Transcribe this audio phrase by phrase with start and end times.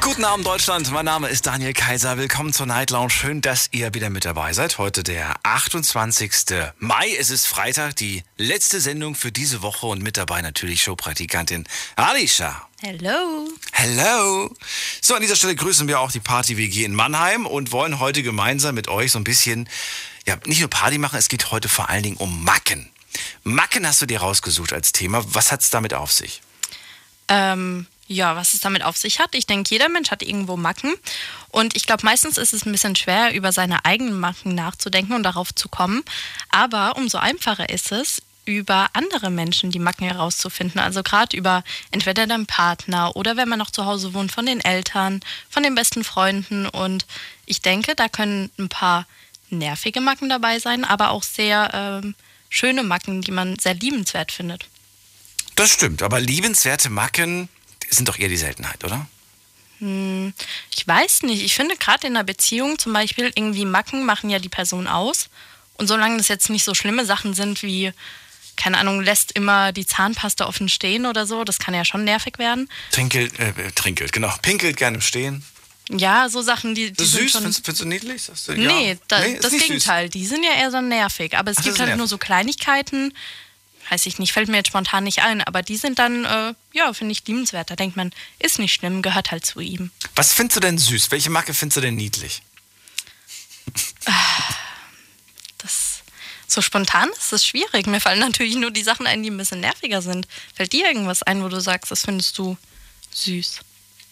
[0.00, 2.18] Guten Abend Deutschland, mein Name ist Daniel Kaiser.
[2.18, 3.10] Willkommen zur Night Lounge.
[3.10, 4.78] Schön, dass ihr wieder mit dabei seid.
[4.78, 6.32] Heute der 28.
[6.80, 7.14] Mai.
[7.16, 12.66] Es ist Freitag, die letzte Sendung für diese Woche und mit dabei natürlich Showpraktikantin Alicia.
[12.80, 13.48] Hello.
[13.70, 14.52] Hello.
[15.00, 18.24] So, an dieser Stelle grüßen wir auch die Party WG in Mannheim und wollen heute
[18.24, 19.68] gemeinsam mit euch so ein bisschen,
[20.26, 22.90] ja, nicht nur Party machen, es geht heute vor allen Dingen um Macken.
[23.44, 25.24] Macken hast du dir rausgesucht als Thema.
[25.32, 26.42] Was hat es damit auf sich?
[27.28, 29.34] Ähm, ja, was es damit auf sich hat.
[29.34, 30.94] Ich denke, jeder Mensch hat irgendwo Macken.
[31.48, 35.22] Und ich glaube, meistens ist es ein bisschen schwer, über seine eigenen Macken nachzudenken und
[35.22, 36.04] darauf zu kommen.
[36.50, 40.80] Aber umso einfacher ist es, über andere Menschen die Macken herauszufinden.
[40.80, 44.60] Also gerade über entweder deinen Partner oder wenn man noch zu Hause wohnt, von den
[44.60, 46.66] Eltern, von den besten Freunden.
[46.66, 47.06] Und
[47.44, 49.06] ich denke, da können ein paar
[49.50, 52.14] nervige Macken dabei sein, aber auch sehr ähm,
[52.48, 54.68] schöne Macken, die man sehr liebenswert findet.
[55.56, 57.48] Das stimmt, aber liebenswerte Macken
[57.90, 59.06] sind doch eher die Seltenheit, oder?
[59.78, 60.32] Hm,
[60.74, 61.42] ich weiß nicht.
[61.42, 65.28] Ich finde gerade in einer Beziehung zum Beispiel irgendwie Macken machen ja die Person aus.
[65.74, 67.92] Und solange das jetzt nicht so schlimme Sachen sind wie,
[68.56, 72.38] keine Ahnung, lässt immer die Zahnpasta offen stehen oder so, das kann ja schon nervig
[72.38, 72.70] werden.
[72.92, 74.32] Trinkelt, äh, trinkelt, genau.
[74.40, 75.44] Pinkelt gerne im Stehen.
[75.90, 77.40] Ja, so Sachen, die, die ist sind süß, schon.
[77.42, 78.22] findest, findest du niedlich?
[78.22, 78.72] Sagst du, ja.
[78.72, 79.68] Nee, da, ist das nicht süß.
[79.68, 80.08] Gegenteil.
[80.08, 81.36] Die sind ja eher so nervig.
[81.36, 81.98] Aber es Ach, gibt halt nervig.
[81.98, 83.12] nur so Kleinigkeiten,
[83.90, 86.92] weiß ich nicht, fällt mir jetzt spontan nicht ein, aber die sind dann, äh, ja,
[86.92, 87.70] finde ich liebenswert.
[87.70, 89.90] Da denkt man, ist nicht schlimm, gehört halt zu ihm.
[90.14, 91.10] Was findest du denn süß?
[91.10, 92.42] Welche Macke findest du denn niedlich?
[95.58, 96.02] Das
[96.46, 97.86] so spontan ist es schwierig.
[97.86, 100.28] Mir fallen natürlich nur die Sachen ein, die ein bisschen nerviger sind.
[100.54, 102.56] Fällt dir irgendwas ein, wo du sagst, das findest du
[103.10, 103.60] süß?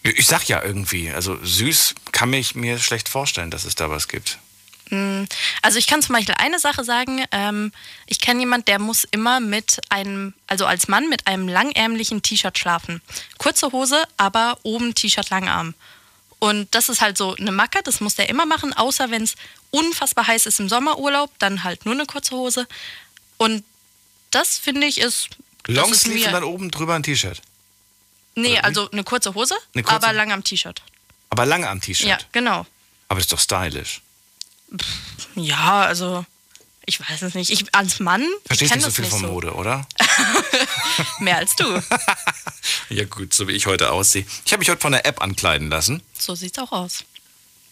[0.03, 4.07] Ich sag ja irgendwie, also süß kann ich mir schlecht vorstellen, dass es da was
[4.07, 4.37] gibt.
[5.61, 7.25] Also ich kann zum Beispiel eine Sache sagen.
[7.31, 7.71] Ähm,
[8.05, 12.57] ich kenne jemand, der muss immer mit einem, also als Mann mit einem langärmlichen T-Shirt
[12.59, 13.01] schlafen.
[13.39, 15.73] Kurze Hose, aber oben T-Shirt Langarm.
[16.39, 19.35] Und das ist halt so eine Macke, das muss der immer machen, außer wenn es
[19.71, 22.67] unfassbar heiß ist im Sommerurlaub, dann halt nur eine kurze Hose.
[23.37, 23.63] Und
[24.31, 25.29] das finde ich ist.
[25.67, 27.41] Longsleeve und dann oben drüber ein T-Shirt.
[28.35, 30.81] Nee, also eine kurze Hose, Eine kurze- aber lang am T-Shirt.
[31.31, 32.07] Aber lange am T-Shirt.
[32.07, 32.67] Ja, genau.
[33.07, 34.01] Aber das ist doch stylisch.
[35.35, 36.25] Ja, also
[36.85, 37.49] ich weiß es nicht.
[37.49, 39.27] Ich als Mann Verstehst kenn nicht so viel nicht von so.
[39.27, 39.87] Mode, oder?
[41.19, 41.65] Mehr als du.
[42.89, 44.25] Ja gut, so wie ich heute aussehe.
[44.45, 46.03] Ich habe mich heute von der App ankleiden lassen.
[46.17, 47.03] So sieht's auch aus.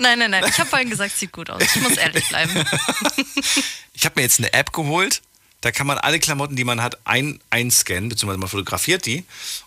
[0.00, 0.44] nein, nein, nein.
[0.48, 1.62] Ich habe vorhin gesagt, sieht gut aus.
[1.62, 2.64] Ich muss ehrlich bleiben.
[3.92, 5.22] Ich habe mir jetzt eine App geholt.
[5.60, 9.24] Da kann man alle Klamotten, die man hat, ein, einscannen, beziehungsweise man fotografiert die.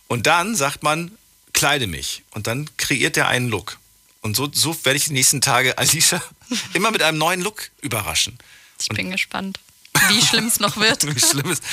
[0.08, 1.12] Und dann sagt man,
[1.53, 2.24] kleide mich.
[2.31, 3.78] Und dann kreiert der einen Look.
[4.27, 6.21] Und so, so werde ich die nächsten Tage Alicia
[6.73, 8.38] immer mit einem neuen Look überraschen.
[8.79, 9.57] Ich bin gespannt,
[10.09, 11.03] wie schlimm es noch wird.
[11.15, 11.63] Wie schlimm ist.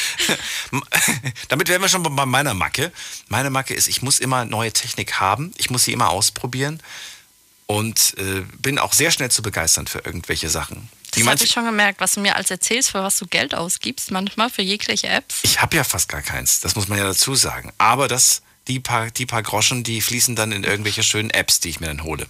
[1.49, 2.93] Damit wären wir schon bei meiner Macke.
[3.27, 5.53] Meine Macke ist, ich muss immer neue Technik haben.
[5.59, 6.81] Ich muss sie immer ausprobieren.
[7.67, 10.89] Und äh, bin auch sehr schnell zu begeistern für irgendwelche Sachen.
[11.11, 14.11] Das habe ich schon gemerkt, was du mir als erzählst, für was du Geld ausgibst,
[14.11, 15.41] manchmal für jegliche Apps.
[15.43, 17.73] Ich habe ja fast gar keins, das muss man ja dazu sagen.
[17.79, 21.69] Aber das, die, paar, die paar Groschen, die fließen dann in irgendwelche schönen Apps, die
[21.71, 22.27] ich mir dann hole.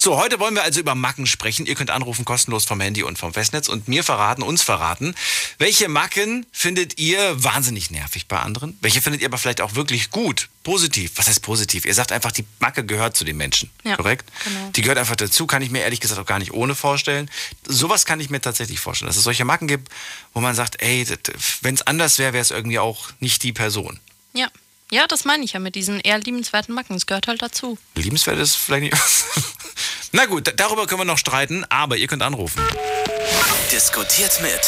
[0.00, 1.64] So, heute wollen wir also über Macken sprechen.
[1.64, 5.14] Ihr könnt anrufen kostenlos vom Handy und vom Festnetz und mir verraten, uns verraten,
[5.58, 8.76] welche Macken findet ihr wahnsinnig nervig bei anderen?
[8.80, 11.12] Welche findet ihr aber vielleicht auch wirklich gut, positiv?
[11.16, 11.84] Was heißt positiv?
[11.84, 14.28] Ihr sagt einfach, die Macke gehört zu den Menschen, Ja, korrekt?
[14.42, 14.70] genau.
[14.74, 17.30] Die gehört einfach dazu, kann ich mir ehrlich gesagt auch gar nicht ohne vorstellen.
[17.64, 19.88] Sowas kann ich mir tatsächlich vorstellen, dass es solche Macken gibt,
[20.34, 21.06] wo man sagt, ey,
[21.60, 24.00] wenn es anders wäre, wäre es irgendwie auch nicht die Person.
[24.32, 24.48] Ja.
[24.92, 26.94] Ja, das meine ich ja mit diesen eher liebenswerten Macken.
[26.96, 27.78] Es gehört halt dazu.
[27.94, 29.02] Liebenswert ist vielleicht nicht.
[30.12, 32.62] Na gut, da- darüber können wir noch streiten, aber ihr könnt anrufen.
[33.72, 34.60] Diskutiert mit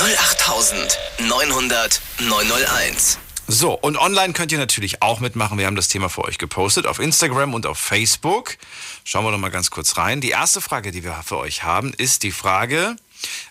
[0.00, 3.18] 08900 901.
[3.46, 5.58] So, und online könnt ihr natürlich auch mitmachen.
[5.58, 8.56] Wir haben das Thema für euch gepostet auf Instagram und auf Facebook.
[9.04, 10.20] Schauen wir doch mal ganz kurz rein.
[10.20, 12.96] Die erste Frage, die wir für euch haben, ist die Frage,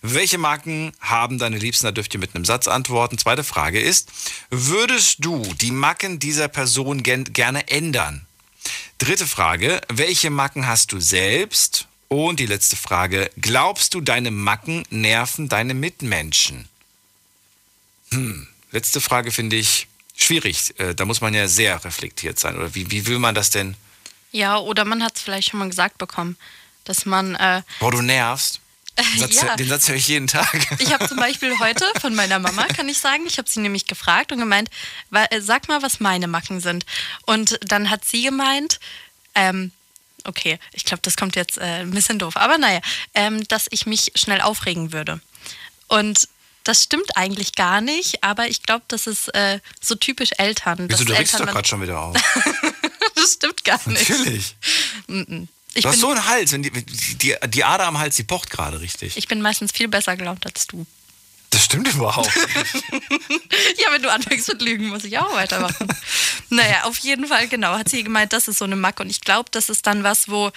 [0.01, 1.85] welche Marken haben deine Liebsten?
[1.85, 3.17] Da dürft ihr mit einem Satz antworten.
[3.17, 4.09] Zweite Frage ist,
[4.49, 8.25] würdest du die Macken dieser Person gerne ändern?
[8.97, 11.87] Dritte Frage, welche Macken hast du selbst?
[12.09, 16.67] Und die letzte Frage, glaubst du, deine Macken nerven deine Mitmenschen?
[18.11, 20.79] Hm, letzte Frage finde ich schwierig.
[20.79, 22.55] Äh, Da muss man ja sehr reflektiert sein.
[22.55, 23.75] Oder wie, wie will man das denn?
[24.31, 26.37] Ja, oder man hat es vielleicht schon mal gesagt bekommen,
[26.85, 27.35] dass man.
[27.35, 28.61] Äh, Boah, du nervst.
[28.97, 29.55] Den Satz, Ja.
[29.55, 30.47] den Satz höre ich jeden Tag.
[30.79, 33.85] ich habe zum Beispiel heute von meiner Mama, kann ich sagen, ich habe sie nämlich
[33.85, 34.69] gefragt und gemeint,
[35.11, 36.85] äh, sag mal, was meine Macken sind.
[37.25, 38.79] Und dann hat sie gemeint,
[39.35, 39.71] ähm,
[40.23, 42.37] okay, ich glaube, das kommt jetzt äh, ein bisschen doof.
[42.37, 42.81] Aber naja,
[43.13, 45.19] ähm, dass ich mich schnell aufregen würde.
[45.87, 46.27] Und
[46.63, 50.89] das stimmt eigentlich gar nicht, aber ich glaube, das ist äh, so typisch Eltern.
[50.89, 52.17] Wieso, du regst doch gerade schon wieder auf.
[53.15, 54.07] Das stimmt gar nicht.
[54.09, 54.55] Natürlich.
[55.77, 56.51] Ich Du hast so einen Hals.
[56.51, 59.15] Die, die, die Ader am Hals, die pocht gerade richtig.
[59.15, 60.85] ich bin meistens viel besser gelaunt als du.
[61.51, 62.29] Das stimmt überhaupt.
[63.77, 65.87] Ja, wenn du anfängst mit Lügen, muss ich auch weitermachen.
[66.49, 69.03] naja, auf jeden Fall, genau, hat sie gemeint, das ist so eine Macke.
[69.03, 70.51] Und ich glaube, das ist dann was, wo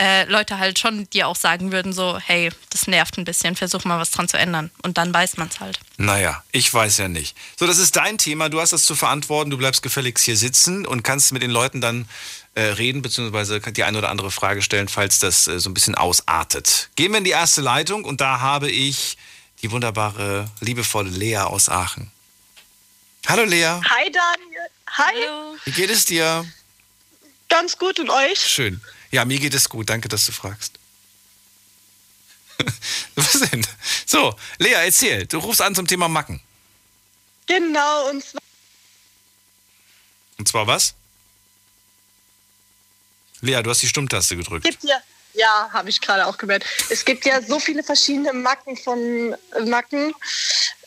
[0.00, 3.84] äh, Leute halt schon dir auch sagen würden, so, hey, das nervt ein bisschen, versuch
[3.84, 4.70] mal was dran zu ändern.
[4.82, 5.78] Und dann weiß man es halt.
[5.96, 7.36] Naja, ich weiß ja nicht.
[7.58, 8.48] So, das ist dein Thema.
[8.48, 9.50] Du hast das zu verantworten.
[9.50, 12.08] Du bleibst gefälligst hier sitzen und kannst mit den Leuten dann
[12.54, 15.94] äh, reden, beziehungsweise die eine oder andere Frage stellen, falls das äh, so ein bisschen
[15.94, 16.90] ausartet.
[16.96, 19.16] Gehen wir in die erste Leitung und da habe ich
[19.62, 22.10] die wunderbare, liebevolle Lea aus Aachen.
[23.26, 24.68] Hallo Lea, Hi Daniel.
[24.90, 25.14] Hi.
[25.14, 25.56] Hallo.
[25.64, 26.44] wie geht es dir?
[27.48, 28.38] Ganz gut und euch?
[28.40, 28.80] Schön.
[29.10, 29.88] Ja, mir geht es gut.
[29.88, 30.78] Danke, dass du fragst.
[33.14, 33.66] Was denn?
[34.06, 35.26] So, Lea, erzähl.
[35.26, 36.40] Du rufst an zum Thema Macken.
[37.46, 38.40] Genau, und zwar
[40.38, 40.94] Und zwar was?
[43.42, 44.64] Lea, du hast die Stummtaste gedrückt.
[44.64, 44.96] gibt ja,
[45.34, 46.64] ja, habe ich gerade auch gemerkt.
[46.90, 50.14] Es gibt ja so viele verschiedene Macken von äh, Macken.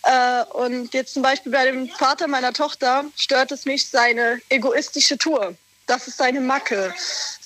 [0.03, 5.17] Äh, und jetzt zum Beispiel bei dem Vater meiner Tochter stört es mich seine egoistische
[5.17, 5.55] Tour.
[5.87, 6.93] Das ist seine Macke,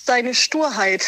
[0.04, 1.02] seine Sturheit.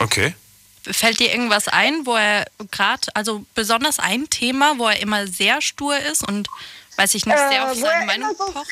[0.00, 0.34] Okay.
[0.82, 5.60] Fällt dir irgendwas ein, wo er gerade, also besonders ein Thema, wo er immer sehr
[5.60, 6.48] stur ist und,
[6.96, 8.66] weiß ich nicht, sehr Äh, auf er seine Meinung so- pocht?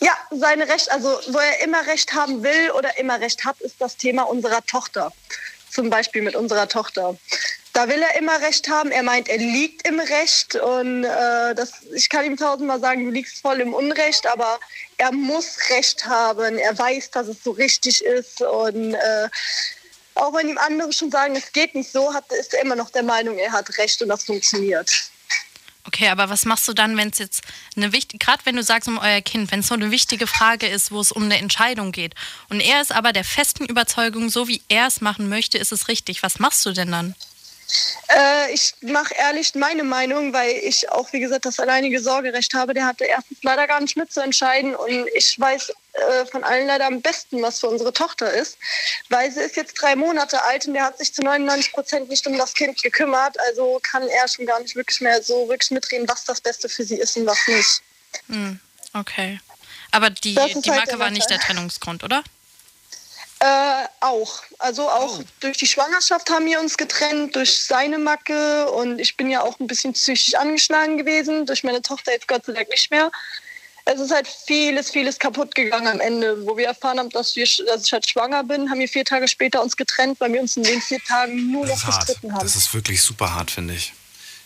[0.00, 3.76] Ja, seine Recht, also wo er immer Recht haben will oder immer Recht hat, ist
[3.80, 5.12] das Thema unserer Tochter.
[5.70, 7.16] Zum Beispiel mit unserer Tochter.
[7.72, 8.92] Da will er immer Recht haben.
[8.92, 13.10] Er meint, er liegt im Recht und äh, das, ich kann ihm tausendmal sagen, du
[13.10, 14.60] liegst voll im Unrecht, aber
[14.96, 16.56] er muss Recht haben.
[16.56, 19.28] Er weiß, dass es so richtig ist und äh,
[20.14, 22.90] auch wenn ihm andere schon sagen, es geht nicht so, hat, ist er immer noch
[22.90, 25.10] der Meinung, er hat Recht und das funktioniert.
[25.86, 27.42] Okay, aber was machst du dann, wenn es jetzt
[27.76, 30.66] eine wichtige, gerade wenn du sagst um euer Kind, wenn es so eine wichtige Frage
[30.66, 32.14] ist, wo es um eine Entscheidung geht
[32.48, 35.88] und er ist aber der festen Überzeugung, so wie er es machen möchte, ist es
[35.88, 36.22] richtig.
[36.22, 37.14] Was machst du denn dann?
[38.08, 42.74] Äh, ich mache ehrlich meine Meinung, weil ich auch, wie gesagt, das alleinige Sorgerecht habe.
[42.74, 47.00] Der hatte erstens leider gar nicht mitzuentscheiden und ich weiß äh, von allen leider am
[47.00, 48.58] besten, was für unsere Tochter ist,
[49.08, 52.26] weil sie ist jetzt drei Monate alt und der hat sich zu 99 Prozent nicht
[52.26, 53.38] um das Kind gekümmert.
[53.48, 56.84] Also kann er schon gar nicht wirklich mehr so wirklich mitreden, was das Beste für
[56.84, 57.82] sie ist und was nicht.
[58.92, 59.40] Okay.
[59.92, 61.38] Aber die, die halt Marke war nicht der.
[61.38, 62.24] Trennungsgrund, oder?
[63.38, 64.42] Äh, auch.
[64.58, 69.30] Also auch durch die Schwangerschaft haben wir uns getrennt, durch seine Macke und ich bin
[69.30, 72.90] ja auch ein bisschen psychisch angeschlagen gewesen, durch meine Tochter jetzt Gott sei Dank nicht
[72.90, 73.10] mehr.
[73.86, 76.46] Es ist halt vieles, vieles kaputt gegangen am Ende.
[76.46, 79.28] Wo wir erfahren haben, dass, wir, dass ich halt schwanger bin, haben wir vier Tage
[79.28, 82.06] später uns getrennt, weil wir uns in den vier Tagen nur Das noch hart.
[82.06, 82.42] gestritten haben.
[82.42, 83.92] Das ist wirklich super hart, finde ich.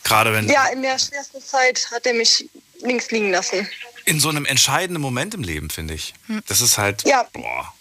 [0.02, 2.48] Gerade wenn Ja, in der schwersten Zeit hat er mich
[2.82, 3.68] links liegen lassen.
[4.06, 6.14] in so einem entscheidenden Moment im Leben, finde ich.
[6.46, 7.28] Das ist halt, Ja.
[7.32, 7.72] boah,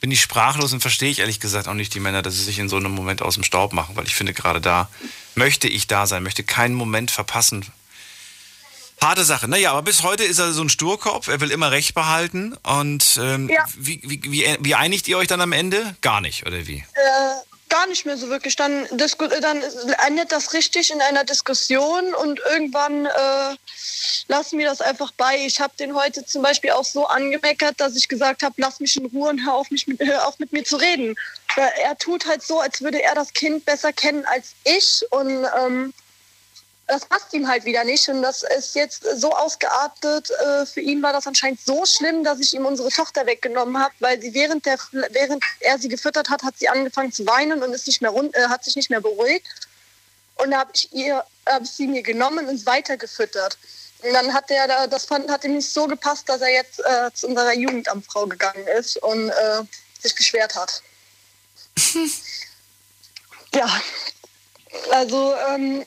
[0.00, 2.58] bin ich sprachlos und verstehe ich ehrlich gesagt auch nicht die Männer, dass sie sich
[2.58, 4.88] in so einem Moment aus dem Staub machen, weil ich finde, gerade da
[5.36, 7.64] möchte ich da sein, möchte keinen Moment verpassen.
[9.00, 9.48] Harte Sache.
[9.48, 12.56] Naja, aber bis heute ist er so ein Sturkopf, er will immer Recht behalten.
[12.64, 13.64] Und ähm, Ja.
[13.76, 15.94] wie, wie, wie, wie einigt ihr euch dann am Ende?
[16.00, 16.78] Gar nicht, oder wie?
[16.94, 17.34] Äh,
[17.68, 18.56] gar nicht mehr so wirklich.
[18.56, 19.62] Dann, dann
[20.06, 23.56] endet das richtig in einer Diskussion und irgendwann äh,
[24.26, 25.46] lassen wir das einfach bei.
[25.46, 28.96] Ich habe den heute zum Beispiel auch so angemeckert, dass ich gesagt habe, lass mich
[28.96, 31.14] in Ruhe und hör auf, mich mit, hör auf mit mir zu reden.
[31.54, 35.46] Weil er tut halt so, als würde er das Kind besser kennen als ich und
[35.64, 35.94] ähm,
[36.88, 38.08] das passt ihm halt wieder nicht.
[38.08, 40.30] Und das ist jetzt so ausgeartet.
[40.30, 43.94] Äh, für ihn war das anscheinend so schlimm, dass ich ihm unsere Tochter weggenommen habe,
[44.00, 44.78] weil sie während, der,
[45.10, 48.34] während er sie gefüttert hat, hat sie angefangen zu weinen und ist nicht mehr rund,
[48.34, 49.46] äh, hat sich nicht mehr beruhigt.
[50.36, 53.58] Und da habe ich ihr, habe ich sie mir genommen und weiter gefüttert.
[54.02, 56.80] Und dann hat er da, das fand, hat ihm nicht so gepasst, dass er jetzt
[56.80, 59.62] äh, zu unserer Jugendamtfrau gegangen ist und äh,
[60.00, 60.82] sich beschwert hat.
[63.54, 63.68] ja,
[64.90, 65.84] also ähm,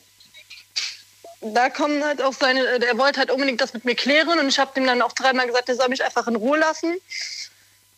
[1.42, 4.58] da kommen halt auch seine, der wollte halt unbedingt das mit mir klären und ich
[4.58, 6.96] habe dem dann auch dreimal gesagt, er soll mich einfach in Ruhe lassen.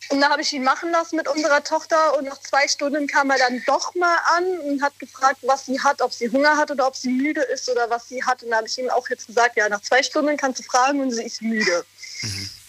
[0.09, 3.31] Und da habe ich ihn machen lassen mit unserer Tochter und nach zwei Stunden kam
[3.31, 6.69] er dann doch mal an und hat gefragt, was sie hat, ob sie Hunger hat
[6.69, 8.43] oder ob sie müde ist oder was sie hat.
[8.43, 11.01] Und da habe ich ihm auch jetzt gesagt, ja, nach zwei Stunden kannst du fragen
[11.01, 11.85] und sie ist müde.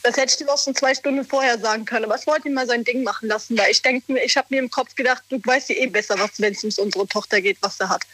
[0.03, 2.07] Das hätte ich ihm auch schon zwei Stunden vorher sagen können.
[2.07, 4.47] Aber ich wollte ihm mal sein Ding machen lassen, weil ich denke mir, ich habe
[4.51, 7.43] mir im Kopf gedacht, du weißt ja eh besser, was, wenn es um unsere Tochter
[7.43, 8.05] geht, was er hat.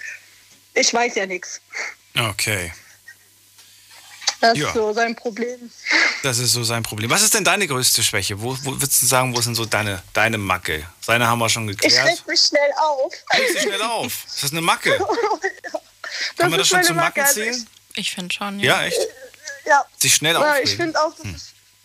[0.74, 1.60] Ich weiß ja nichts.
[2.18, 2.72] Okay.
[4.40, 4.68] Das Ja.
[4.68, 5.70] ist so sein Problem.
[6.24, 7.08] Das ist so sein Problem.
[7.10, 8.40] Was ist denn deine größte Schwäche?
[8.40, 10.84] Wo, wo würdest du sagen, wo ist denn so deine, deine Macke?
[11.00, 12.06] Seine haben wir schon Ich geklärt.
[12.08, 13.12] reg mich schnell auf.
[13.34, 14.24] Regst dich schnell auf.
[14.26, 14.98] Ist das eine Macke?
[16.36, 17.22] Kann man das ist schon zu Macken Macke.
[17.24, 17.68] Also zählen?
[17.94, 18.58] Ich finde schon.
[18.58, 18.98] Ja, echt?
[18.98, 20.68] Ich, ja, Sich schnell ja aufregen?
[20.68, 21.14] ich finde auch,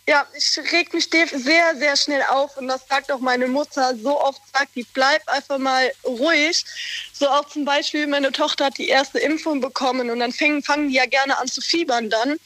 [0.07, 3.93] ja, ich reg mich sehr, sehr schnell auf und das sagt auch meine Mutter.
[4.01, 6.63] So oft sagt die, bleib einfach mal ruhig.
[7.11, 10.87] So auch zum Beispiel, meine Tochter hat die erste Impfung bekommen und dann fangen, fangen
[10.87, 12.37] die ja gerne an zu fiebern dann.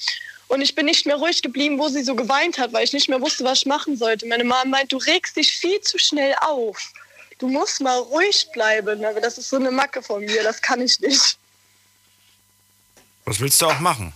[0.48, 3.08] Und ich bin nicht mehr ruhig geblieben, wo sie so geweint hat, weil ich nicht
[3.08, 4.26] mehr wusste, was ich machen sollte.
[4.26, 6.92] Meine Mama meint, du regst dich viel zu schnell auf.
[7.38, 9.06] Du musst mal ruhig bleiben.
[9.06, 11.38] Aber das ist so eine Macke von mir, das kann ich nicht.
[13.26, 14.14] Was willst du auch machen?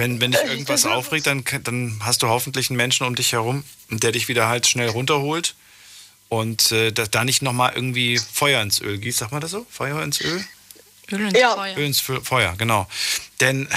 [0.00, 3.14] Wenn, wenn dich Äh, ich irgendwas aufregt, dann, dann hast du hoffentlich einen Menschen um
[3.14, 5.54] dich herum, der dich wieder halt schnell runterholt
[6.28, 9.18] und äh, da, da nicht nochmal irgendwie Feuer ins Öl gießt.
[9.18, 9.66] Sagt man das so?
[9.70, 10.44] Feuer ins Öl?
[11.12, 11.54] Öl ins Ja.
[11.54, 11.76] Feuer.
[11.76, 12.86] Öl ins Fe- Feuer, genau.
[13.40, 13.68] Denn,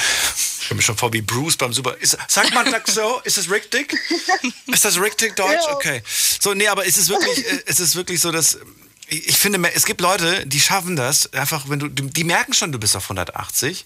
[0.62, 1.98] ich komme mir schon vor wie Bruce beim Super.
[2.00, 3.20] Ist, sagt man das so?
[3.24, 3.94] Ist das richtig?
[4.68, 5.64] Ist das richtig Deutsch?
[5.68, 5.76] Ja.
[5.76, 6.02] Okay.
[6.40, 8.58] So, nee, aber ist es wirklich, äh, ist es wirklich so, dass.
[9.14, 12.72] Ich ich finde, es gibt Leute, die schaffen das einfach, wenn du, die merken schon,
[12.72, 13.86] du bist auf 180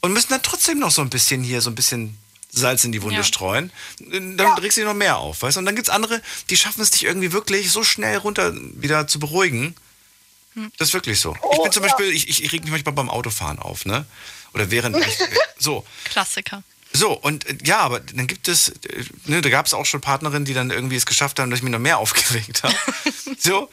[0.00, 2.16] und müssen dann trotzdem noch so ein bisschen hier, so ein bisschen
[2.52, 3.22] Salz in die Wunde Ja.
[3.24, 3.70] streuen.
[3.98, 5.58] Dann regst du dich noch mehr auf, weißt du?
[5.60, 9.06] Und dann gibt es andere, die schaffen es dich irgendwie wirklich so schnell runter wieder
[9.06, 9.74] zu beruhigen.
[10.78, 11.34] Das ist wirklich so.
[11.34, 11.88] ich Oh, bin zum ja.
[11.88, 14.04] Beispiel, ich, ich, ich reg mich manchmal beim Autofahren auf, ne?
[14.52, 15.16] Oder während ich.
[15.58, 15.86] So.
[16.04, 16.62] Klassiker.
[16.92, 20.00] So, und äh, ja, aber dann gibt es, äh, ne, da gab es auch schon
[20.00, 22.74] Partnerinnen, die dann irgendwie es geschafft haben, dass ich mich noch mehr aufgeregt habe.
[23.38, 23.70] so,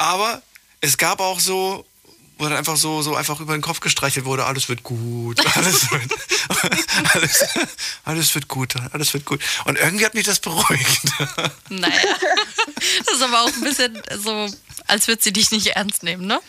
[0.00, 0.42] aber
[0.80, 1.84] es gab auch so,
[2.38, 5.90] wo dann einfach so, so einfach über den Kopf gestreichelt wurde, alles wird gut, alles
[5.90, 6.12] wird,
[7.14, 7.44] alles,
[8.04, 9.40] alles wird gut, alles wird gut.
[9.64, 11.02] Und irgendwie hat mich das beruhigt.
[11.68, 11.94] Naja.
[13.04, 14.48] Das ist aber auch ein bisschen so,
[14.86, 16.40] als würde sie dich nicht ernst nehmen, ne?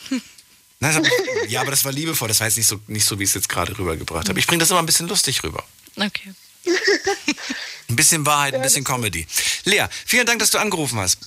[1.47, 3.35] Ja, aber das war liebevoll, das war jetzt nicht so, nicht so wie ich es
[3.35, 4.39] jetzt gerade rübergebracht habe.
[4.39, 5.63] Ich bringe das immer ein bisschen lustig rüber.
[5.99, 6.33] Okay.
[7.89, 9.25] Ein bisschen Wahrheit, ein bisschen Comedy.
[9.65, 11.17] Lea, vielen Dank, dass du angerufen hast.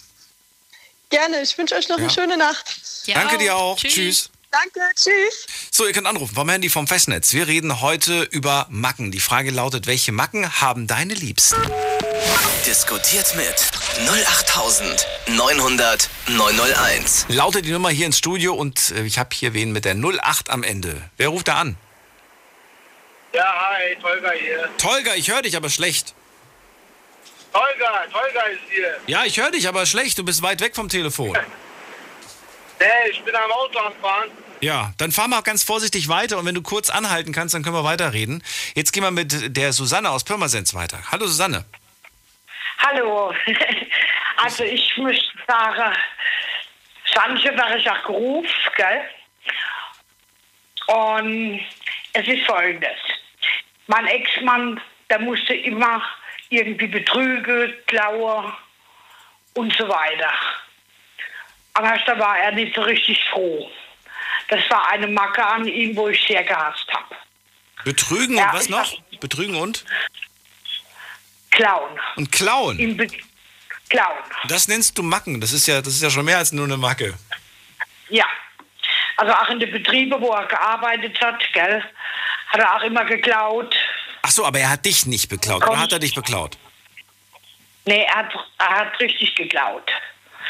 [1.11, 2.05] Gerne, ich wünsche euch noch Ja.
[2.05, 2.81] eine schöne Nacht.
[3.07, 3.77] Dir Danke dir auch.
[3.77, 4.31] Tschüss.
[4.51, 5.47] Danke, tschüss.
[5.71, 7.33] So, ihr könnt anrufen vom Handy vom Festnetz.
[7.33, 9.11] Wir reden heute über Macken.
[9.11, 11.57] Die Frage lautet, welche Macken haben deine Liebsten?
[12.67, 13.55] Diskutiert mit
[14.09, 17.25] 08900 901.
[17.29, 20.51] Lautet die Nummer hier ins Studio und äh, ich habe hier wen mit der 08
[20.51, 21.03] am Ende.
[21.17, 21.77] Wer ruft da an?
[23.33, 24.69] Ja, hi, Tolga hier.
[24.79, 26.15] Tolga, ich höre dich aber schlecht.
[27.53, 28.99] Tolga, Tolga ist hier.
[29.07, 30.19] Ja, ich höre dich aber schlecht.
[30.19, 31.37] Du bist weit weg vom Telefon.
[32.81, 34.29] Nee, ich bin am Auto am Fahren.
[34.61, 37.77] Ja, dann fahr mal ganz vorsichtig weiter und wenn du kurz anhalten kannst, dann können
[37.77, 38.43] wir weiterreden.
[38.75, 40.99] Jetzt gehen wir mit der Susanne aus Pirmasens weiter.
[41.13, 41.65] Hallo Susanne.
[42.79, 43.33] Hallo.
[44.37, 45.97] Also ich möchte sagen,
[47.15, 49.05] Sanche wäre ich auch gerufen, gell?
[50.89, 51.61] Und
[52.15, 52.97] es ist folgendes.
[53.93, 54.81] Mein Ex-Mann,
[55.11, 56.03] der musste immer
[56.49, 58.51] irgendwie betrügen, klauen
[59.53, 60.33] und so weiter.
[61.75, 63.71] Aber da war er nicht so richtig froh.
[64.49, 67.15] Das war eine Macke an ihm, wo ich sehr gehasst habe.
[67.85, 68.87] Betrügen Ja, und was noch?
[68.87, 69.85] sag- Betrügen und?
[71.51, 72.01] Klauen.
[72.17, 72.97] Und klauen.
[72.97, 73.07] Be
[73.91, 74.19] klauen.
[74.49, 75.39] Das nennst du Macken.
[75.41, 77.13] Das ist ja, das ist ja schon mehr als nur eine Macke.
[78.09, 78.25] Ja.
[79.19, 81.85] Also auch in den Betrieben, wo er gearbeitet hat, gell,
[82.53, 83.75] hat er auch immer geklaut.
[84.23, 85.63] Ach so, aber er hat dich nicht beklaut.
[85.63, 85.73] Komm.
[85.73, 86.57] Oder hat er dich beklaut?
[87.85, 89.91] Nee, er hat, er hat richtig geklaut.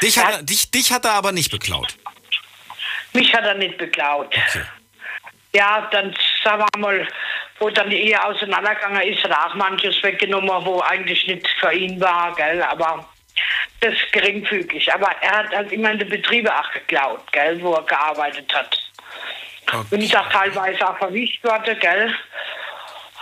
[0.01, 1.95] Dich Er hat, hat- er, dich, dich hat er aber nicht beklaut.
[3.13, 4.27] Mich hat er nicht beklaut.
[4.27, 4.63] Okay.
[5.55, 7.07] Ja, dann sagen wir mal,
[7.59, 11.71] wo dann die Ehe auseinandergegangen ist, hat er auch manches weggenommen, wo eigentlich nicht für
[11.71, 13.07] ihn war, gell, aber
[13.81, 14.91] das ist geringfügig.
[14.93, 18.79] Aber er hat halt immer in den Betrieben auch geklaut, gell, wo er gearbeitet hat.
[19.91, 22.13] Und ich auch teilweise auch verwischt wurde, gell.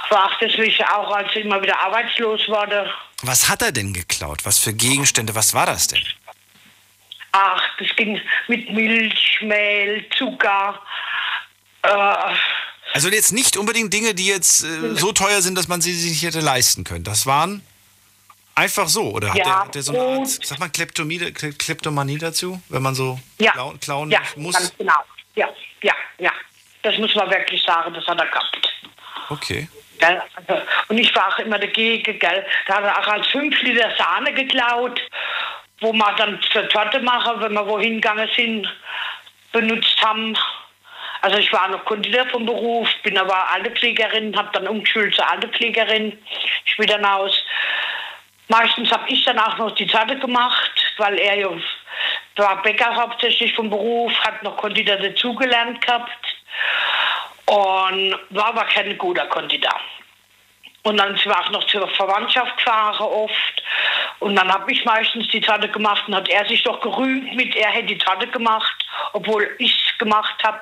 [0.09, 2.91] Auch deswegen auch, als er immer wieder arbeitslos wurde.
[3.23, 4.39] Was hat er denn geklaut?
[4.43, 5.33] Was für Gegenstände?
[5.35, 6.01] Was war das denn?
[7.31, 10.81] Ach, das ging mit Milch, Mehl, Zucker.
[11.83, 12.35] Äh,
[12.93, 16.23] Also jetzt nicht unbedingt Dinge, die jetzt äh, so teuer sind, dass man sie sich
[16.23, 17.05] hätte leisten können.
[17.05, 17.65] Das waren
[18.53, 19.11] einfach so.
[19.11, 22.61] Oder hat, Ja, der, hat der so eine Art, sag mal, Kleptomanie dazu?
[22.67, 24.55] Wenn man so ja, klauen, klauen ja, muss?
[24.55, 24.99] ganz genau.
[25.35, 25.47] Ja,
[25.83, 26.31] ja, ja.
[26.83, 28.73] Das muss man wirklich sagen, das hat er gehabt.
[29.29, 29.69] Okay.
[29.99, 30.21] Gell?
[30.35, 32.45] Also, Und ich war auch immer dagegen, gell?
[32.67, 34.99] Da hat er auch als 5 Liter Sahne geklaut,
[35.79, 38.67] wo wir dann zur Torte machen, wenn wir wohin gegangen sind,
[39.51, 40.37] benutzt haben.
[41.21, 46.17] Also ich war noch Konditor vom Beruf, bin aber Altenpflegerin, habe dann umgeschult zur Altenpflegerin,
[46.65, 47.43] später hinaus.
[48.47, 51.47] Meistens habe ich dann auch noch die Torte gemacht, weil er ja
[52.35, 56.25] war Bäcker hauptsächlich vom Beruf, hat noch Konditor dazugelernt gehabt
[57.45, 59.79] und war aber kein guter Konditor.
[60.83, 63.63] Und dann sind wir auch noch zur Verwandtschaft gefahren oft.
[64.19, 67.55] Und dann habe ich meistens die Tate gemacht und hat er sich doch gerühmt mit,
[67.55, 70.61] er hätte die Tate gemacht, obwohl ich es gemacht habe.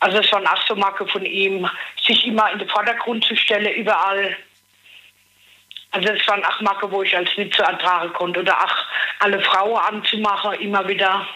[0.00, 1.68] Also es war eine auch so Marke von ihm,
[2.02, 4.36] sich immer in den Vordergrund zu stellen, überall.
[5.94, 8.40] Also es waren auch Marke, wo ich als nicht so ertragen konnte.
[8.40, 8.74] Oder auch
[9.20, 11.26] alle Frauen anzumachen, immer wieder.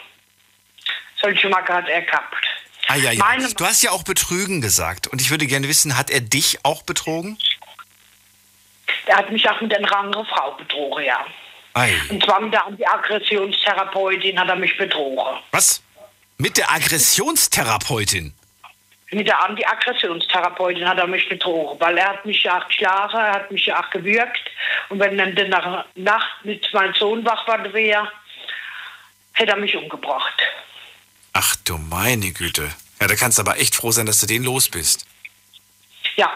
[1.22, 2.34] Solche Marke hat er gehabt.
[2.88, 3.24] Ah, ja, ja.
[3.24, 5.06] Meine- Du hast ja auch betrügen gesagt.
[5.06, 7.38] Und ich würde gerne wissen, hat er dich auch betrogen?
[9.06, 11.24] Er hat mich auch mit einer anderen Frau betrogen, ja.
[11.74, 11.94] Ei.
[12.08, 15.38] Und zwar mit der Antiaggressionstherapeutin hat er mich betrogen.
[15.52, 15.82] Was?
[16.38, 18.34] Mit der Aggressionstherapeutin?
[19.10, 23.32] Mit der Antiaggressionstherapeutin hat er mich betrogen, weil er hat mich ja auch geschlagen, er
[23.32, 24.50] hat mich ja auch gewürgt.
[24.90, 28.10] Und wenn dann in der Nacht mit meinem Sohn wach war, wäre,
[29.32, 30.34] hätte er mich umgebracht.
[31.32, 32.70] Ach du meine Güte.
[33.00, 35.06] Ja, da kannst du aber echt froh sein, dass du den los bist.
[36.16, 36.30] Ja.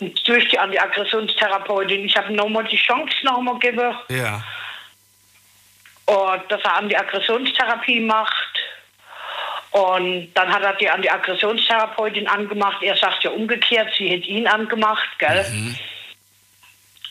[0.00, 4.44] Und durch die Antiaggressionstherapeutin, ich habe nochmal die Chance nochmal gegeben, Ja.
[6.06, 8.58] und dass er Antiaggressionstherapie macht.
[9.74, 12.80] Und dann hat er die Antiaggressionstherapeutin angemacht.
[12.80, 15.44] Er sagt ja umgekehrt, sie hätte ihn angemacht, gell?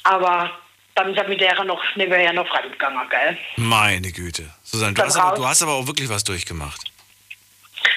[0.04, 0.50] Aber
[0.96, 3.38] dann ist er mit der noch nebenher noch fremdgegangen, gell?
[3.58, 4.50] Meine Güte.
[4.64, 6.80] Susanne, du hast, aber, du hast aber auch wirklich was durchgemacht.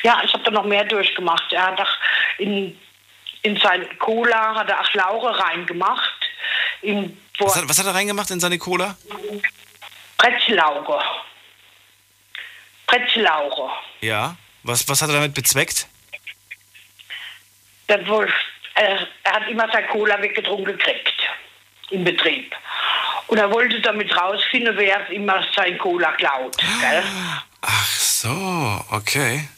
[0.03, 1.53] Ja, ich habe da noch mehr durchgemacht.
[1.53, 1.99] Er hat auch
[2.39, 2.77] in,
[3.43, 6.29] in sein Cola hat er auch Laure reingemacht.
[6.83, 8.97] In, Was hat, was hat er reingemacht in seine Cola?
[10.19, 11.05] Brezellaure.
[12.89, 13.71] Brezellaure.
[14.01, 14.37] Ja.
[14.67, 15.87] Was, was hat er damit bezweckt?
[17.89, 18.27] Der wohl,
[18.75, 21.15] äh, er hat immer sein Cola weggetrunken gekriegt
[21.91, 22.53] im Betrieb.
[23.29, 26.57] Und er wollte damit rausfinden, wer immer sein Cola klaut.
[26.57, 27.03] Gell?
[27.61, 29.49] Ach so, okay.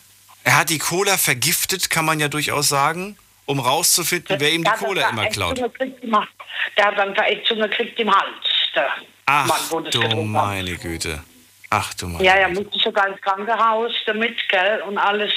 [0.44, 4.70] Er hat die Cola vergiftet, kann man ja durchaus sagen, um rauszufinden, wer ihm die
[4.70, 5.58] Cola immer klaut.
[5.58, 8.44] Der hat dann Verätzungen gekriegt im Hals.
[8.74, 8.90] Der
[9.24, 11.22] Ach Mann, das du meine Güte.
[11.70, 15.32] Ach du meine Ja, er musste sogar ins Krankenhaus damit, gell, und alles.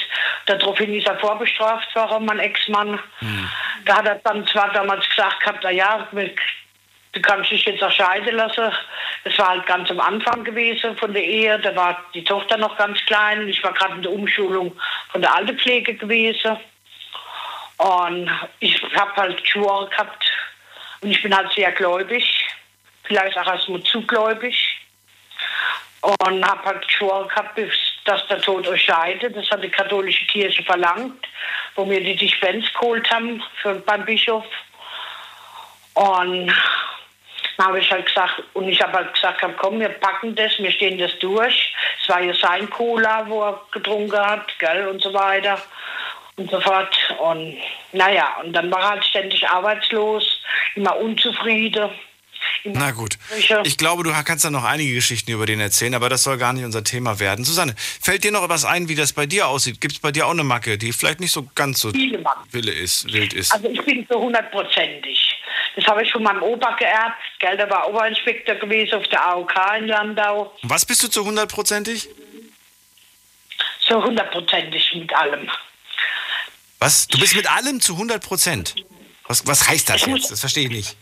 [0.46, 2.98] Daraufhin ist er vorbestraft worden, mein Ex-Mann.
[3.18, 3.50] Hm.
[3.84, 7.92] Da hat er dann zwar damals gesagt gehabt, na ja, du kannst dich jetzt auch
[7.92, 8.72] scheiden lassen.
[9.24, 11.58] Das war halt ganz am Anfang gewesen von der Ehe.
[11.58, 13.46] Da war die Tochter noch ganz klein.
[13.48, 14.74] Ich war gerade in der Umschulung
[15.10, 16.56] von der Altenpflege gewesen.
[17.76, 20.24] Und ich habe halt geschworen gehabt.
[21.02, 22.48] Und ich bin halt sehr gläubig.
[23.04, 24.78] Vielleicht auch erstmal zu gläubig
[26.02, 27.58] und habe halt geschworen gehabt,
[28.04, 29.36] dass der Tod euch scheidet.
[29.36, 31.26] Das hat die katholische Kirche verlangt,
[31.76, 34.44] wo wir die Dispens geholt haben für, beim Bischof.
[35.94, 36.52] Und
[37.56, 40.72] dann habe ich halt gesagt, und ich habe halt gesagt, komm, wir packen das, wir
[40.72, 41.74] stehen das durch.
[42.02, 45.60] Es war ja sein Cola, wo er getrunken hat, gell, und so weiter
[46.36, 46.96] und so fort.
[47.20, 47.56] Und
[47.92, 50.42] naja, und dann war er halt ständig arbeitslos,
[50.74, 51.90] immer unzufrieden.
[52.64, 53.18] Na gut.
[53.64, 56.52] Ich glaube, du kannst da noch einige Geschichten über den erzählen, aber das soll gar
[56.52, 57.44] nicht unser Thema werden.
[57.44, 59.80] Susanne, fällt dir noch was ein, wie das bei dir aussieht?
[59.80, 63.12] Gibt es bei dir auch eine Macke, die vielleicht nicht so ganz so wille ist,
[63.12, 63.52] wild ist?
[63.52, 65.18] Also ich bin so hundertprozentig.
[65.74, 67.16] Das habe ich von meinem Opa geerbt.
[67.38, 70.54] Gell, der war Oberinspektor gewesen auf der AOK in Landau.
[70.62, 72.08] Was bist du zu hundertprozentig?
[73.88, 75.50] So hundertprozentig mit allem.
[76.78, 77.06] Was?
[77.06, 78.74] Du bist mit allem zu 100 Prozent?
[79.28, 80.30] Was, was heißt das Ich jetzt?
[80.30, 80.96] Das verstehe ich nicht.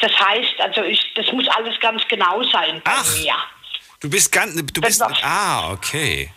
[0.00, 3.16] Das, heißt, also ich, das muss alles ganz genau sein bei Ach.
[3.16, 3.34] mir.
[4.00, 5.18] Du bist ganz, du Das bist, war's.
[5.22, 6.30] ah, okay.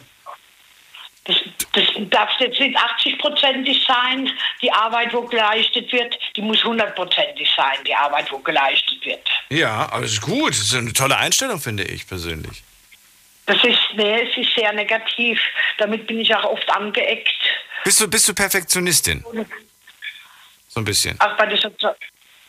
[1.26, 1.36] Das,
[1.74, 6.18] das darf jetzt nicht 80-prozentig sein, die Arbeit, wo geleistet wird.
[6.36, 9.30] Die muss hundertprozentig sein, die Arbeit, wo geleistet wird.
[9.50, 10.50] Ja, aber das ist gut.
[10.52, 12.64] Das ist eine tolle Einstellung, finde ich persönlich.
[13.46, 15.40] Das ist, nee, es ist sehr negativ.
[15.78, 17.30] Damit bin ich auch oft angeeckt.
[17.84, 19.24] Bist du, bist du Perfektionistin?
[20.68, 21.20] So ein bisschen.
[21.20, 21.88] Auch bei der, Sozi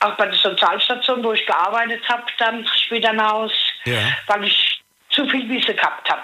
[0.01, 3.53] auch bei der Sozialstation, wo ich gearbeitet habe, dann später hinaus,
[3.85, 3.99] Ja.
[4.27, 6.23] weil ich zu viel Wissen gehabt habe.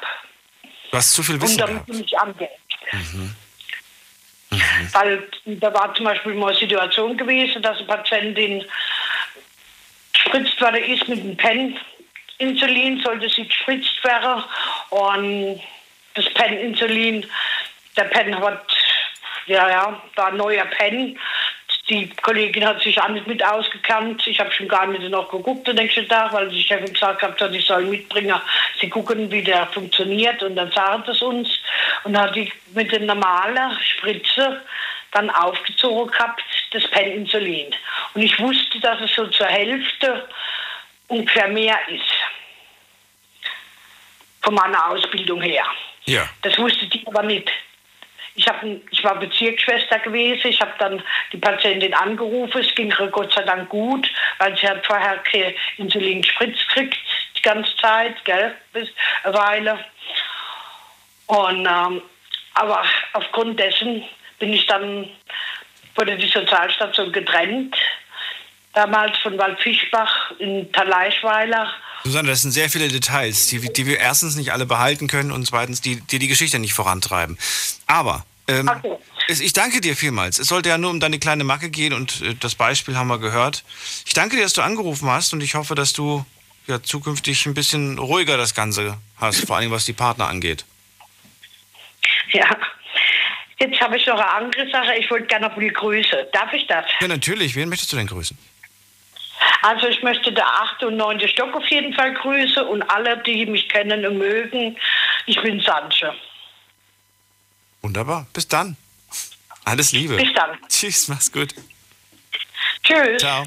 [0.91, 1.87] Du hast zu viel Und Wissen damit gehabt.
[1.87, 2.61] bin ich angeeckt.
[4.93, 8.65] Weil da war zum Beispiel mal eine Situation gewesen, dass eine Patientin
[10.13, 14.43] gespritzt worden ist mit einem Pen-Insulin, sollte sie gespritzt werden.
[14.91, 15.61] Und
[16.15, 17.29] das Pen-Insulin,
[17.97, 18.67] der Pen hat,
[19.47, 21.19] ja, ja, war ein neuer Pen.
[21.89, 24.27] Die Kollegin hat sich auch nicht mit ausgekannt.
[24.27, 27.55] Ich habe schon gar nicht noch geguckt den nächsten Tag, weil die Chefin gesagt hat,
[27.55, 28.35] ich soll mitbringen.
[28.81, 31.49] Sie gucken, wie der funktioniert und dann sagen das uns.
[32.03, 34.63] Und dann hat die mit der normalen Spritze
[35.13, 37.73] dann aufgezogen gehabt, das Peninsulin.
[38.15, 40.29] Und ich wusste, dass es so zur Hälfte
[41.07, 42.03] ungefähr mehr ist.
[44.43, 45.65] Von meiner Ausbildung her.
[46.05, 46.29] Ja.
[46.43, 47.51] Das wusste die aber nicht.
[48.37, 50.49] Ich, hab, ich war Bezirksschwester gewesen.
[50.49, 52.61] Ich habe dann die Patientin angerufen.
[52.61, 56.99] Es ging ihr Gott sei Dank gut, weil sie hat vorher keine Insulinspritz gekriegt,
[57.37, 58.89] die ganze Zeit, gell, bis
[59.25, 59.85] eine Weile.
[61.27, 62.03] Und, ähm,
[62.55, 62.83] aber
[63.15, 64.05] aufgrund dessen
[64.39, 65.09] bin ich dann,
[65.95, 67.77] wurde die Sozialstation getrennt.
[68.77, 71.73] Damals von Waldfischbach in Taleischweiler.
[72.05, 75.47] Susanne, das sind sehr viele Details, die, die wir erstens nicht alle behalten können und
[75.47, 77.39] zweitens, die die, die Geschichte nicht vorantreiben.
[77.87, 78.97] Aber ähm, Okay.
[79.29, 80.39] ich danke dir vielmals.
[80.39, 83.19] Es sollte ja nur um deine kleine Macke gehen und äh, das Beispiel haben wir
[83.19, 83.65] gehört.
[84.05, 86.27] Ich danke dir, dass du angerufen hast und ich hoffe, dass du
[86.67, 90.67] ja zukünftig ein bisschen ruhiger das Ganze hast, vor allem was die Partner angeht.
[92.33, 92.45] Ja.
[93.59, 94.97] Jetzt habe ich noch eine andere Sache.
[94.99, 96.29] Ich wollte gerne noch die Grüße.
[96.35, 96.85] Darf ich das?
[97.01, 97.57] Ja, natürlich.
[97.57, 98.37] Wen möchtest du denn grüßen?
[99.63, 103.45] Also ich möchte der achte und neunte Stock auf jeden Fall grüßen und alle, die
[103.47, 104.77] mich kennen und mögen.
[105.27, 106.15] Ich bin Sanche.
[107.83, 108.27] Wunderbar.
[108.33, 108.77] Bis dann.
[109.65, 110.17] Alles Liebe.
[110.17, 110.59] Bis dann.
[110.69, 111.55] Tschüss, mach's gut.
[112.85, 113.19] Tschüss.
[113.19, 113.45] Ciao.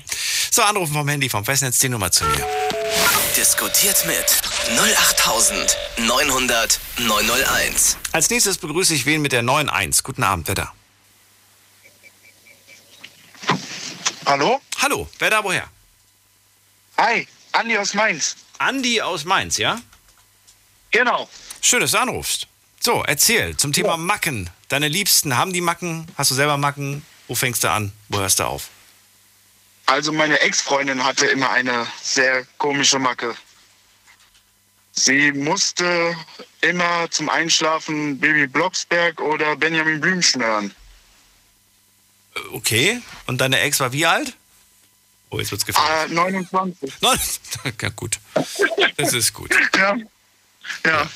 [0.51, 2.45] So, anrufen vom Handy, vom Festnetz die Nummer zu mir.
[3.37, 4.25] Diskutiert mit
[4.77, 7.97] 08900 901.
[8.11, 10.03] Als nächstes begrüße ich wen mit der 9.1.
[10.03, 10.73] Guten Abend, wer da?
[14.25, 14.59] Hallo?
[14.81, 15.69] Hallo, wer da woher?
[16.99, 18.35] Hi, Andi aus Mainz.
[18.57, 19.79] Andi aus Mainz, ja?
[20.91, 21.29] Genau.
[21.61, 22.45] Schön, dass du anrufst.
[22.81, 24.49] So, erzähl zum Thema Macken.
[24.67, 26.07] Deine Liebsten haben die Macken?
[26.17, 27.05] Hast du selber Macken?
[27.29, 27.93] Wo fängst du an?
[28.09, 28.67] Wo hörst du auf?
[29.85, 33.33] Also meine Ex-Freundin hatte immer eine sehr komische Macke.
[34.91, 36.17] Sie musste
[36.59, 40.75] immer zum Einschlafen Baby Blocksberg oder Benjamin Blümchen hören.
[42.35, 43.01] Äh, Okay.
[43.25, 44.35] Und deine Ex war wie alt?
[45.29, 46.11] Oh, jetzt wird's gefährlich.
[46.11, 46.93] Äh, 29.
[47.01, 47.19] Neun.
[47.81, 48.19] Ja, gut.
[48.97, 49.51] Das ist gut.
[49.77, 49.95] Ja.
[50.85, 51.09] Ja.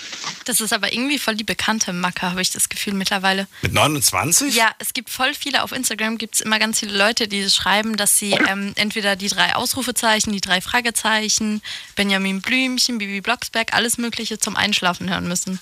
[0.46, 3.48] Das ist aber irgendwie voll die bekannte Macke, habe ich das Gefühl mittlerweile.
[3.62, 4.56] Mit 29?
[4.56, 7.96] Ja, es gibt voll viele, auf Instagram gibt es immer ganz viele Leute, die schreiben,
[7.96, 11.62] dass sie ähm, entweder die drei Ausrufezeichen, die drei Fragezeichen,
[11.96, 15.60] Benjamin Blümchen, Bibi Blocksberg, alles Mögliche zum Einschlafen hören müssen.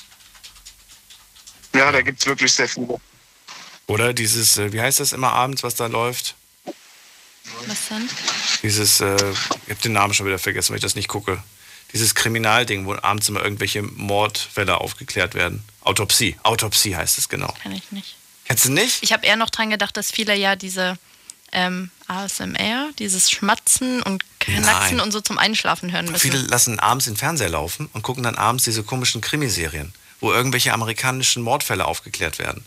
[1.76, 3.00] Ja, da gibt's wirklich sehr viele.
[3.88, 6.36] Oder dieses, äh, wie heißt das immer abends, was da läuft?
[7.68, 8.10] Was denn?
[8.64, 9.16] Dieses, äh,
[9.66, 11.42] ich habe den Namen schon wieder vergessen, weil ich das nicht gucke.
[11.94, 15.64] Dieses Kriminalding, wo abends immer irgendwelche Mordfälle aufgeklärt werden.
[15.82, 16.38] Autopsie.
[16.44, 17.54] Autopsie heißt es genau.
[17.62, 18.16] Kann ich nicht.
[18.46, 19.04] Kennst du nicht?
[19.04, 20.98] Ich habe eher noch dran gedacht, dass viele ja diese
[21.52, 25.00] ähm, ASMR, dieses Schmatzen und Knacksen Nein.
[25.00, 26.20] und so zum Einschlafen hören müssen.
[26.20, 30.74] Viele lassen abends den Fernseher laufen und gucken dann abends diese komischen Krimiserien, wo irgendwelche
[30.74, 32.66] amerikanischen Mordfälle aufgeklärt werden.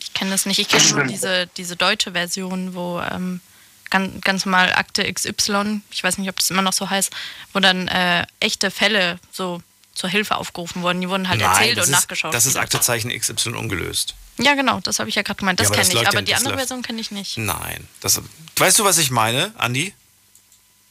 [0.00, 0.58] Ich kenne das nicht.
[0.58, 3.40] Ich kenne nur diese, diese deutsche Version, wo ähm,
[3.90, 7.12] ganz, ganz normal Akte XY, ich weiß nicht, ob das immer noch so heißt,
[7.52, 9.62] wo dann äh, echte Fälle so
[9.94, 11.00] zur Hilfe aufgerufen wurden.
[11.00, 12.32] Die wurden halt erzählt das und ist, nachgeschaut.
[12.32, 12.56] Das ist.
[12.56, 14.14] Aktezeichen XY ungelöst.
[14.38, 15.60] Ja, genau, das habe ich ja gerade gemeint.
[15.60, 17.00] Das Ja, aber das kenne ich, läuft ja- aber die das andere läuft- Version kenne
[17.00, 17.36] ich nicht.
[17.36, 17.86] Nein.
[18.00, 18.20] Das,
[18.56, 19.92] weißt du, was ich meine, Andi?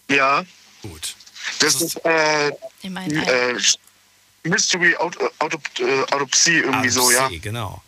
[0.09, 0.43] Ja,
[0.83, 1.15] Gut.
[1.59, 3.55] das ist äh, Ich meine, äh,
[4.43, 5.61] Mystery Aut Autop
[6.11, 7.29] Autopsie irgendwie so, ja.
[7.41, 7.81] Genau.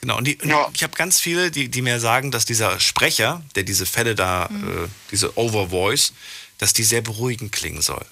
[0.00, 0.16] Genau.
[0.16, 0.68] Und, die, Ja.
[0.72, 4.46] ich habe ganz viele, die, die mir sagen, dass dieser Sprecher, der diese Fälle da,
[4.46, 6.12] äh, diese Overvoice,
[6.58, 8.04] dass die sehr beruhigend klingen soll.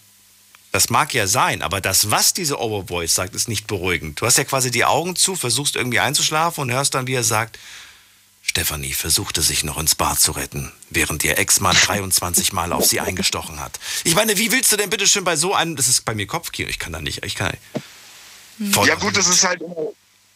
[0.70, 4.20] Das mag ja sein, aber das, was diese Overvoice sagt, ist nicht beruhigend.
[4.20, 7.24] Du hast ja quasi die Augen zu, versuchst irgendwie einzuschlafen und hörst dann, wie er
[7.24, 7.58] sagt,
[8.42, 13.00] Stefanie versuchte sich noch ins Bad zu retten, während ihr Ex-Mann 23 Mal auf sie
[13.00, 13.78] eingestochen hat.
[14.04, 16.26] Ich meine, wie willst du denn bitte schön bei so einem, das ist bei mir
[16.26, 17.52] Kopfkino, ich kann da nicht, ich kann
[18.72, 19.60] Voll Ja gut, das ist halt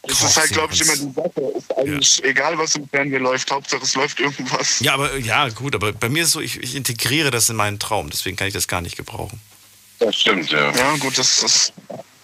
[0.03, 1.53] das ist halt, glaube ich, immer die Sache.
[1.57, 4.81] Ist eigentlich egal, was im Fernsehen läuft, Hauptsache es läuft irgendwas.
[4.81, 7.79] Ja, aber ja, gut, aber bei mir ist so, ich, ich integriere das in meinen
[7.79, 9.41] Traum, deswegen kann ich das gar nicht gebrauchen.
[10.01, 10.71] Das stimmt, ja.
[10.75, 11.73] Ja, gut, das ist.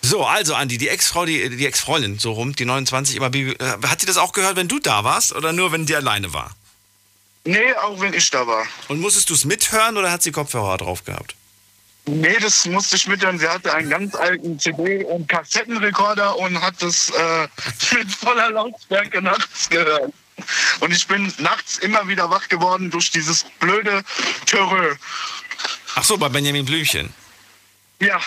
[0.03, 3.87] So, also Andi, die Ex-Frau, die, die Ex-Freundin, so rum, die 29, immer, Bibi- äh,
[3.87, 6.51] hat sie das auch gehört, wenn du da warst oder nur, wenn die alleine war?
[7.45, 8.67] Nee, auch wenn ich da war.
[8.89, 11.35] Und musstest du es mithören oder hat sie Kopfhörer drauf gehabt?
[12.09, 13.39] Nee, das musste ich mithören.
[13.39, 17.49] Sie hatte einen ganz alten CD- und Kassettenrekorder und hat das äh,
[17.95, 20.13] mit voller Lautstärke nachts gehört.
[20.81, 24.03] Und ich bin nachts immer wieder wach geworden durch dieses blöde
[24.47, 24.97] Terror.
[25.97, 27.13] Ach so, bei Benjamin Blümchen.
[28.01, 28.21] Ja,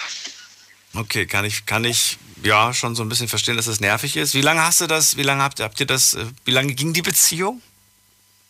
[0.93, 4.33] Okay, kann ich, kann ich ja schon so ein bisschen verstehen, dass das nervig ist.
[4.33, 6.93] Wie lange hast du das, wie lange habt, habt ihr das, äh, wie lange ging
[6.93, 7.61] die Beziehung?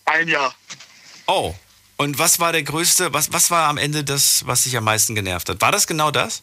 [0.06, 0.54] ein Jahr.
[1.28, 1.54] Oh.
[2.02, 5.14] Und was war der größte, was, was war am Ende das, was dich am meisten
[5.14, 5.62] genervt hat?
[5.62, 6.42] War das genau das?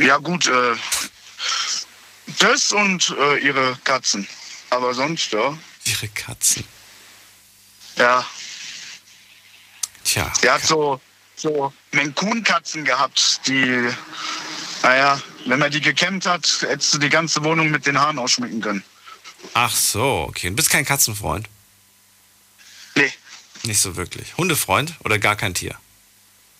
[0.00, 0.74] Ja gut, äh,
[2.40, 4.26] das und äh, ihre Katzen.
[4.70, 5.56] Aber sonst, ja.
[5.84, 6.64] Ihre Katzen.
[7.96, 8.24] Ja,
[10.02, 10.32] Tja.
[10.40, 11.00] sie hat so,
[11.36, 13.88] so Mancun-Katzen gehabt, die,
[14.82, 18.60] naja, wenn man die gekämmt hat, hättest du die ganze Wohnung mit den Haaren ausschmücken
[18.60, 18.82] können.
[19.54, 20.48] Ach so, okay.
[20.50, 21.48] Du bist kein Katzenfreund?
[22.94, 23.12] Nee.
[23.62, 24.36] Nicht so wirklich.
[24.36, 25.76] Hundefreund oder gar kein Tier?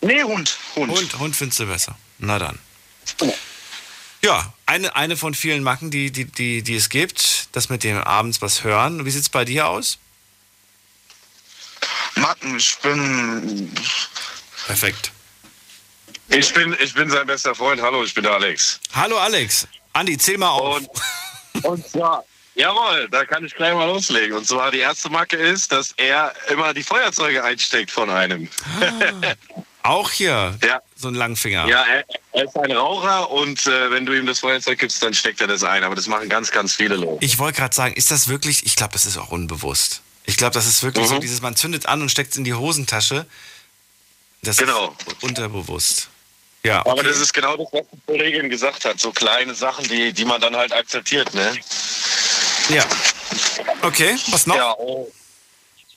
[0.01, 0.57] Nee, Hund.
[0.75, 0.91] Hund.
[0.91, 1.97] Hund, Hund findest du besser.
[2.17, 2.59] Na dann.
[4.21, 7.97] Ja, eine, eine von vielen Macken, die, die, die, die es gibt, das mit dem
[7.97, 9.05] abends was hören.
[9.05, 9.97] Wie sieht's bei dir aus?
[12.15, 13.71] Macken, ich bin.
[14.67, 15.11] Perfekt.
[16.29, 17.81] Ich bin, ich bin sein bester Freund.
[17.81, 18.79] Hallo, ich bin der Alex.
[18.93, 19.67] Hallo Alex.
[19.93, 20.77] Andi, zähl mal auf.
[21.53, 22.23] Und, und zwar,
[22.61, 24.37] jawohl, da kann ich gleich mal loslegen.
[24.37, 28.47] Und zwar die erste Macke ist, dass er immer die Feuerzeuge einsteckt von einem.
[29.83, 30.81] Auch hier Ja.
[30.95, 31.67] so ein Langfinger.
[31.67, 35.13] Ja, er, er ist ein Raucher und äh, wenn du ihm das Feuerzeug gibst, dann
[35.13, 35.83] steckt er das ein.
[35.83, 37.17] Aber das machen ganz, ganz viele Leute.
[37.25, 40.01] Ich wollte gerade sagen, ist das wirklich, ich glaube, das ist auch unbewusst.
[40.25, 41.21] Ich glaube, das ist wirklich so Mhm.
[41.21, 43.25] dieses, man zündet an und steckt es in die Hosentasche.
[44.43, 44.95] Das Genau.
[45.07, 46.09] ist unterbewusst.
[46.63, 47.03] Ja, Aber okay.
[47.07, 48.99] das ist genau das, was die Kollegin gesagt hat.
[48.99, 51.57] So kleine Sachen, die, die man dann halt akzeptiert, ne?
[52.69, 52.85] Ja.
[53.81, 54.55] Okay, was noch?
[54.55, 55.11] Ja, oh.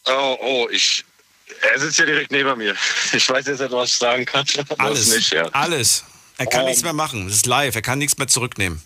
[0.06, 1.04] Oh, oh, ich.
[1.72, 2.74] Er sitzt ja direkt neben mir.
[3.12, 4.44] Ich weiß jetzt nicht, was ich sagen kann.
[4.78, 5.14] Alles.
[5.14, 5.44] Nicht, ja.
[5.52, 6.04] Alles.
[6.36, 6.66] Er kann Ähm.
[6.66, 7.26] nichts mehr machen.
[7.26, 7.74] Das ist live.
[7.74, 8.82] Er kann nichts mehr zurücknehmen.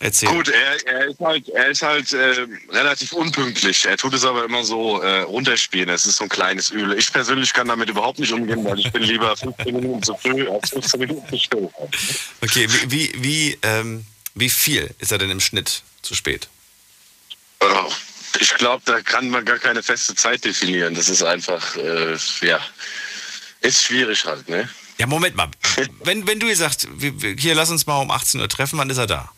[0.00, 0.30] Erzähl.
[0.30, 3.84] Gut, er, er ist halt, er ist halt äh, relativ unpünktlich.
[3.84, 5.88] Er tut es aber immer so äh, runterspielen.
[5.90, 6.98] Es ist so ein kleines Übel.
[6.98, 10.48] Ich persönlich kann damit überhaupt nicht umgehen, weil ich bin lieber 15 Minuten zu früh
[10.48, 11.68] als 15 Minuten zu spät.
[12.40, 16.48] Okay, wie, wie, wie, ähm, wie viel ist er denn im Schnitt zu spät?
[17.62, 17.92] Oh,
[18.40, 20.94] Ich glaube, da kann man gar keine feste Zeit definieren.
[20.94, 22.60] Das ist einfach, äh, ja,
[23.60, 24.68] ist schwierig halt, ne?
[24.98, 25.48] Ja, Moment mal.
[26.04, 26.86] Wenn, wenn du ihr sagst,
[27.38, 29.30] hier lass uns mal um 18 Uhr treffen, wann ist er da?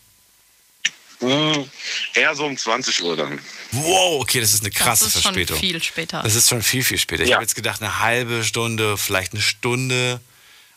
[1.21, 1.71] Hm,
[2.15, 3.39] eher so um 20 Uhr dann.
[3.73, 5.59] Wow, okay, das ist eine krasse das ist schon Verspätung.
[5.59, 6.23] viel später.
[6.23, 7.23] Das ist schon viel, viel später.
[7.23, 7.37] Ich Ja.
[7.37, 10.21] habe jetzt gedacht, eine halbe Stunde, vielleicht eine Stunde.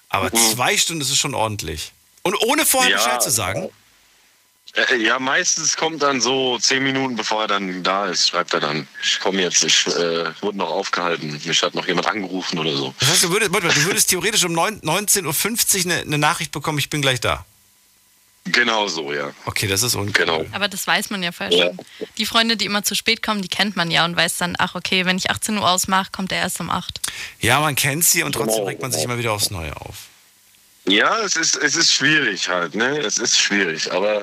[0.09, 0.35] Aber Mhm.
[0.55, 1.91] zwei Stunden, das ist schon ordentlich.
[2.21, 2.97] Und ohne vorher Ja.
[2.97, 3.69] Bescheid zu sagen?
[4.91, 8.59] Äh, ja, meistens kommt dann so zehn Minuten, bevor er dann da ist, schreibt er
[8.59, 12.75] dann, ich komme jetzt, ich äh, wurde noch aufgehalten, mich hat noch jemand angerufen oder
[12.75, 12.93] so.
[12.99, 16.17] Das heißt, du würdest, warte mal, du würdest theoretisch um neun- 19.50 Uhr eine, eine
[16.19, 17.45] Nachricht bekommen, ich bin gleich da.
[18.45, 19.31] Genau so, ja.
[19.45, 20.13] Okay, das ist uncool.
[20.25, 20.45] Genau.
[20.53, 21.65] Aber das weiß man ja vorher Ja.
[21.65, 21.79] schon.
[22.17, 24.73] Die Freunde, die immer zu spät kommen, die kennt man ja und weiß dann, ach
[24.75, 27.01] okay, wenn ich 18 Uhr ausmache, kommt er erst um 8.
[27.41, 29.95] Ja, man kennt sie und trotzdem Genau, regt man sich immer wieder aufs Neue auf.
[30.85, 32.97] Ja, es ist, es ist schwierig halt, ne?
[32.99, 34.21] Es ist schwierig, aber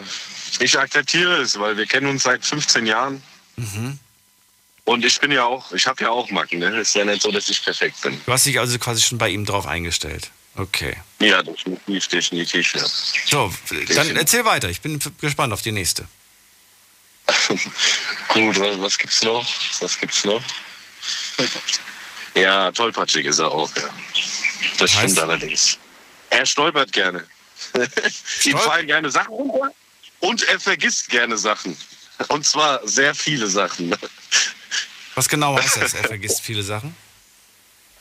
[0.61, 3.23] ich akzeptiere es, weil wir kennen uns seit 15 Jahren.
[3.57, 3.99] Mhm.
[4.85, 6.69] Und ich bin ja auch, ich habe ja auch Macken, ne?
[6.77, 8.21] Es ist ja nicht so, dass ich perfekt bin.
[8.27, 10.31] Du hast dich also quasi schon bei ihm drauf eingestellt.
[10.57, 10.97] Okay.
[11.21, 12.85] Ja, definitiv, definitiv, ja.
[13.27, 13.53] So,
[13.95, 14.69] dann erzähl weiter.
[14.69, 16.07] Ich bin gespannt auf die nächste.
[18.29, 19.47] Gut, was, was gibt's noch?
[19.81, 20.43] Was gibt's noch?
[22.35, 23.88] Ja, tollpatschig ist er auch, ja.
[24.79, 25.12] Das Heißt?
[25.12, 25.79] stimmt allerdings.
[26.31, 27.27] Er stolpert gerne.
[28.45, 29.73] Ihm fallen gerne Sachen runter
[30.24, 31.76] und er vergisst gerne Sachen.
[32.28, 33.94] Und zwar sehr viele Sachen.
[35.14, 35.94] Was genau heißt das?
[35.94, 36.94] Er vergisst viele Sachen.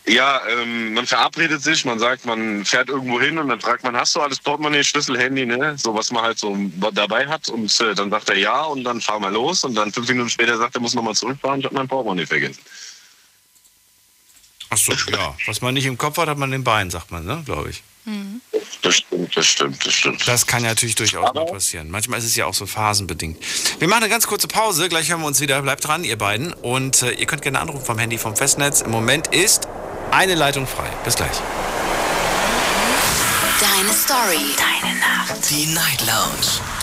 [0.05, 3.95] Ja, ähm, man verabredet sich, man sagt, man fährt irgendwo hin und dann fragt man,
[3.95, 5.77] hast du alles Portemonnaie, Schlüssel, Handy, ne?
[5.77, 6.57] So was man halt so
[6.91, 7.47] dabei hat.
[7.47, 10.29] Und äh, dann sagt er ja und dann fahren wir los und dann fünf Minuten
[10.29, 12.59] später sagt er, muss nochmal zurückfahren, ich habe mein Portemonnaie vergessen.
[14.73, 15.35] Ach so, ja.
[15.45, 17.43] Was man nicht im Kopf hat, hat man im Bein, sagt man, ne?
[17.45, 17.83] Glaube ich.
[18.81, 20.27] Das stimmt, das stimmt, das stimmt.
[20.27, 21.89] Das kann ja natürlich durchaus mal passieren.
[21.89, 23.37] Manchmal ist es ja auch so phasenbedingt.
[23.79, 24.89] Wir machen eine ganz kurze Pause.
[24.89, 25.61] Gleich hören wir uns wieder.
[25.61, 26.53] Bleibt dran, ihr beiden.
[26.53, 28.81] Und äh, ihr könnt gerne anrufen vom Handy vom Festnetz.
[28.81, 29.69] Im Moment ist
[30.11, 30.89] eine Leitung frei.
[31.05, 31.37] Bis gleich.
[33.61, 34.53] Deine Story.
[34.57, 35.49] Deine Nacht.
[35.49, 36.82] Die Night Lounge.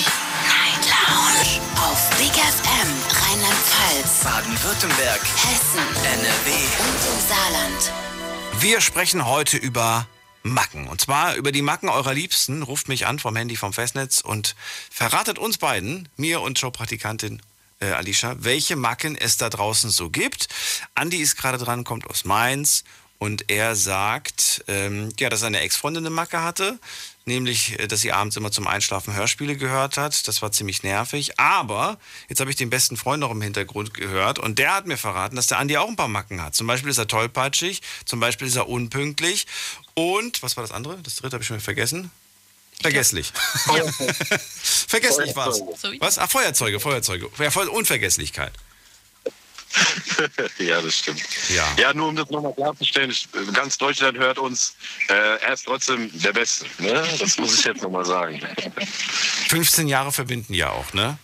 [1.11, 6.51] Auf Big FM Rheinland-Pfalz, Baden-Württemberg, Hessen NRW.
[6.79, 7.91] und im Saarland.
[8.61, 10.07] Wir sprechen heute über
[10.43, 10.87] Macken.
[10.87, 12.63] Und zwar über die Macken eurer Liebsten.
[12.63, 14.55] Ruft mich an vom Handy vom Festnetz und
[14.89, 17.41] verratet uns beiden, mir und Showpraktikantin
[17.81, 20.47] äh, Alicia, welche Macken es da draußen so gibt.
[20.95, 22.85] Andi ist gerade dran, kommt aus Mainz
[23.21, 26.79] und er sagt, ähm, ja, dass seine Ex-Freundin eine Macke hatte.
[27.25, 30.27] Nämlich, äh, dass sie abends immer zum Einschlafen Hörspiele gehört hat.
[30.27, 31.39] Das war ziemlich nervig.
[31.39, 34.97] Aber jetzt habe ich den besten Freund noch im Hintergrund gehört und der hat mir
[34.97, 36.55] verraten, dass der Andi auch ein paar Macken hat.
[36.55, 39.45] Zum Beispiel ist er tollpatschig, zum Beispiel ist er unpünktlich
[39.93, 40.97] und was war das andere?
[41.03, 42.09] Das dritte habe ich schon wieder vergessen.
[42.81, 43.31] Vergesslich.
[44.87, 45.61] Vergesslich war's.
[45.79, 46.17] So wie- Was?
[46.17, 47.29] Ah, Feuerzeuge, Feuerzeuge.
[47.37, 48.53] Ja, Unvergesslichkeit.
[50.59, 51.21] ja, das stimmt.
[51.49, 51.67] Ja.
[51.77, 54.75] Ja, nur um das nochmal klarzustellen, ich, ganz Deutschland hört uns.
[55.07, 56.65] Äh, er ist trotzdem der Beste.
[56.79, 57.07] Ne?
[57.19, 58.41] Das muss ich jetzt nochmal sagen.
[59.49, 61.17] 15 Jahre verbinden ja auch, ne?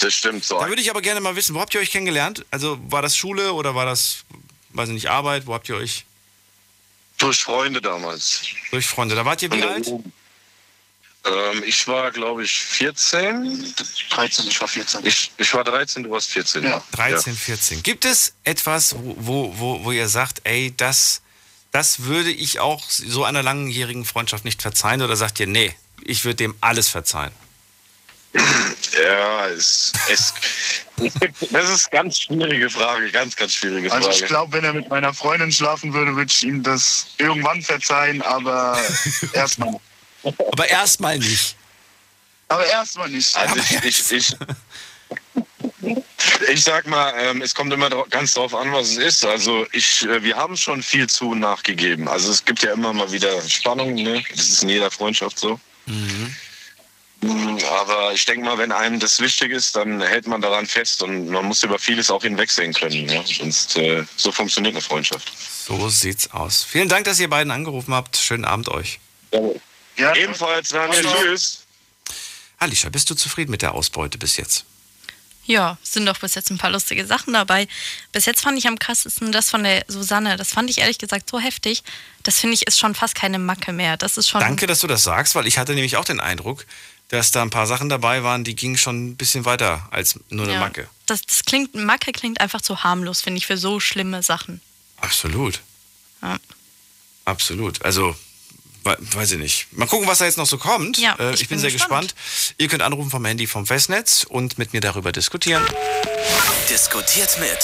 [0.00, 0.58] Das stimmt so.
[0.58, 2.44] Da würde ich aber gerne mal wissen, wo habt ihr euch kennengelernt?
[2.50, 4.24] Also war das Schule oder war das,
[4.70, 5.46] weiß ich nicht, Arbeit?
[5.46, 6.04] Wo habt ihr euch?
[7.18, 8.42] Durch Freunde damals.
[8.70, 9.14] Durch Freunde.
[9.14, 9.90] Da wart ihr wie alt?
[11.28, 13.74] Ähm, ich war, glaube ich, 14.
[14.10, 15.06] 13, ich war 14.
[15.06, 16.64] Ich, ich war 13, du warst 14.
[16.64, 16.82] Ja.
[16.92, 17.82] 13, 14.
[17.82, 21.22] Gibt es etwas, wo, wo, wo, ihr sagt, ey, das,
[21.72, 25.02] das würde ich auch so einer langjährigen Freundschaft nicht verzeihen?
[25.02, 27.32] Oder sagt ihr, nee, ich würde dem alles verzeihen?
[29.04, 30.34] Ja, es, es,
[31.52, 34.06] das ist eine ganz schwierige Frage, ganz, ganz schwierige Frage.
[34.06, 37.62] Also ich glaube, wenn er mit meiner Freundin schlafen würde, würde ich ihm das irgendwann
[37.62, 38.80] verzeihen, aber
[39.32, 39.78] erstmal.
[40.22, 41.56] Aber erstmal nicht.
[42.48, 43.36] Aber erstmal nicht.
[43.36, 44.36] Also ich, ich, ich,
[46.50, 49.24] ich sag mal, ähm, es kommt immer ganz drauf an, was es ist.
[49.24, 52.08] Also ich, äh, wir haben schon viel zu und nachgegeben.
[52.08, 54.22] Also es gibt ja immer mal wieder Spannungen, ne?
[54.30, 55.60] Das ist in jeder Freundschaft so.
[57.20, 61.02] Mm, Aber ich denke mal, wenn einem das wichtig ist, dann hält man daran fest
[61.02, 63.08] und man muss über vieles auch hinwegsehen können.
[63.08, 63.22] Ja?
[63.26, 65.32] Sonst äh, so funktioniert eine Freundschaft.
[65.66, 66.64] So sieht's aus.
[66.64, 68.16] Vielen Dank, dass ihr beiden angerufen habt.
[68.16, 69.00] Schönen Abend euch.
[69.98, 71.60] Ja, Ebenfalls, Daniel, tschüss.
[72.58, 74.64] Alicia, bist du zufrieden mit der Ausbeute bis jetzt?
[75.44, 77.68] Ja, sind doch bis jetzt ein paar lustige Sachen dabei.
[78.12, 80.36] Bis jetzt fand ich am krassesten das von der Susanne.
[80.36, 81.82] Das fand ich ehrlich gesagt so heftig.
[82.22, 83.96] Das finde ich ist schon fast keine Macke mehr.
[83.96, 84.40] Das ist schon.
[84.40, 86.66] Danke, dass du das sagst, weil ich hatte nämlich auch den Eindruck,
[87.08, 90.44] dass da ein paar Sachen dabei waren, die gingen schon ein bisschen weiter als nur
[90.44, 90.60] eine Ja.
[90.60, 90.88] Macke.
[91.06, 94.60] Das, das klingt, Macke klingt einfach zu harmlos, finde ich, für so schlimme Sachen.
[94.98, 95.62] Absolut.
[96.20, 96.36] Ja.
[97.24, 97.82] Absolut.
[97.82, 98.14] Also,
[98.98, 99.66] weiß ich nicht.
[99.72, 100.98] Mal gucken, was da jetzt noch so kommt.
[100.98, 102.14] Ja, äh, ich ich bin, bin sehr gespannt.
[102.14, 102.54] gespannt.
[102.58, 105.64] Ihr könnt anrufen vom Handy vom Festnetz und mit mir darüber diskutieren.
[106.70, 107.58] Diskutiert mit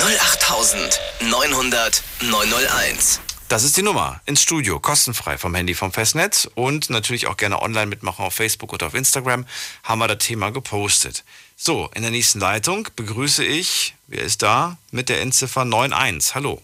[0.00, 3.20] 08900 901.
[3.48, 7.62] Das ist die Nummer ins Studio, kostenfrei vom Handy vom Festnetz und natürlich auch gerne
[7.62, 9.46] online mitmachen auf Facebook oder auf Instagram.
[9.84, 11.24] Haben wir das Thema gepostet.
[11.56, 14.76] So, in der nächsten Leitung begrüße ich, wer ist da?
[14.90, 16.34] Mit der Endziffer 91.
[16.34, 16.60] Hallo.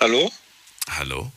[0.00, 0.32] Hallo?
[0.90, 1.30] Hallo.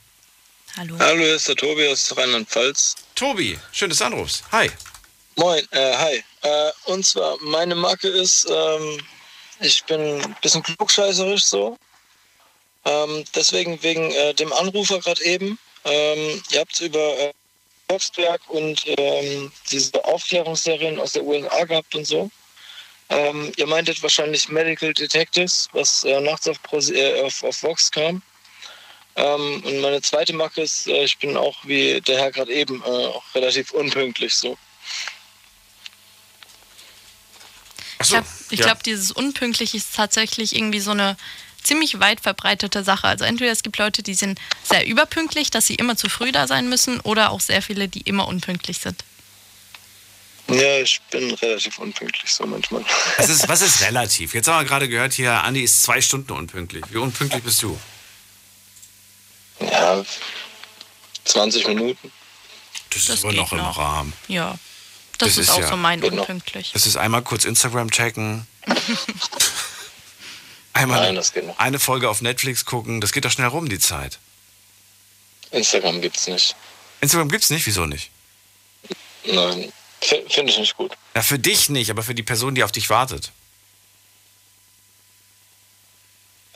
[0.77, 0.97] Hallo.
[0.99, 2.95] Hallo, hier ist der Tobi aus Rheinland-Pfalz.
[3.15, 4.43] Tobi, schön, dass du anrufst.
[4.51, 4.69] Hi.
[5.37, 6.23] Moin, äh, hi.
[6.41, 8.99] Äh, und zwar, meine Marke ist, ähm,
[9.61, 11.77] ich bin ein bisschen klugscheißerisch so.
[12.83, 15.57] Ähm, deswegen wegen äh, dem Anrufer gerade eben.
[15.85, 17.31] Ähm, ihr habt über äh,
[17.87, 22.29] Volksberg und ähm, diese Aufklärungsserien aus der USA gehabt und so.
[23.07, 27.89] Ähm, ihr meintet wahrscheinlich Medical Detectives, was äh, nachts auf, Pro, äh, auf, auf Vox
[27.89, 28.21] kam.
[29.15, 32.81] Ähm, und meine zweite Marke ist, äh, ich bin auch wie der Herr gerade eben
[32.81, 34.57] äh, auch relativ unpünktlich so.
[38.01, 41.15] Ich glaube, ich glaub, dieses Unpünktlich ist tatsächlich irgendwie so eine
[41.63, 43.07] ziemlich weit verbreitete Sache.
[43.07, 46.45] Also entweder es gibt Leute, die sind sehr überpünktlich, dass sie immer zu früh da
[46.45, 49.03] sein müssen, oder auch sehr viele, die immer unpünktlich sind.
[50.47, 52.85] Ja, ich bin relativ unpünktlich so manchmal.
[53.17, 54.35] Was ist, was ist relativ?
[54.35, 56.83] Jetzt haben wir gerade gehört, hier, Andi ist zwei Stunden unpünktlich.
[56.91, 57.79] Wie unpünktlich bist du?
[59.59, 60.03] Ja,
[61.25, 62.11] 20 Minuten.
[62.89, 63.77] Das ist Das aber geht noch im noch.
[63.77, 64.13] Rahmen.
[64.27, 64.57] Ja,
[65.17, 66.21] das, Das ist, ist auch ja- so mein Genau.
[66.21, 66.71] unpünktlich.
[66.73, 68.47] Das ist einmal kurz Instagram checken.
[70.73, 71.57] Einmal Nein, das geht noch.
[71.57, 72.99] eine Folge auf Netflix gucken.
[72.99, 74.19] Das geht doch schnell rum, die Zeit.
[75.51, 76.53] Instagram gibt's nicht.
[76.99, 78.09] Instagram gibt's nicht, wieso nicht?
[79.25, 80.91] Nein, finde ich nicht gut.
[81.15, 83.31] Ja, für dich nicht, aber für die Person, die auf dich wartet.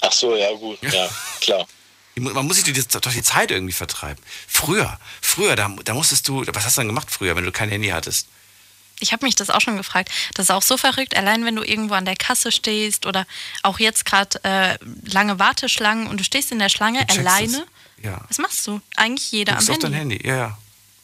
[0.01, 1.09] Ach so, ja gut, ja,
[1.39, 1.65] klar.
[2.19, 4.21] Man muss sich die, doch die Zeit irgendwie vertreiben.
[4.47, 7.69] Früher, früher, da, da musstest du, was hast du dann gemacht früher, wenn du kein
[7.69, 8.27] Handy hattest?
[9.01, 10.09] Ich habe mich das auch schon gefragt.
[10.33, 13.25] Das ist auch so verrückt, allein wenn du irgendwo an der Kasse stehst oder
[13.63, 17.65] auch jetzt gerade äh, lange Warteschlangen und du stehst in der Schlange alleine.
[18.03, 18.19] Ja.
[18.27, 18.81] Was machst du?
[18.97, 19.85] Eigentlich jeder Du am bist auf Handy.
[19.85, 20.57] dein Handy, ja, ja.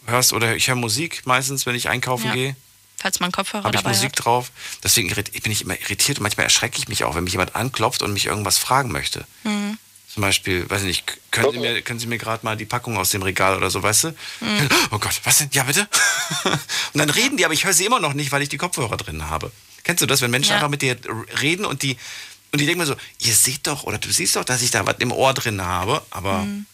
[0.07, 2.33] Hörst oder ich höre Musik meistens, wenn ich einkaufen Ja.
[2.33, 2.55] gehe.
[2.97, 4.25] Falls man Kopfhörer habe ich Musik hat.
[4.25, 4.51] drauf.
[4.83, 8.01] Deswegen bin ich immer irritiert und manchmal erschrecke ich mich auch, wenn mich jemand anklopft
[8.01, 9.25] und mich irgendwas fragen möchte.
[9.43, 9.77] Mhm.
[10.15, 12.95] Zum Beispiel, weiß ich nicht, können Sie mir, können Sie mir gerade mal die Packung
[12.97, 14.07] aus dem Regal oder so, weißt du?
[14.39, 14.69] Mhm.
[14.91, 15.49] Oh Gott, was denn?
[15.51, 15.89] Ja, bitte?
[16.93, 18.95] und dann reden die, aber ich höre sie immer noch nicht, weil ich die Kopfhörer
[18.95, 19.51] drin habe.
[19.83, 20.55] Kennst du das, wenn Menschen Ja.
[20.55, 20.95] einfach mit dir
[21.41, 21.97] reden und die,
[22.53, 24.87] und die denken mir so, ihr seht doch oder du siehst doch, dass ich da
[24.87, 26.65] was im Ohr drin habe, aber Mhm.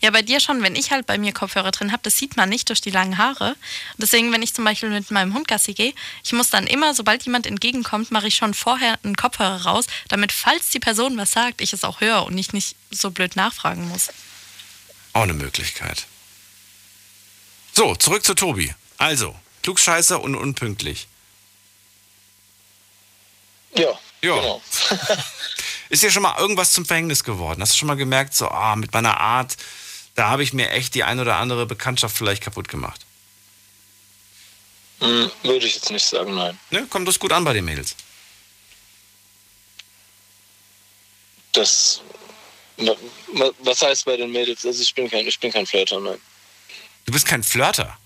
[0.00, 2.48] Ja, bei dir schon, wenn ich halt bei mir Kopfhörer drin habe, das sieht man
[2.48, 3.56] nicht durch die langen Haare.
[3.98, 7.24] Deswegen, wenn ich zum Beispiel mit meinem Hund Gassi gehe, ich muss dann immer, sobald
[7.24, 11.60] jemand entgegenkommt, mache ich schon vorher einen Kopfhörer raus, damit, falls die Person was sagt,
[11.60, 14.10] ich es auch höre und ich nicht so blöd nachfragen muss.
[15.12, 16.06] auch eine Möglichkeit.
[17.72, 18.72] So, zurück zu Tobi.
[18.98, 21.08] Also, Klugscheißer und unpünktlich.
[23.76, 24.34] Ja, Ja.
[24.36, 24.62] genau.
[25.90, 27.60] Ist dir schon mal irgendwas zum Verhängnis geworden?
[27.60, 29.56] Hast du schon mal gemerkt, so, ah, mit meiner Art,
[30.14, 33.04] da habe ich mir echt die ein oder andere Bekanntschaft vielleicht kaputt gemacht?
[35.00, 36.58] Hm, würde ich jetzt nicht sagen, nein.
[36.70, 36.86] Ne?
[36.86, 37.94] Kommt das gut an bei den Mädels?
[41.52, 42.00] Das.
[42.78, 42.96] wa-
[43.34, 44.64] wa- Was heißt bei den Mädels?
[44.64, 46.20] Also ich bin kein, ich bin kein Flirter, nein.
[47.06, 47.96] Du bist kein Flirter.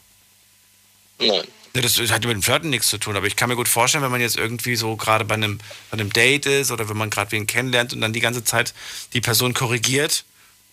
[1.18, 1.46] Nein.
[1.74, 4.02] Ja, das hat mit dem Flirten nichts zu tun, aber ich kann mir gut vorstellen,
[4.02, 5.58] wenn man jetzt irgendwie so gerade bei einem,
[5.90, 8.74] bei einem Date ist oder wenn man gerade wen kennenlernt und dann die ganze Zeit
[9.12, 10.24] die Person korrigiert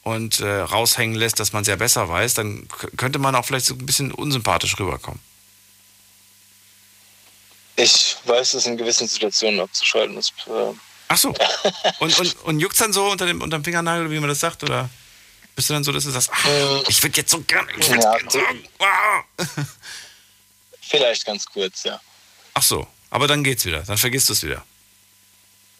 [0.03, 3.65] und äh, raushängen lässt, dass man es ja besser weiß, dann könnte man auch vielleicht
[3.65, 5.19] so ein bisschen unsympathisch rüberkommen.
[7.75, 10.15] Ich weiß es in gewissen Situationen abzuschalten.
[10.15, 10.73] Das, äh,
[11.07, 11.33] Ach so.
[11.99, 14.63] Und, und, und juckt dann so unter dem, unter dem Fingernagel, wie man das sagt?
[14.63, 14.89] Oder
[15.55, 16.45] bist du dann so, dass du sagst, ach,
[16.87, 17.67] ich würde jetzt so gerne.
[17.77, 19.23] Ich ja, gern sagen, ah.
[20.87, 21.99] vielleicht ganz kurz, ja.
[22.53, 23.81] Ach so, aber dann geht's wieder.
[23.81, 24.63] Dann vergisst du es wieder.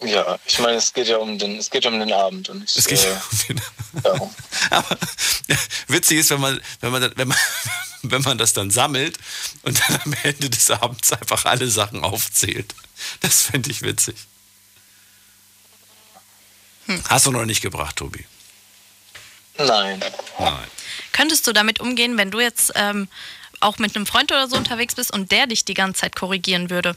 [0.03, 2.76] Ja, ich meine, es geht ja um den, es geht um den Abend und nicht
[2.76, 3.62] Es geht äh, ja um den
[4.03, 4.36] darum.
[4.70, 4.97] Aber
[5.47, 7.38] ja, witzig ist, wenn man, wenn, man, wenn, man,
[8.03, 9.18] wenn man das dann sammelt
[9.64, 12.76] und dann am Ende des Abends einfach alle Sachen aufzählt.
[13.22, 14.16] Das finde ich witzig.
[17.10, 18.26] Hast du noch nicht gebracht, Tobi?
[19.58, 20.03] Nein.
[20.38, 20.68] Nein.
[21.14, 23.08] Könntest du damit umgehen, wenn du jetzt ähm,
[23.62, 26.70] auch mit einem Freund oder so unterwegs bist und der dich die ganze Zeit korrigieren
[26.70, 26.95] würde?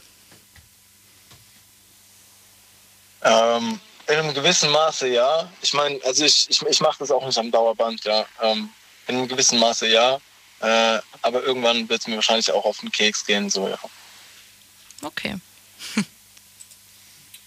[3.21, 5.49] Ähm, in einem gewissen Maße ja.
[5.61, 8.25] Ich meine, also ich, ich, ich mache das auch nicht am Dauerband, ja.
[8.41, 8.69] Ähm,
[9.07, 10.19] in einem gewissen Maße ja.
[10.61, 13.79] Äh, aber irgendwann wird es mir wahrscheinlich auch auf den Keks gehen, so ja.
[15.01, 15.35] Okay.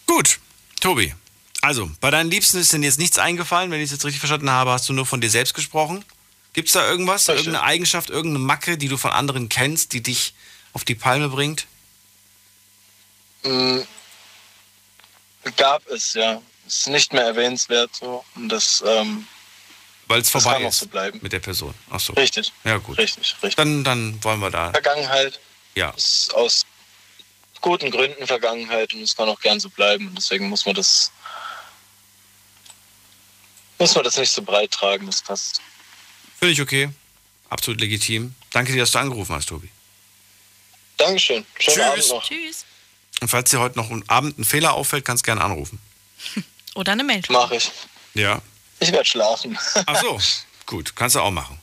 [0.07, 0.39] Gut,
[0.81, 1.15] Tobi.
[1.61, 4.51] Also, bei deinen Liebsten ist denn jetzt nichts eingefallen, wenn ich es jetzt richtig verstanden
[4.51, 6.05] habe, hast du nur von dir selbst gesprochen.
[6.53, 10.35] Gibt es da irgendwas, irgendeine Eigenschaft, irgendeine Macke, die du von anderen kennst, die dich
[10.75, 11.67] auf die Palme bringt?
[13.43, 13.81] Mm,
[15.57, 16.43] gab es, ja.
[16.67, 18.25] Ist nicht mehr erwähnenswert so.
[18.35, 19.27] Und das, ähm,
[20.07, 21.19] Weil es vorbei kann auch ist so bleiben.
[21.23, 21.75] mit der Person.
[21.91, 22.13] Ach so.
[22.13, 22.53] Richtig.
[22.65, 22.99] Ja, gut.
[22.99, 23.57] Richtig, richtig.
[23.57, 24.71] Dann, dann wollen wir da.
[24.71, 25.41] Vergangenheit
[25.75, 25.91] Ja.
[25.91, 26.65] ist aus
[27.61, 30.09] guten Gründen Vergangenheit und es kann auch gern so bleiben.
[30.09, 31.11] Und deswegen muss man das
[33.79, 35.61] muss man das nicht so breit tragen, das passt.
[36.43, 36.89] Finde ich okay.
[37.51, 38.35] Absolut legitim.
[38.51, 39.71] Danke dir, dass du angerufen hast, Tobi.
[40.97, 41.47] Dankeschön.
[41.57, 41.85] Schönen Tschüss.
[41.85, 42.25] Abend noch.
[42.25, 42.65] Tschüss.
[43.21, 45.79] Und falls dir heute noch am Abend ein Fehler auffällt, kannst du gerne anrufen.
[46.75, 47.23] Oder eine Mail.
[47.29, 47.71] Mach ich.
[48.15, 48.43] Ja.
[48.81, 49.57] Ich werde schlafen.
[49.87, 50.19] Ach so.
[50.67, 51.61] Gut, kannst du auch machen.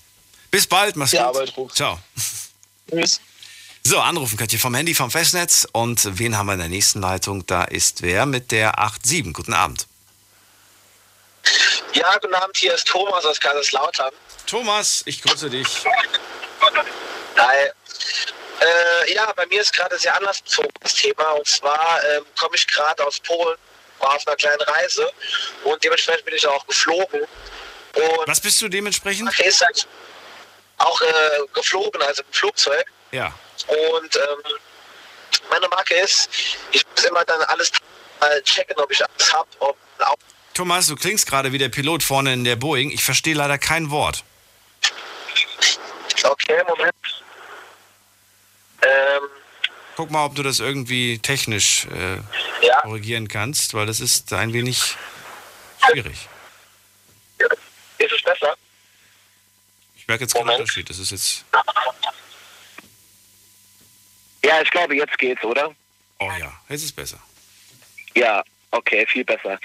[0.49, 1.25] Bis bald, mach's Die gut.
[1.25, 1.75] Arbeit ruft.
[1.75, 1.99] Ciao.
[2.89, 3.19] Tschüss.
[3.83, 5.67] So, anrufen könnt ihr vom Handy, vom Festnetz.
[5.73, 7.45] Und wen haben wir in der nächsten Leitung?
[7.47, 9.33] Da ist wer mit der 87.
[9.33, 9.87] Guten Abend.
[11.93, 14.13] Ja, guten Abend, hier ist Thomas aus Kaiserslautern.
[14.49, 15.67] Thomas, ich grüße dich.
[17.37, 17.69] Hi.
[18.59, 20.41] Äh, ja, bei mir ist gerade sehr anders
[20.81, 21.31] das Thema.
[21.33, 23.57] Und zwar ähm, komme ich gerade aus Polen,
[23.99, 25.07] war auf einer kleinen Reise
[25.65, 27.21] und dementsprechend bin ich auch geflogen.
[27.21, 29.37] Und Was bist du dementsprechend?
[29.39, 29.87] ist halt
[30.79, 31.05] auch äh,
[31.53, 32.85] geflogen, also im Flugzeug.
[33.11, 33.31] Ja.
[33.67, 34.53] Und ähm,
[35.51, 36.27] meine Marke ist,
[36.71, 37.71] ich muss immer dann alles
[38.19, 39.47] mal checken, ob ich alles habe,
[40.59, 42.91] Thomas, du klingst gerade wie der Pilot vorne in der Boeing.
[42.91, 44.25] Ich verstehe leider kein Wort.
[46.23, 46.95] Okay, Moment.
[48.81, 49.21] Ähm,
[49.95, 52.17] Guck mal, ob du das irgendwie technisch äh,
[52.65, 52.81] Ja.
[52.81, 54.95] korrigieren kannst, weil das ist ein wenig
[55.85, 56.27] schwierig.
[57.97, 58.55] ist es besser?
[59.95, 60.89] Ich merke jetzt keinen Unterschied.
[60.89, 61.45] Das ist jetzt.
[64.43, 65.75] Ja, ich glaube, jetzt geht's, oder?
[66.19, 67.19] Oh ja, jetzt ist es besser.
[68.15, 69.59] Ja, okay, viel besser.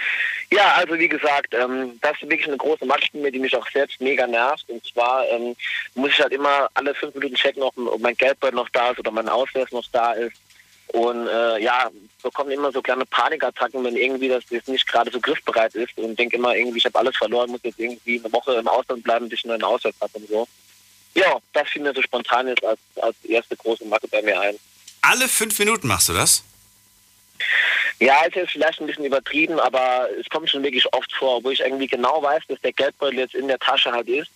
[0.51, 3.69] Ja, also wie gesagt, ähm, das ist wirklich eine große Macht mir, die mich auch
[3.71, 4.69] selbst mega nervt.
[4.69, 5.57] Und zwar ähm,
[5.95, 8.99] muss ich halt immer alle fünf Minuten checken, ob, ob mein Geldbeutel noch da ist
[8.99, 10.37] oder mein Ausweis noch da ist.
[10.89, 11.91] Und äh, ja,
[12.23, 16.17] bekomme immer so kleine Panikattacken, wenn irgendwie das jetzt nicht gerade so griffbereit ist und
[16.19, 19.29] denke immer irgendwie, ich habe alles verloren, muss jetzt irgendwie eine Woche im Ausland bleiben,
[19.29, 20.47] bis ich einen neuen Ausweis habe und so.
[21.15, 24.57] Ja, das fiel mir so spontan jetzt als, als erste große Macke bei mir ein.
[25.03, 26.45] Alle fünf Minuten machst du das?
[28.01, 31.51] Ja, ist jetzt vielleicht ein bisschen übertrieben, aber es kommt schon wirklich oft vor, wo
[31.51, 34.31] ich irgendwie genau weiß, dass der Geldbeutel jetzt in der Tasche halt ist.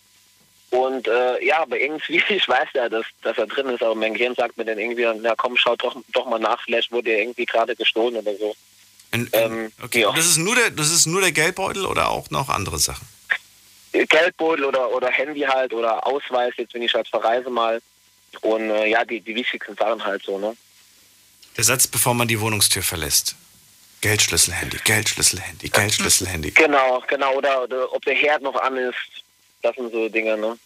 [0.70, 4.14] Und äh, ja, aber irgendwie, ich weiß ja, dass, dass er drin ist, aber mein
[4.14, 7.20] Gehirn sagt mir dann irgendwie, na komm, schau doch, doch mal nach, vielleicht wurde er
[7.20, 8.54] irgendwie gerade gestohlen oder so.
[9.12, 12.28] In, Ähm, okay, und das ist, nur der, das ist nur der Geldbeutel oder auch
[12.30, 13.08] noch andere Sachen?
[13.92, 17.80] Geldbeutel oder, oder Handy halt oder Ausweis, jetzt wenn ich halt verreise mal.
[18.42, 20.54] Und äh, ja, die, die wichtigsten Sachen halt so, ne?
[21.58, 23.34] Der Satz, bevor man die Wohnungstür verlässt.
[24.00, 26.52] Geldschlüssel, Handy, Geldschlüssel, Handy, Geldschlüssel, Handy.
[26.52, 28.94] Genau, genau, oder, oder ob der Herd noch an ist,
[29.62, 30.56] das sind so Dinge, ne?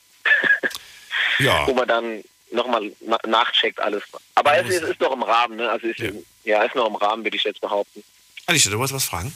[1.38, 1.66] Ja.
[1.66, 4.02] Wo man dann nochmal na nachcheckt alles.
[4.34, 5.70] Aber es ist, ist noch im Rahmen, ne?
[5.70, 5.98] Also ist,
[6.44, 6.62] ja.
[6.62, 8.04] ist noch im Rahmen, würde ich jetzt behaupten.
[8.44, 9.34] Alicia, du wolltest was fragen?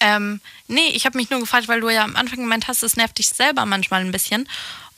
[0.00, 2.96] Ähm, nee, ich habe mich nur gefragt, weil du ja am Anfang gemeint hast, es
[2.96, 4.48] nervt dich selber manchmal ein bisschen,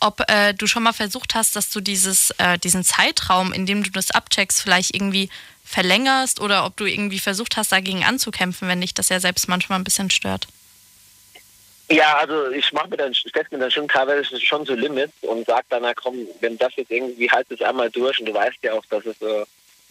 [0.00, 3.82] ob äh, du schon mal versucht hast, dass du dieses, äh, diesen Zeitraum, in dem
[3.82, 5.30] du das abcheckst, vielleicht irgendwie
[5.64, 9.78] verlängerst oder ob du irgendwie versucht hast, dagegen anzukämpfen, wenn dich das ja selbst manchmal
[9.78, 10.46] ein bisschen stört.
[11.88, 15.46] Ja, also ich mache mir dann, setze mir dann schon teilweise schon so Limits und
[15.46, 18.58] sag dann, na komm, wenn das jetzt irgendwie halt es einmal durch und du weißt
[18.62, 19.44] ja auch, dass es äh,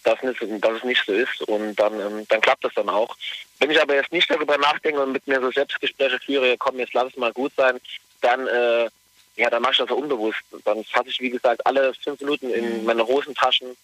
[0.06, 3.16] das nicht, dass es nicht so ist und dann, ähm, dann klappt das dann auch.
[3.60, 6.94] Wenn ich aber jetzt nicht darüber nachdenke und mit mir so Selbstgespräche führe, komm, jetzt
[6.94, 7.80] lass es mal gut sein,
[8.22, 8.90] dann äh,
[9.38, 10.40] ja, dann mache ich das so unbewusst.
[10.64, 12.86] Dann fasse ich, wie gesagt, alle fünf Minuten in Mhm.
[12.86, 13.76] meine Hosentaschen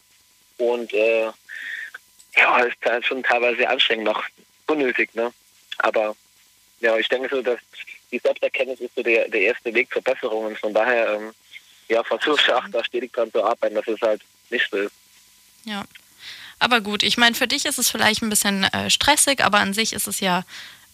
[0.58, 1.26] und äh,
[2.38, 4.24] ja, ist halt schon teilweise sehr anstrengend noch.
[4.68, 5.34] Unnötig, ne?
[5.80, 6.16] Aber
[6.80, 7.60] ja, ich denke so, dass
[8.12, 11.34] die Selbsterkenntnis ist so der, der erste Weg zur Besserung und von daher ähm,
[11.90, 14.94] ja, versuche ich auch da stetig dran zu arbeiten, dass es halt nicht so ist.
[15.66, 15.84] Ja.
[16.62, 19.74] Aber gut, ich meine, für dich ist es vielleicht ein bisschen äh, stressig, aber an
[19.74, 20.44] sich ist es ja,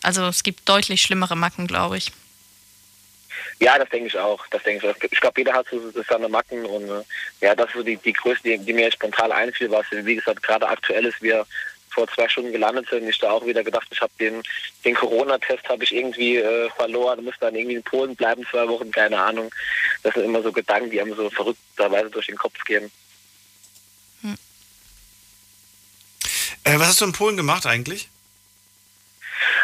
[0.01, 2.13] also es gibt deutlich schlimmere Macken, glaube ich.
[3.59, 4.47] Ja, das denke ich auch.
[4.47, 5.11] Das denke ich auch.
[5.11, 7.03] Ich glaube, jeder hat so seine Macken und äh,
[7.41, 10.41] ja, das ist so die, die Größe, die, die mir spontan einfiel, was wie gesagt
[10.41, 11.45] gerade aktuell ist, wir
[11.89, 13.05] vor zwei Stunden gelandet sind.
[13.09, 14.43] Ich da auch wieder gedacht, ich habe den,
[14.86, 18.89] den Corona-Test habe ich irgendwie äh, verloren, muss dann irgendwie in Polen bleiben zwei Wochen,
[18.89, 19.53] keine Ahnung.
[20.03, 22.89] Das sind immer so Gedanken, die einem so verrückterweise durch den Kopf gehen.
[26.76, 28.09] Äh, was hast du in Polen gemacht eigentlich?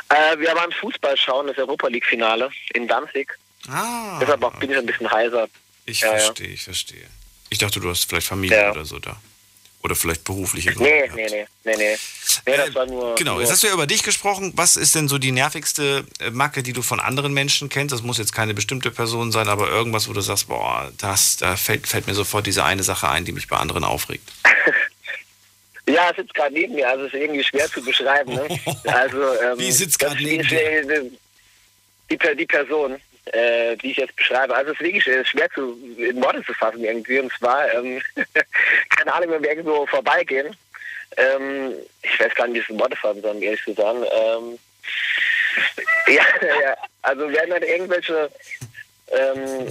[0.09, 3.31] Äh, wir waren Fußball schauen, das Europa League-Finale in Danzig.
[3.67, 4.19] Ah.
[4.21, 5.47] Deshalb auch bin ich ein bisschen heiser.
[5.85, 6.19] Ich Ja, ja.
[6.19, 7.05] verstehe, ich verstehe.
[7.49, 8.71] Ich dachte, du hast vielleicht Familie Ja.
[8.71, 9.15] oder so da.
[9.81, 10.89] Oder vielleicht berufliche Gründe.
[10.89, 11.97] Nee, nee, nee, nee, nee.
[12.45, 13.15] Nee, das war nur.
[13.15, 14.53] Genau, nur jetzt hast du ja über dich gesprochen.
[14.55, 17.91] Was ist denn so die nervigste äh, Macke, die du von anderen Menschen kennst?
[17.91, 21.57] Das muss jetzt keine bestimmte Person sein, aber irgendwas, wo du sagst, boah, das, da
[21.57, 24.31] fällt, fällt mir sofort diese eine Sache ein, die mich bei anderen aufregt.
[25.87, 28.33] Ja, er sitzt gerade neben mir, also ist irgendwie schwer zu beschreiben.
[28.33, 28.47] Ne?
[28.85, 31.01] Also, ähm, Wie sitzt gerade neben äh,
[32.09, 34.55] Die, Per- die Person, äh, die ich jetzt beschreibe.
[34.55, 37.19] Also es ist wirklich äh, schwer zu, in Worte zu fassen irgendwie.
[37.19, 38.01] Und zwar, ähm,
[38.97, 40.55] keine Ahnung, wenn wir irgendwo vorbeigehen.
[41.17, 44.03] Ähm, ich weiß gar nicht, wie es in Worte fassen soll, um ehrlich zu sagen.
[44.03, 44.59] Ähm,
[46.07, 46.23] ja,
[46.63, 48.29] ja, also werden dann irgendwelche
[49.11, 49.67] ähm,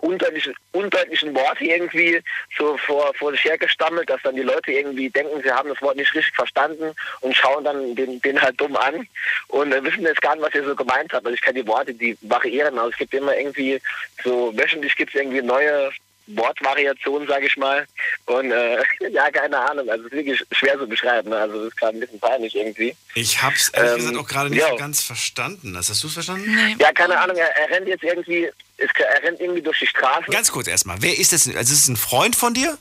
[0.00, 2.20] undeutlichen, undeutlichen Worte irgendwie
[2.58, 5.96] so vor, vor sich hergestammelt, dass dann die Leute irgendwie denken, sie haben das Wort
[5.96, 9.06] nicht richtig verstanden und schauen dann den, den halt dumm an
[9.48, 11.24] und äh, wissen jetzt gar nicht, was ihr so gemeint habt.
[11.24, 13.80] Also ich kann die Worte, die variieren, also es gibt immer irgendwie
[14.22, 15.90] so, wöchentlich gibt es irgendwie neue
[16.26, 17.86] Wortvariationen, sage ich mal.
[18.26, 21.30] Und äh, ja, keine Ahnung, also es ist wirklich schwer zu beschreiben.
[21.30, 21.36] ne?
[21.36, 22.96] Also das ist gerade ein bisschen peinlich irgendwie.
[23.14, 25.76] Ich hab's ehrlich Ähm, gesagt auch gerade nicht so ganz verstanden.
[25.76, 26.76] Hast, hast du es verstanden?
[26.78, 30.30] Ja, keine Ahnung, er, er rennt jetzt irgendwie, es, er rennt irgendwie durch die Straße.
[30.30, 30.96] Ganz kurz erstmal.
[31.00, 31.46] Wer ist das?
[31.46, 32.76] Also ist es ein Freund von dir?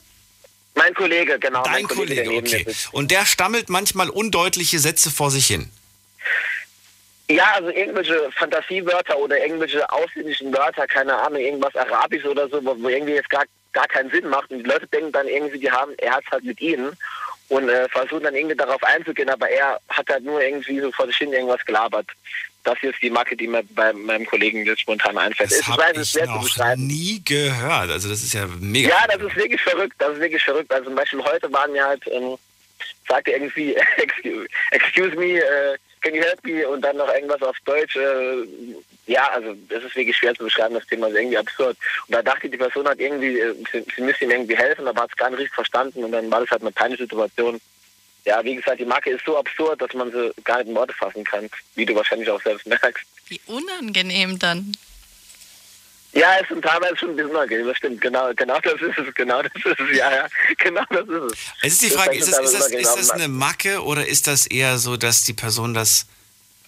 [0.75, 1.61] Mein Kollege, genau.
[1.63, 2.75] Dein mein Kollege, Kollege, okay.
[2.91, 5.69] Und der stammelt manchmal undeutliche Sätze vor sich hin.
[7.29, 12.89] Ja, also irgendwelche Fantasiewörter oder irgendwelche ausländischen Wörter, keine Ahnung, irgendwas Arabisch oder so, wo
[12.89, 14.51] irgendwie jetzt gar, gar keinen Sinn macht.
[14.51, 16.97] Und die Leute denken dann irgendwie, die haben, er hat halt mit ihnen
[17.49, 21.07] und äh, versuchen dann irgendwie darauf einzugehen, aber er hat halt nur irgendwie so vor
[21.07, 22.07] sich hin irgendwas gelabert.
[22.63, 25.51] Das hier ist die Marke, die mir bei meinem Kollegen jetzt spontan einfällt.
[25.51, 27.89] Das ich habe weiß, es ich zu noch nie gehört.
[27.89, 28.89] Also das ist ja mega.
[28.89, 29.95] Ja, das ist wirklich verrückt.
[29.99, 30.71] Das ist wirklich verrückt.
[30.71, 32.37] Also zum Beispiel heute waren wir halt, ähm,
[33.07, 35.77] sagte irgendwie, excuse, excuse me, äh,
[36.11, 36.67] help me?
[36.67, 37.95] Und dann noch irgendwas auf Deutsch.
[37.95, 38.45] Äh,
[39.05, 41.77] ja, also das ist wirklich schwer zu beschreiben, das Thema ist irgendwie absurd.
[42.07, 45.03] Und da dachte die Person hat irgendwie, äh, sie, sie müsste ihm irgendwie helfen, aber
[45.03, 47.59] hat es gar nicht richtig verstanden und dann war das halt eine peinliche Situation.
[48.25, 50.93] Ja, wie gesagt, die Marke ist so absurd, dass man sie gar nicht in Worte
[50.93, 53.05] fassen kann, wie du wahrscheinlich auch selbst merkst.
[53.27, 54.71] Wie unangenehm dann.
[56.13, 59.13] Ja, es sind teilweise schon ein bisschen unangenehm, das stimmt, genau, genau das ist es,
[59.15, 60.27] genau das ist es, ja, ja,
[60.59, 61.39] genau das ist es.
[61.63, 64.45] Es ist die Frage, ist das, ist, das, ist das eine Macke oder ist das
[64.45, 66.05] eher so, dass die Person das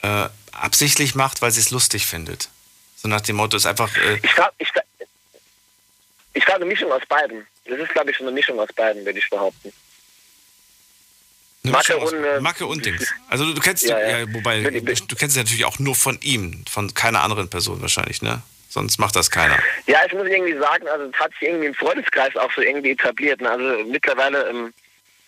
[0.01, 2.49] äh, absichtlich macht, weil sie es lustig findet?
[2.95, 3.95] So nach dem Motto, ist einfach.
[3.97, 4.85] Äh, Ich glaube, ich, glaub-
[6.33, 7.45] ich glaube eine Mischung aus beiden.
[7.65, 9.71] Das ist, glaube ich, schon eine Mischung aus beiden, würde ich behaupten.
[11.63, 13.13] Macke und, äh, Macke und Dings.
[13.29, 14.33] Also du kennst, Ja, ja, ja.
[14.33, 18.21] wobei, du, du kennst es natürlich auch nur von ihm, von keiner anderen Person wahrscheinlich,
[18.23, 18.41] ne?
[18.75, 19.57] Sonst macht das keiner.
[19.87, 22.91] Ja, ich muss irgendwie sagen, also es hat sich irgendwie im Freundeskreis auch so irgendwie
[22.91, 23.39] etabliert.
[23.39, 23.49] ne?
[23.49, 24.73] Also mittlerweile ähm,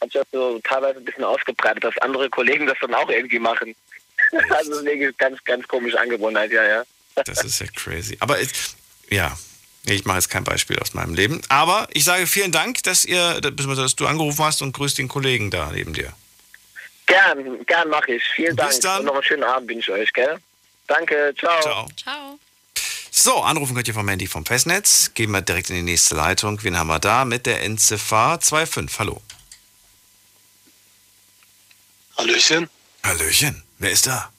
[0.01, 3.39] hat sich das so teilweise ein bisschen ausgebreitet, dass andere Kollegen das dann auch irgendwie
[3.39, 3.73] machen.
[4.49, 6.83] also das ist wirklich ganz, ganz komische Angewohnheit, ja, ja.
[7.23, 8.17] Das ist ja crazy.
[8.19, 8.75] Aber es,
[9.09, 9.37] ja,
[9.85, 11.41] ich mache jetzt kein Beispiel aus meinem Leben.
[11.47, 15.51] Aber ich sage vielen Dank, dass ihr, dass du angerufen hast und grüß den Kollegen
[15.51, 16.11] da neben dir.
[17.05, 18.23] Gern, gern mache ich.
[18.35, 18.81] Vielen Bis Dank.
[18.81, 18.99] dann.
[18.99, 20.37] Und noch einen schönen Abend wünsche ich euch, gell?
[20.87, 21.61] Danke, ciao.
[21.61, 21.87] Ciao.
[21.95, 22.39] Ciao.
[23.11, 25.11] So, anrufen könnt ihr vom Handy vom Festnetz.
[25.13, 26.61] Gehen wir direkt in die nächste Leitung.
[26.63, 27.25] Wen haben wir da?
[27.25, 28.99] Mit der Endziffer 25.
[28.99, 29.21] Hallo.
[32.17, 32.69] Hallöchen.
[33.03, 33.63] Hallöchen.
[33.79, 34.31] Wer ist da?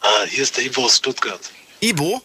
[0.00, 1.40] Ah, hier ist der Ivo aus Stuttgart.
[1.80, 2.22] Ibo?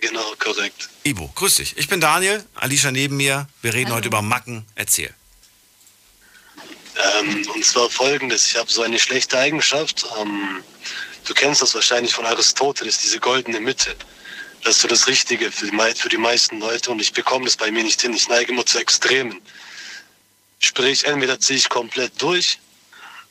[0.00, 0.88] Genau, korrekt.
[1.04, 1.76] Ibo, grüß dich.
[1.76, 3.48] Ich bin Daniel, Alicia neben mir.
[3.60, 4.64] Wir reden heute über Macken.
[4.74, 5.14] Erzähl.
[7.20, 10.04] Ähm, und zwar folgendes: Ich habe so eine schlechte Eigenschaft.
[10.20, 10.62] Ähm,
[11.24, 13.94] du kennst das wahrscheinlich von Aristoteles, diese goldene Mitte.
[14.62, 17.56] Das ist so das Richtige für die, für die meisten Leute und ich bekomme das
[17.56, 18.14] bei mir nicht hin.
[18.14, 19.40] Ich neige immer zu Extremen.
[20.60, 22.58] Sprich, entweder ziehe ich komplett durch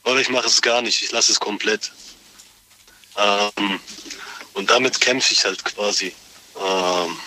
[0.04, 1.02] oder ich mache es gar nicht.
[1.02, 1.92] Ich lasse es komplett.
[3.18, 3.80] Ähm,
[4.54, 6.14] und damit kämpfe ich halt quasi.
[6.60, 7.18] Ähm,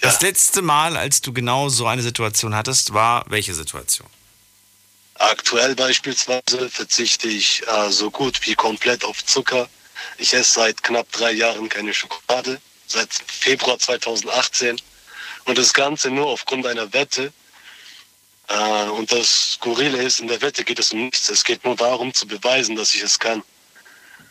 [0.00, 4.08] Das letzte Mal, als du genau so eine Situation hattest, war welche Situation?
[5.14, 9.68] Aktuell beispielsweise verzichte ich äh, so gut wie komplett auf Zucker.
[10.18, 14.80] Ich esse seit knapp drei Jahren keine Schokolade, seit Februar 2018.
[15.44, 17.32] Und das Ganze nur aufgrund einer Wette.
[18.48, 21.28] Äh, und das Skurrile ist, in der Wette geht es um nichts.
[21.28, 23.42] Es geht nur darum zu beweisen, dass ich es kann.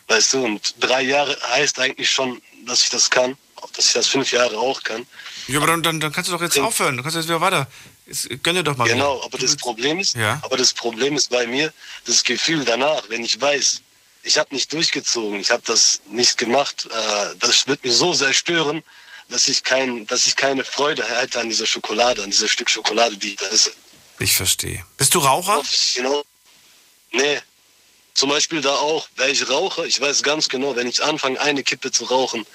[0.08, 3.36] Weißt du, und drei Jahre heißt eigentlich schon, dass ich das kann,
[3.76, 5.06] dass ich das fünf Jahre auch kann.
[5.48, 6.96] Ja, aber dann, dann, dann kannst du doch jetzt aufhören.
[6.96, 7.66] Du kannst jetzt wieder weiter.
[8.06, 8.86] Jetzt, gönn dir doch mal.
[8.88, 9.24] Genau, wieder.
[9.24, 10.38] aber das Problem ist, Ja.
[10.42, 11.72] aber das Problem ist bei mir
[12.06, 13.80] das Gefühl danach, wenn ich weiß,
[14.24, 18.32] ich habe nicht durchgezogen, ich habe das nicht gemacht, äh, das wird mich so sehr
[18.32, 18.82] stören,
[19.28, 23.16] dass ich kein, dass ich keine Freude hätte an dieser Schokolade, an dieser Stück Schokolade,
[23.16, 23.72] die ich da esse.
[24.18, 24.84] Ich verstehe.
[24.96, 25.62] Bist du Raucher?
[25.94, 26.24] Genau.
[27.12, 27.40] Nee.
[28.14, 31.64] Zum Beispiel da auch, weil ich rauche, ich weiß ganz genau, wenn ich anfange, eine
[31.64, 32.46] Kippe zu rauchen,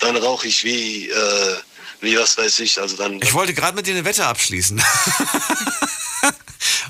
[0.00, 1.56] dann rauche ich wie, äh,
[2.00, 3.20] wie was weiß ich, also dann.
[3.22, 4.82] Ich wollte gerade mit dir eine Wette abschließen.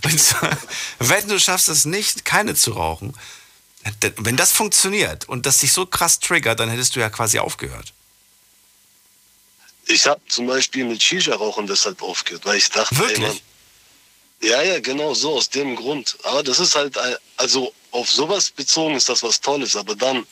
[0.04, 0.58] Und zwar,
[0.98, 3.14] Wetten, du schaffst es nicht, keine zu rauchen.
[4.16, 7.92] Wenn das funktioniert und das dich so krass triggert, dann hättest du ja quasi aufgehört.
[9.86, 13.18] Ich habe zum Beispiel mit Shisha-Rauchen deshalb aufgehört, weil ich dachte, Wirklich?
[13.18, 13.40] ey Mann,
[14.40, 16.16] ja, ja, genau so, aus dem Grund.
[16.24, 20.26] Aber das ist halt, äh, also auf sowas bezogen ist das was Tolles, aber dann,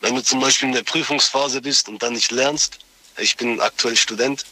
[0.00, 2.78] wenn du zum Beispiel in der Prüfungsphase bist und dann nicht lernst,
[3.18, 4.44] ich bin aktuell Student,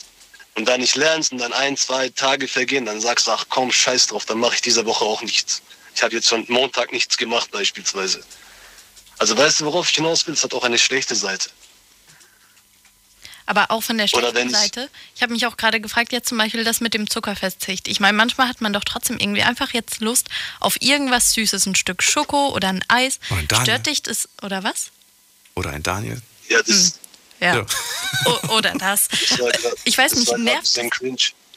[0.57, 3.71] und dann nicht lernst und dann ein, zwei Tage vergehen, dann sagst du, ach komm,
[3.71, 5.63] scheiß drauf, dann mache ich diese Woche auch nichts.
[5.97, 8.23] Ich habe jetzt schon Montag nichts gemacht beispielsweise.
[9.19, 10.35] Also weißt du, worauf ich hinaus will?
[10.35, 11.49] Es hat auch eine schlechte Seite.
[13.47, 14.91] Aber auch von der schlechten Seite.
[15.15, 17.89] Ich habe mich auch gerade gefragt, jetzt zum Beispiel das mit dem Zuckerverzicht.
[17.89, 20.29] Ich meine, manchmal hat man doch trotzdem irgendwie einfach jetzt Lust
[20.61, 23.19] auf irgendwas Süßes, ein Stück Schoko oder ein Eis.
[23.31, 23.65] Oder ein Daniel.
[23.65, 24.91] Stört dich das, oder was?
[25.55, 26.21] Oder ein Daniel.
[26.49, 26.99] Ja, das,
[27.41, 27.55] Ja.
[27.57, 27.67] Ja.
[28.27, 29.09] O oder das.
[29.29, 30.77] grad- Ich weiß das nicht, nervt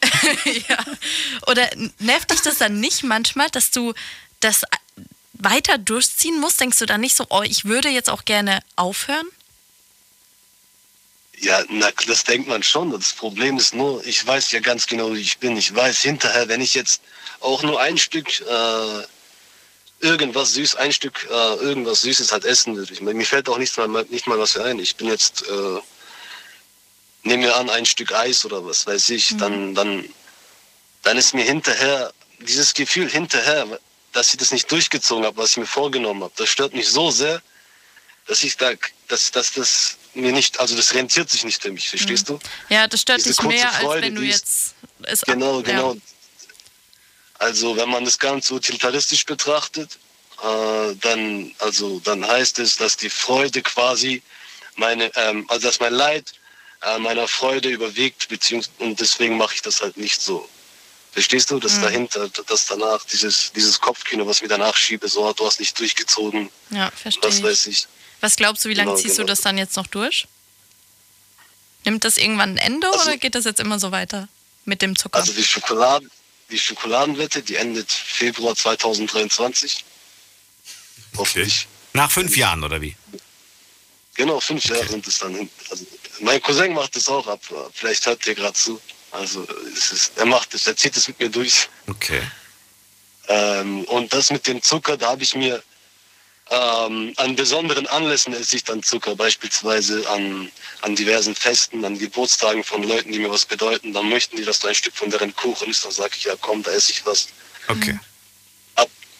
[0.69, 0.77] ja.
[1.47, 3.93] Oder nervt dich das dann nicht manchmal, dass du
[4.39, 4.63] das
[5.33, 6.59] weiter durchziehen musst?
[6.59, 9.27] Denkst du dann nicht so, oh, ich würde jetzt auch gerne aufhören?
[11.37, 12.91] Ja, na, das denkt man schon.
[12.91, 15.55] Das Problem ist nur, ich weiß ja ganz genau, wie ich bin.
[15.55, 17.01] Ich weiß hinterher, wenn ich jetzt
[17.39, 19.03] auch nur ein Stück äh,
[20.01, 22.91] irgendwas süß, ein Stück äh, irgendwas Süßes halt essen würde.
[22.91, 24.79] Ich, mir fällt auch nicht mal, nicht mal was ein.
[24.79, 25.79] Ich bin jetzt, äh,
[27.23, 30.05] nehme mir an, ein Stück Eis oder was weiß ich, dann, dann,
[31.03, 33.79] dann ist mir hinterher, dieses Gefühl hinterher,
[34.14, 37.12] dass ich das nicht durchgezogen habe, was ich mir vorgenommen habe, das stört mich so
[37.12, 37.41] sehr,
[38.28, 38.72] dass ich da,
[39.07, 42.39] dass, dass das mir nicht, also das rentiert sich nicht für mich, verstehst du?
[42.70, 45.93] Ja, das stört Diese dich mehr, als Freude, wenn du ist- jetzt es Genau, genau.
[45.93, 45.99] Ja.
[47.36, 49.97] Also wenn man das Ganze utilitaristisch betrachtet,
[50.43, 54.22] äh, dann, also, dann heißt es, dass die Freude quasi
[54.76, 56.34] meine, ähm, also dass mein Leid
[56.82, 60.47] äh, meiner Freude überwiegt, beziehungsweise und deswegen mache ich das halt nicht so.
[61.12, 61.82] Verstehst du, dass Mhm.
[61.82, 66.49] dahinter, dass danach dieses, dieses Kopfkino, was mir danach schiebe, so, du hast nicht durchgezogen,
[66.70, 67.43] Ja, verstehe was ich.
[67.43, 67.88] weiß ich.
[68.22, 69.32] Was glaubst du, wie lange Genau, ziehst du genau.
[69.34, 70.28] das dann jetzt noch durch?
[71.86, 74.28] Nimmt das irgendwann ein Ende oder geht das jetzt immer so weiter
[74.66, 75.18] mit dem Zucker?
[75.18, 76.12] Also die Schokoladen,
[76.51, 79.86] die Schokoladenwette, die endet Februar 2023.
[81.18, 81.68] Hoffentlich.
[81.93, 82.95] Nach fünf Jahren, oder wie?
[84.16, 85.49] Genau, fünf Jahre sind es dann.
[85.72, 85.86] Also,
[86.20, 87.41] mein Cousin macht das auch ab.
[87.74, 88.80] Vielleicht hört ihr gerade zu.
[89.12, 91.68] Also es ist, er macht es, er zieht es mit mir durch.
[91.88, 92.22] Okay.
[93.28, 95.62] Ähm, und das mit dem Zucker, da habe ich mir
[96.51, 100.51] ähm, an besonderen Anlässen esse ich dann Zucker, beispielsweise an,
[100.82, 103.93] an diversen Festen, an Geburtstagen von Leuten, die mir was bedeuten.
[103.93, 105.86] Dann möchten die, dass du ein Stück von deren Kuchen isst.
[105.86, 107.28] Dann sage ich, ja komm, da esse ich was.
[107.68, 107.99] Okay.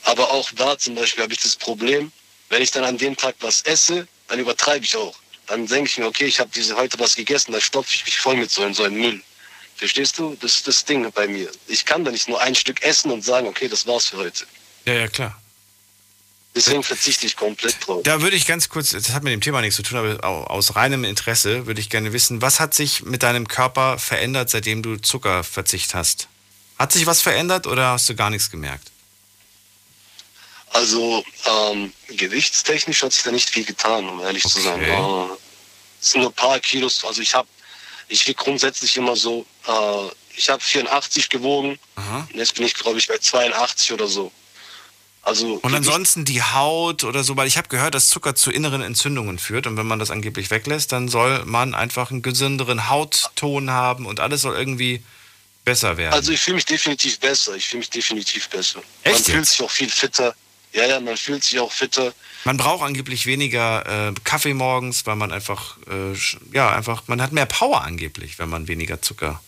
[0.04, 2.12] Aber auch da zum Beispiel habe ich das Problem,
[2.50, 5.16] wenn ich dann an dem Tag was esse, dann übertreibe ich auch.
[5.46, 8.20] Dann denke ich mir, okay, ich habe diese heute was gegessen, dann stopfe ich mich
[8.20, 9.22] voll mit so, so einem Müll.
[9.80, 10.36] Verstehst du?
[10.42, 11.50] Das ist das Ding bei mir.
[11.68, 14.46] Ich kann da nicht nur ein Stück essen und sagen, okay, das war's für heute.
[14.86, 15.42] Ja, ja, klar.
[16.54, 18.02] Deswegen verzichte ich komplett drauf.
[18.04, 20.44] Da würde ich ganz kurz, das hat mit dem Thema nichts zu tun, aber au-
[20.44, 24.84] aus reinem Interesse würde ich gerne wissen, was hat sich mit deinem Körper verändert, seitdem
[24.84, 26.28] du Zuckerverzicht hast?
[26.78, 28.92] Hat sich was verändert oder hast du gar nichts gemerkt?
[30.72, 34.82] Also ähm, gewichtstechnisch hat sich da nicht viel getan, um ehrlich zu sein.
[34.84, 35.26] Äh,
[36.02, 37.04] es sind nur ein paar Kilos.
[37.06, 37.48] Also ich habe,
[38.10, 41.80] ich wiege grundsätzlich immer so, äh, ich habe 84 gewogen.
[42.32, 44.32] Und jetzt bin ich, glaube ich, bei 82 oder so.
[45.22, 48.82] Also Und ansonsten die Haut oder so, weil ich habe gehört, dass Zucker zu inneren
[48.82, 53.70] Entzündungen führt und wenn man das angeblich weglässt, dann soll man einfach einen gesünderen Hautton
[53.70, 55.04] haben und alles soll irgendwie
[55.66, 56.14] besser werden.
[56.14, 57.56] Also ich fühle mich definitiv besser.
[57.56, 58.82] Ich fühle mich definitiv besser.
[59.04, 60.34] Echt man fühlt sich auch viel fitter.
[60.74, 62.14] Ja, ja, man fühlt sich auch fitter.
[62.46, 66.16] Man braucht angeblich weniger äh, Kaffee morgens, weil man einfach, äh,
[66.54, 69.42] ja, einfach, man hat mehr Power angeblich, wenn man weniger Zucker.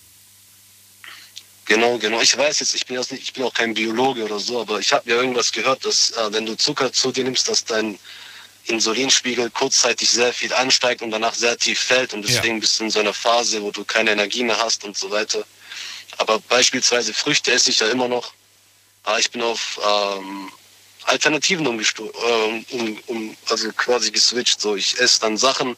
[1.65, 2.19] Genau, genau.
[2.21, 4.91] Ich weiß jetzt, ich bin, nicht, ich bin auch kein Biologe oder so, aber ich
[4.91, 7.97] habe ja irgendwas gehört, dass äh, wenn du Zucker zu dir nimmst, dass dein
[8.65, 12.91] Insulinspiegel kurzzeitig sehr viel ansteigt und danach sehr tief fällt und deswegen bist du in
[12.91, 15.43] so einer Phase, wo du keine Energie mehr hast und so weiter.
[16.17, 18.33] Aber beispielsweise Früchte esse ich ja immer noch.
[19.03, 20.51] Aber ich bin auf ähm,
[21.03, 24.61] Alternativen umgestu ähm, um, um, also quasi geswitcht.
[24.61, 25.75] So, ich esse dann Sachen,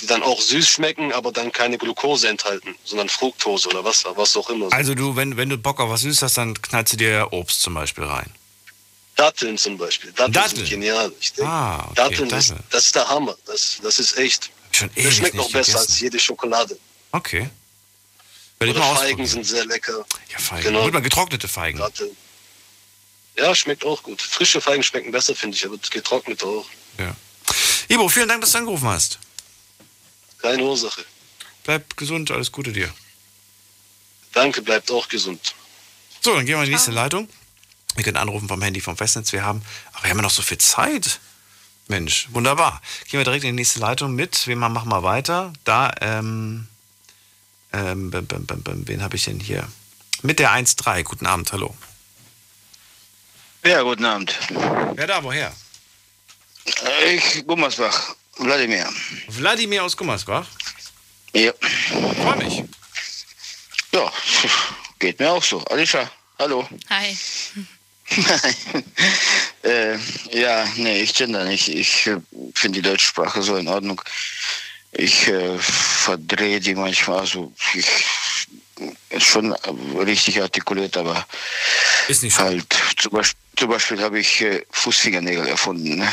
[0.00, 4.36] die dann auch süß schmecken, aber dann keine Glucose enthalten, sondern Fructose oder was, was
[4.36, 4.72] auch immer.
[4.72, 7.62] Also du, wenn, wenn du Bock auf was Süßes hast, dann knallst du dir Obst
[7.62, 8.30] zum Beispiel rein.
[9.16, 10.12] Datteln zum Beispiel.
[10.12, 10.56] Datteln, Datteln?
[10.56, 11.10] sind genial.
[11.20, 12.64] Ich denke, Ah, okay, Datteln, ist, Datteln.
[12.70, 13.34] das ist der Hammer.
[13.46, 14.50] Das, das ist echt.
[14.72, 15.76] Schon das schmeckt noch besser gegessen.
[15.90, 16.78] als jede Schokolade.
[17.12, 17.48] Okay.
[18.60, 20.04] Oder Feigen sind sehr lecker.
[20.30, 20.64] Ja, Feigen.
[20.64, 20.90] Genau.
[20.90, 21.78] Mal getrocknete Feigen.
[21.78, 22.14] Datteln.
[23.38, 24.22] Ja, schmeckt auch gut.
[24.22, 26.66] Frische Feigen schmecken besser, finde ich, aber getrocknet auch.
[26.98, 27.14] Ja.
[27.88, 29.18] Ibo, vielen Dank, dass du angerufen hast.
[30.40, 31.04] Keine Ursache.
[31.64, 32.92] Bleib gesund, alles Gute dir.
[34.32, 35.54] Danke, bleibt auch gesund.
[36.20, 37.28] So, dann gehen wir in die nächste Leitung.
[37.94, 39.32] Wir können anrufen vom Handy vom Festnetz.
[39.32, 39.62] Wir haben,
[39.92, 41.20] aber wir haben ja noch so viel Zeit.
[41.88, 42.82] Mensch, wunderbar.
[43.08, 44.46] Gehen wir direkt in die nächste Leitung mit.
[44.46, 45.52] Wem machen wir weiter?
[45.64, 46.66] Da, ähm,
[47.72, 49.68] ähm, bim, bim, bim, bim, wen habe ich denn hier?
[50.22, 51.02] Mit der 1.3.
[51.04, 51.74] Guten Abend, hallo.
[53.66, 54.32] Ja, guten Abend.
[54.94, 55.52] Wer da, woher?
[57.04, 58.88] Ich, Gummersbach, Wladimir.
[59.26, 60.46] Wladimir aus Gummersbach?
[61.34, 61.52] Ja.
[62.22, 62.62] Freue mich.
[63.92, 64.12] Ja,
[65.00, 65.64] geht mir auch so.
[65.64, 66.08] Alicia,
[66.38, 66.68] hallo.
[66.90, 67.18] Hi.
[69.64, 69.98] äh,
[70.30, 71.66] ja, nee, ich gender nicht.
[71.66, 72.18] Ich äh,
[72.54, 74.00] finde die deutsche Sprache so in Ordnung.
[74.92, 78.06] Ich äh, verdrehe die manchmal, also ich
[79.18, 81.26] schon richtig artikuliert, aber
[82.08, 82.66] ist nicht halt
[82.98, 85.96] zum Beispiel, zum Beispiel habe ich äh, Fußfingernägel erfunden.
[85.96, 86.08] Ne?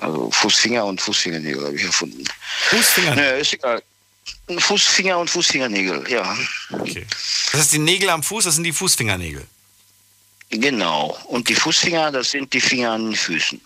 [0.00, 2.24] Also Fußfinger und Fußfingernägel habe ich erfunden.
[2.70, 3.16] Fußfinger?
[3.16, 3.82] Ja, ist egal.
[4.58, 6.36] Fußfinger und Fußfingernägel, ja.
[6.70, 7.06] Okay.
[7.52, 9.46] Das heißt, die Nägel am Fuß, das sind die Fußfingernägel.
[10.50, 11.18] Genau.
[11.28, 13.60] Und die Fußfinger, das sind die Finger an den Füßen.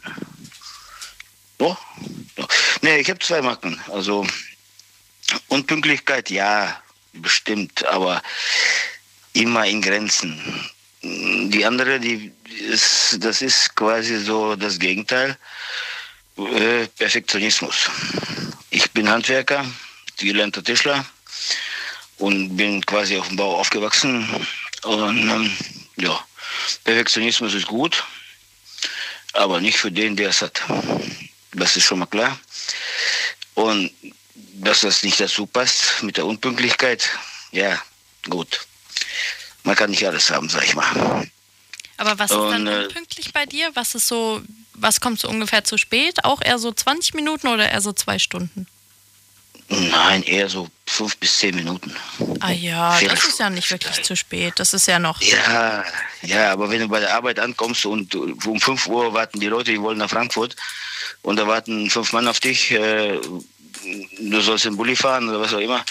[1.59, 1.77] So?
[2.37, 2.49] so.
[2.83, 3.81] Nee, ich habe zwei Macken.
[3.93, 4.27] Also
[5.49, 6.81] Unpünktlichkeit, ja,
[7.17, 8.23] bestimmt, aber
[9.33, 10.41] immer in Grenzen.
[11.03, 12.33] Die andere, die
[12.71, 15.37] ist, das ist quasi so das Gegenteil.
[16.37, 17.89] Äh, Perfektionismus.
[18.71, 19.65] Ich bin Handwerker,
[20.19, 21.05] gelernter Tischler
[22.19, 24.29] und bin quasi auf dem Bau aufgewachsen.
[24.83, 25.51] Und ähm,
[25.97, 26.19] ja,
[26.85, 28.05] Perfektionismus ist gut,
[29.33, 30.63] aber nicht für den, der es hat.
[31.53, 32.39] Das ist schon mal klar.
[33.55, 33.91] Und
[34.67, 37.09] dass das nicht dazu passt mit der Unpünktlichkeit,
[37.53, 37.81] ja,
[38.29, 38.67] gut.
[39.63, 41.27] Man kann nicht alles haben, sag ich mal.
[41.99, 43.71] Aber was ist dann Und, äh, unpünktlich bei dir?
[43.75, 44.43] Was ist so,
[44.75, 46.25] was kommt so ungefähr zu spät?
[46.25, 48.67] Auch eher so 20 Minuten oder eher so zwei Stunden?
[49.69, 51.93] Nein, eher so fünf bis zehn Minuten.
[52.39, 54.55] Ah ja, Vier das ist ja nicht wirklich zu spät.
[54.59, 55.21] Das ist ja noch.
[55.21, 55.85] Ja,
[56.23, 59.49] ja, aber wenn du bei der Arbeit ankommst und du- um 5 Uhr warten die
[59.49, 60.55] Leute, die wollen nach Frankfurt
[61.23, 63.19] und da warten fünf Mann auf dich, äh,
[64.19, 65.85] du sollst den Bulli fahren oder was auch immer,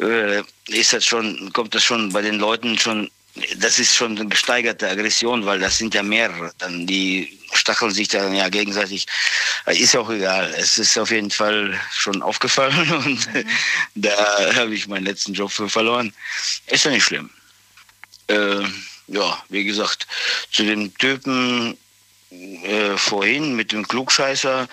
[0.00, 3.10] äh, ist das schon, kommt das schon bei den Leuten schon,
[3.56, 6.52] das ist schon eine gesteigerte Aggression, weil das sind ja mehrere.
[6.58, 9.06] Dann die stacheln sich dann ja gegenseitig.
[9.66, 10.54] Äh, Ist ja auch egal.
[10.56, 13.28] Es ist auf jeden Fall schon aufgefallen und
[13.94, 16.12] da habe ich meinen letzten Job für verloren.
[16.66, 17.30] Ist ja nicht schlimm.
[18.28, 18.64] Äh,
[19.08, 20.06] ja, wie gesagt,
[20.50, 21.76] zu dem Typen
[22.30, 24.68] äh, vorhin mit dem Klugscheißer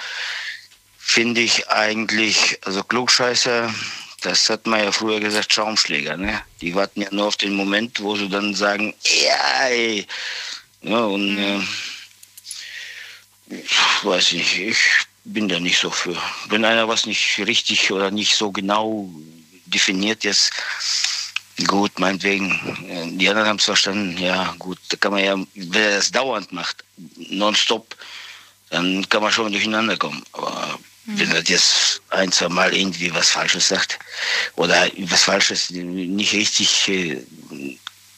[1.10, 3.74] finde ich eigentlich, also Klugscheißer,
[4.22, 6.39] das hat man ja früher gesagt, Schaumschläger, ne?
[6.62, 10.05] Die warten ja nur auf den Moment, wo sie dann sagen, ja, ey.
[10.84, 11.62] Ja, und äh,
[14.03, 14.78] weiß ich nicht, ich
[15.24, 16.16] bin da nicht so für.
[16.49, 19.10] Wenn einer was nicht richtig oder nicht so genau
[19.66, 20.51] definiert ist,
[21.66, 22.51] gut, meinetwegen.
[22.88, 26.51] Äh, Die anderen haben es verstanden, ja, gut, da kann man ja, wer das dauernd
[26.51, 26.84] macht,
[27.32, 27.95] nonstop,
[28.70, 30.24] dann kann man schon durcheinander kommen.
[30.34, 30.78] Aber
[31.18, 33.99] wenn er jetzt ein, zwei Mal irgendwie was Falsches sagt
[34.55, 37.26] oder was Falsches nicht richtig, äh,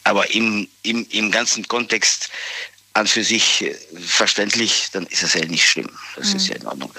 [0.04, 2.30] aber im, im, im ganzen Kontext
[2.94, 3.76] an für sich äh,
[4.06, 5.90] verständlich, dann ist das ja nicht schlimm.
[6.16, 6.92] Das ist ja in Ordnung.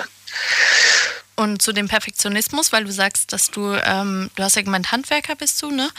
[1.34, 5.34] Und zu dem Perfektionismus, weil du sagst, dass du, ähm, du hast ja gemeint, Handwerker
[5.34, 5.90] bist du, ne?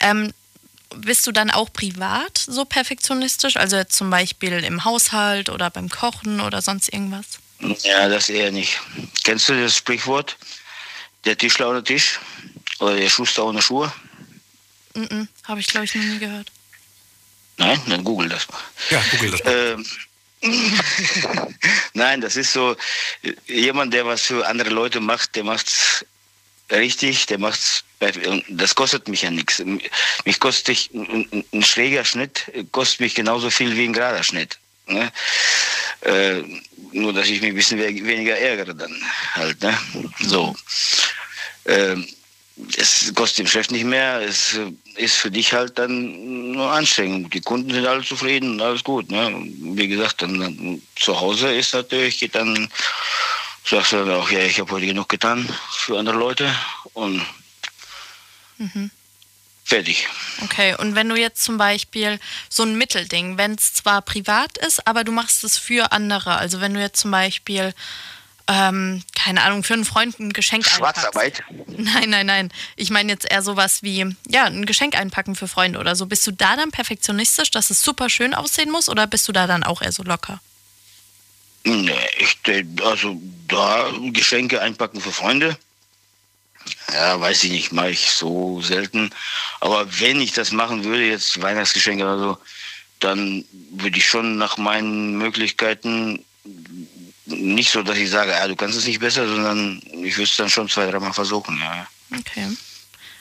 [0.00, 0.32] Ähm,
[0.96, 3.56] bist du dann auch privat so perfektionistisch?
[3.56, 7.26] Also zum Beispiel im Haushalt oder beim Kochen oder sonst irgendwas?
[7.60, 8.80] Ja, das eher nicht.
[9.24, 10.36] Kennst du das Sprichwort?
[11.24, 12.20] Der Tischler ohne Tisch
[12.78, 13.92] oder der Schuster ohne Schuhe?
[14.94, 16.50] Mhm, Habe ich, glaube ich, noch nie gehört.
[17.56, 18.60] Nein, dann google das mal.
[18.90, 19.52] Ja, google das mal.
[19.52, 19.86] Ähm,
[21.94, 22.76] Nein, das ist so,
[23.46, 26.04] jemand, der was für andere Leute macht, der macht's
[26.70, 27.82] richtig, der macht's,
[28.48, 29.60] das kostet mich ja nichts.
[30.24, 34.58] Mich kostet ein schräger Schnitt, kostet mich genauso viel wie ein gerader Schnitt.
[34.88, 35.12] Ne?
[36.02, 36.42] Äh,
[36.92, 38.94] nur, dass ich mich ein bisschen we- weniger ärgere dann
[39.34, 39.60] halt.
[39.62, 39.76] Ne?
[40.20, 40.54] So.
[41.66, 42.06] Ähm,
[42.76, 47.32] es kostet dem Chef nicht mehr, es äh, ist für dich halt dann nur anstrengend.
[47.34, 49.10] Die Kunden sind alle zufrieden und alles gut.
[49.10, 49.32] Ne?
[49.60, 52.68] Wie gesagt, dann, dann zu Hause ist natürlich, geht dann,
[53.64, 56.52] sagst du dann auch, ja, ich habe heute genug getan für andere Leute
[56.94, 57.24] und
[58.60, 58.90] Mhm.
[59.68, 60.08] Fertig.
[60.42, 64.86] Okay, und wenn du jetzt zum Beispiel so ein Mittelding, wenn es zwar privat ist,
[64.86, 67.74] aber du machst es für andere, also wenn du jetzt zum Beispiel,
[68.48, 71.02] ähm, keine Ahnung, für einen Freund ein Geschenk einpackst.
[71.02, 71.42] Schwarzarbeit?
[71.76, 72.52] Nein, nein, nein.
[72.76, 76.06] Ich meine jetzt eher sowas wie, ja, ein Geschenk einpacken für Freunde oder so.
[76.06, 79.46] Bist du da dann perfektionistisch, dass es super schön aussehen muss oder bist du da
[79.46, 80.40] dann auch eher so locker?
[81.64, 82.38] Nee, ich,
[82.82, 85.56] also da Geschenke einpacken für Freunde.
[86.92, 89.10] Ja, weiß ich nicht, mache ich so selten.
[89.60, 92.38] Aber wenn ich das machen würde, jetzt Weihnachtsgeschenke oder so,
[93.00, 96.24] dann würde ich schon nach meinen Möglichkeiten
[97.26, 100.36] nicht so, dass ich sage, ja, du kannst es nicht besser, sondern ich würde es
[100.36, 101.58] dann schon zwei, dreimal versuchen.
[101.58, 101.86] Ja.
[102.18, 102.56] Okay.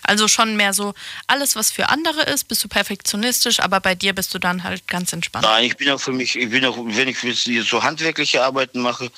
[0.04, 0.94] Also schon mehr so,
[1.28, 4.88] alles, was für andere ist, bist du perfektionistisch, aber bei dir bist du dann halt
[4.88, 5.44] ganz entspannt.
[5.44, 8.80] Nein, ich bin auch für mich, ich bin auch, wenn ich jetzt so handwerkliche Arbeiten
[8.80, 9.12] mache,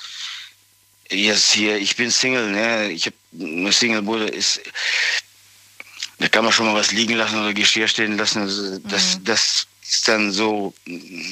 [1.08, 2.90] jetzt hier, ich bin Single, ne?
[2.90, 4.60] Ich habe eine Single-Bude, ist,
[6.18, 8.42] da kann man schon mal was liegen lassen oder Geschirr stehen lassen.
[8.42, 10.74] Also Das, das ist dann so,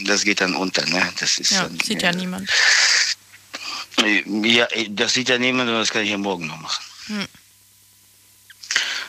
[0.07, 1.13] das geht dann unter, ne?
[1.21, 2.49] Das ist Ja, dann, sieht ja niemand.
[4.45, 6.85] ja, das sieht ja niemand und das kann ich ja morgen noch machen.
[7.07, 7.27] Hm.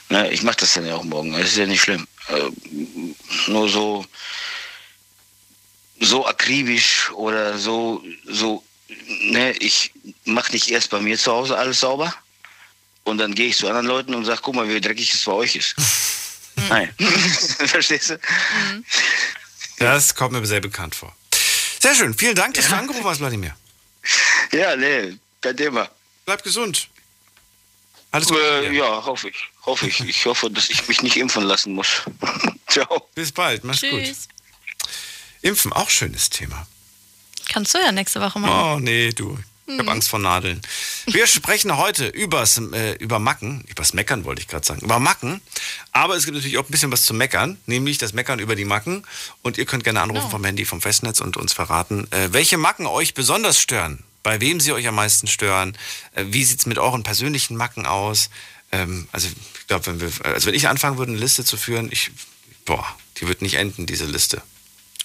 [0.10, 1.32] Ne, ich mache das dann ja auch morgen.
[1.34, 2.08] Das ist ja nicht schlimm.
[2.30, 2.50] Äh,
[3.48, 4.06] nur so,
[6.00, 8.64] so akribisch oder so, so,
[9.08, 9.92] ne, ich
[10.26, 12.14] mache nicht erst bei mir zu Hause alles sauber
[13.10, 15.32] und dann gehe ich zu anderen Leuten und sage, guck mal, wie dreckig es bei
[15.32, 15.76] euch ist.
[16.70, 16.94] Nein.
[16.98, 18.20] Verstehst du?
[19.78, 21.16] Das kommt mir sehr bekannt vor.
[21.80, 22.14] Sehr schön.
[22.14, 23.56] Vielen Dank, dass du angerufen hast, Vladimir.
[24.52, 25.90] Ja, nee, kein Thema.
[26.26, 26.90] Bleib gesund.
[28.12, 28.38] Alles gut.
[28.38, 29.50] Äh, ja, hoffe ich.
[29.66, 30.00] Hoffe ich.
[30.02, 32.02] Ich hoffe, dass ich mich nicht impfen lassen muss.
[32.68, 33.08] Ciao.
[33.16, 33.64] Bis bald.
[33.64, 34.04] Mach's gut.
[34.04, 34.28] Tschüss.
[35.42, 36.68] Impfen, auch schönes Thema.
[37.48, 38.76] Kannst du ja nächste Woche machen.
[38.76, 39.38] Oh, nee, du.
[39.70, 39.90] Ich habe Mhm.
[39.90, 40.62] Angst vor Nadeln.
[41.06, 43.64] Wir sprechen heute übers, äh, über Macken.
[43.68, 44.82] Übers Meckern wollte ich gerade sagen.
[44.82, 45.42] Über Macken.
[45.92, 47.58] Aber es gibt natürlich auch ein bisschen was zu meckern.
[47.68, 49.04] Nämlich das Meckern über die Macken.
[49.44, 52.88] Und ihr könnt gerne anrufen vom Handy, vom Festnetz und uns verraten, äh, welche Macken
[52.88, 54.04] euch besonders stören.
[54.24, 55.78] Bei wem sie euch am meisten stören.
[56.16, 58.32] Äh, wie sieht's mit euren persönlichen Macken aus?
[58.72, 61.90] Ähm, also ich glaube, wenn wir, also wenn ich anfangen würde, eine Liste zu führen,
[61.92, 62.10] ich,
[62.66, 62.86] boah,
[63.18, 64.42] die wird nicht enden, diese Liste.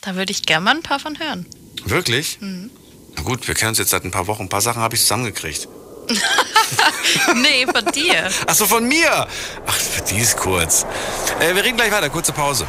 [0.00, 1.44] Da würde ich gerne mal ein paar von hören.
[1.84, 2.38] Wirklich?
[2.40, 2.70] Mhm.
[3.16, 4.42] Na gut, wir kennen uns jetzt seit ein paar Wochen.
[4.42, 5.68] Ein paar Sachen habe ich zusammengekriegt.
[7.34, 8.30] nee, von dir.
[8.46, 9.26] Ach so, von mir.
[9.66, 10.84] Ach, die ist kurz.
[11.40, 12.10] Äh, wir reden gleich weiter.
[12.10, 12.66] Kurze Pause.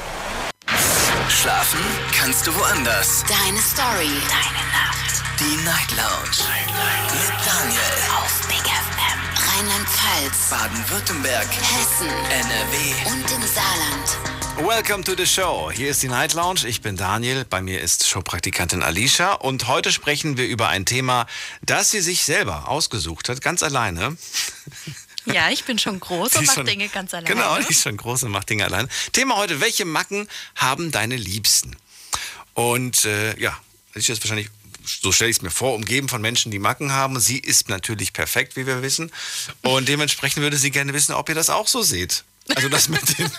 [1.29, 1.79] Schlafen
[2.17, 3.23] kannst du woanders.
[3.27, 4.09] Deine Story.
[4.29, 5.23] Deine Nacht.
[5.39, 6.49] Die Night Lounge.
[7.11, 7.79] Mit Daniel.
[8.17, 9.19] Auf Big FM.
[9.49, 10.49] Rheinland-Pfalz.
[10.49, 11.47] Baden-Württemberg.
[11.47, 12.09] Hessen.
[12.29, 13.11] NRW.
[13.11, 14.24] Und im Saarland.
[14.57, 15.69] Welcome to the show.
[15.69, 16.65] Hier ist die Night Lounge.
[16.65, 17.43] Ich bin Daniel.
[17.43, 19.33] Bei mir ist Showpraktikantin Alicia.
[19.33, 21.27] Und heute sprechen wir über ein Thema,
[21.61, 24.15] das sie sich selber ausgesucht hat, ganz alleine.
[25.25, 27.33] Ja, ich bin schon groß und mache Dinge ganz alleine.
[27.33, 28.87] Genau, die ist schon groß und macht Dinge allein.
[29.11, 31.75] Thema heute, welche Macken haben deine Liebsten?
[32.53, 33.57] Und äh, ja,
[33.93, 34.49] Alicia ist wahrscheinlich,
[34.85, 37.19] so stelle ich es mir vor, umgeben von Menschen, die Macken haben.
[37.19, 39.11] Sie ist natürlich perfekt, wie wir wissen.
[39.63, 42.23] Und dementsprechend würde sie gerne wissen, ob ihr das auch so seht.
[42.53, 43.31] Also das mit den,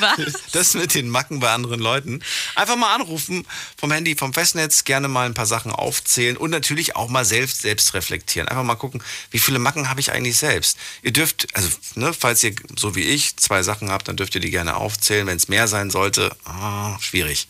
[0.00, 0.32] Was?
[0.52, 2.20] das mit den Macken bei anderen Leuten.
[2.54, 3.46] Einfach mal anrufen
[3.76, 7.62] vom Handy, vom Festnetz, gerne mal ein paar Sachen aufzählen und natürlich auch mal selbst,
[7.62, 8.48] selbst reflektieren.
[8.48, 10.78] Einfach mal gucken, wie viele Macken habe ich eigentlich selbst.
[11.02, 14.40] Ihr dürft, also ne, falls ihr so wie ich zwei Sachen habt, dann dürft ihr
[14.40, 15.26] die gerne aufzählen.
[15.26, 17.48] Wenn es mehr sein sollte, ah, schwierig.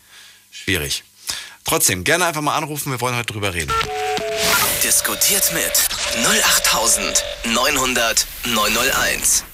[0.50, 1.04] Schwierig.
[1.64, 3.72] Trotzdem, gerne einfach mal anrufen, wir wollen heute drüber reden.
[4.82, 5.88] Diskutiert mit
[6.24, 9.44] 08900 901.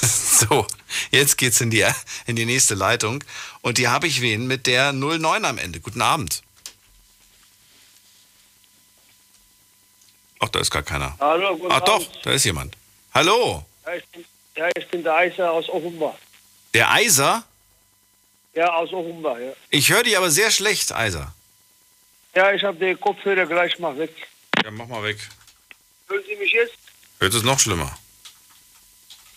[0.42, 0.66] So,
[1.12, 1.86] jetzt geht's in die,
[2.26, 3.22] in die nächste Leitung.
[3.60, 5.78] Und die habe ich wen mit der 09 am Ende.
[5.78, 6.42] Guten Abend.
[10.40, 11.16] Ach, da ist gar keiner.
[11.20, 12.20] Hallo, guten Ach doch, Abend.
[12.24, 12.76] da ist jemand.
[13.14, 14.24] Hallo, Ja, ich bin,
[14.56, 16.14] ja, ich bin der Eiser aus Offenbach.
[16.74, 17.44] der Eiser.
[18.54, 19.52] Ja, aus Offenbach, ja.
[19.70, 21.32] Ich höre dich aber sehr schlecht, Eiser.
[22.34, 24.10] Ja, ich habe den Kopfhörer gleich mal weg.
[24.64, 25.18] Ja, mach mal weg.
[26.08, 26.74] Hören Sie mich jetzt?
[27.20, 27.96] Jetzt ist noch schlimmer.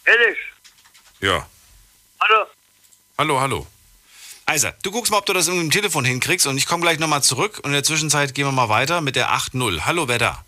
[0.05, 0.37] Ehrlich?
[1.21, 1.45] Ja.
[2.21, 2.45] Hallo?
[3.17, 3.67] Hallo, hallo.
[4.45, 6.99] Eiser, du guckst mal, ob du das irgendwie im Telefon hinkriegst und ich komme gleich
[6.99, 9.85] nochmal zurück und in der Zwischenzeit gehen wir mal weiter mit der 8.0.
[9.85, 10.45] Hallo, wer da?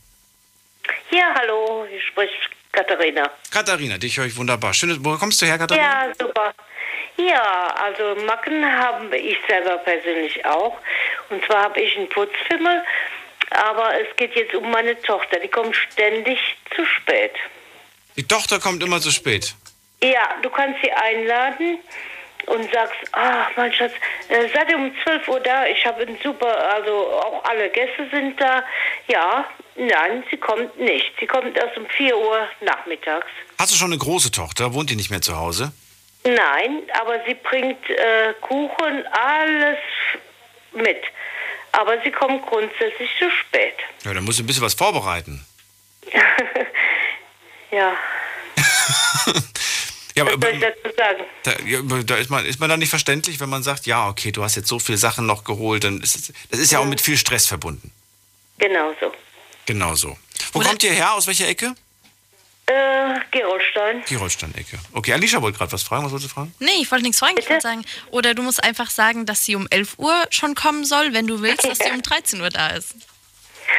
[1.10, 2.34] Ja, hallo, hier spricht
[2.72, 3.32] Katharina.
[3.50, 4.76] Katharina, dich höre ich wunderbar.
[4.76, 6.08] Schön, wo kommst du her, Katharina?
[6.08, 6.54] Ja, super.
[7.18, 10.78] Ja, also Macken habe ich selber persönlich auch.
[11.30, 12.84] Und zwar habe ich einen Putzfimmel,
[13.50, 15.40] aber es geht jetzt um meine Tochter.
[15.40, 16.38] Die kommt ständig
[16.76, 17.34] zu spät.
[18.18, 19.56] Die Tochter kommt immer zu spät.
[20.02, 21.80] Ja, du kannst sie einladen
[22.48, 23.94] und sagst, ah, mein Schatz,
[24.30, 25.66] äh, seid ihr um 12 Uhr da?
[25.68, 28.64] Ich habe einen super, also auch alle Gäste sind da.
[29.08, 29.46] Ja,
[29.76, 31.12] nein, sie kommt nicht.
[31.20, 33.28] Sie kommt erst um 4 Uhr nachmittags.
[33.60, 34.74] Hast du schon eine große Tochter?
[34.74, 35.72] Wohnt die nicht mehr zu Hause?
[36.24, 39.78] Nein, aber sie bringt äh, Kuchen, alles
[40.74, 41.02] mit.
[41.72, 43.76] Aber sie kommt grundsätzlich zu spät.
[44.04, 45.46] Ja, dann musst du ein bisschen was vorbereiten.
[47.72, 47.94] Ja,
[50.16, 51.24] Ja, was aber soll ich dazu sagen?
[51.44, 54.44] da, da ist man, ist man dann nicht verständlich, wenn man sagt, ja, okay, du
[54.44, 57.02] hast jetzt so viele Sachen noch geholt, dann ist es, das ist ja auch mit
[57.02, 57.92] viel Stress verbunden.
[58.58, 59.14] Genau so.
[59.68, 60.18] Genau so.
[60.54, 61.14] Wo kommt ihr her?
[61.14, 61.76] Aus welcher Ecke?
[62.66, 64.04] Äh, Gerolstein.
[64.10, 64.78] Die Holstein-Ecke.
[64.94, 66.04] Okay, Alicia wollte gerade was fragen.
[66.04, 66.54] Was wolltest du fragen?
[66.60, 67.36] Nee, ich wollte nichts fragen.
[67.38, 70.84] Ich wollte sagen, oder du musst einfach sagen, dass sie um 11 Uhr schon kommen
[70.84, 72.96] soll, wenn du willst, dass sie um 13 Uhr da ist.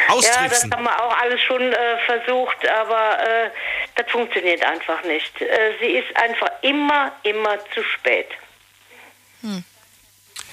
[0.08, 3.50] Ja, das haben wir auch alles schon äh, versucht, aber äh,
[3.94, 5.40] das funktioniert einfach nicht.
[5.40, 8.28] Äh, sie ist einfach immer, immer zu spät.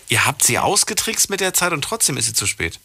[0.07, 2.79] Ihr habt sie ausgetrickst mit der Zeit und trotzdem ist sie zu spät.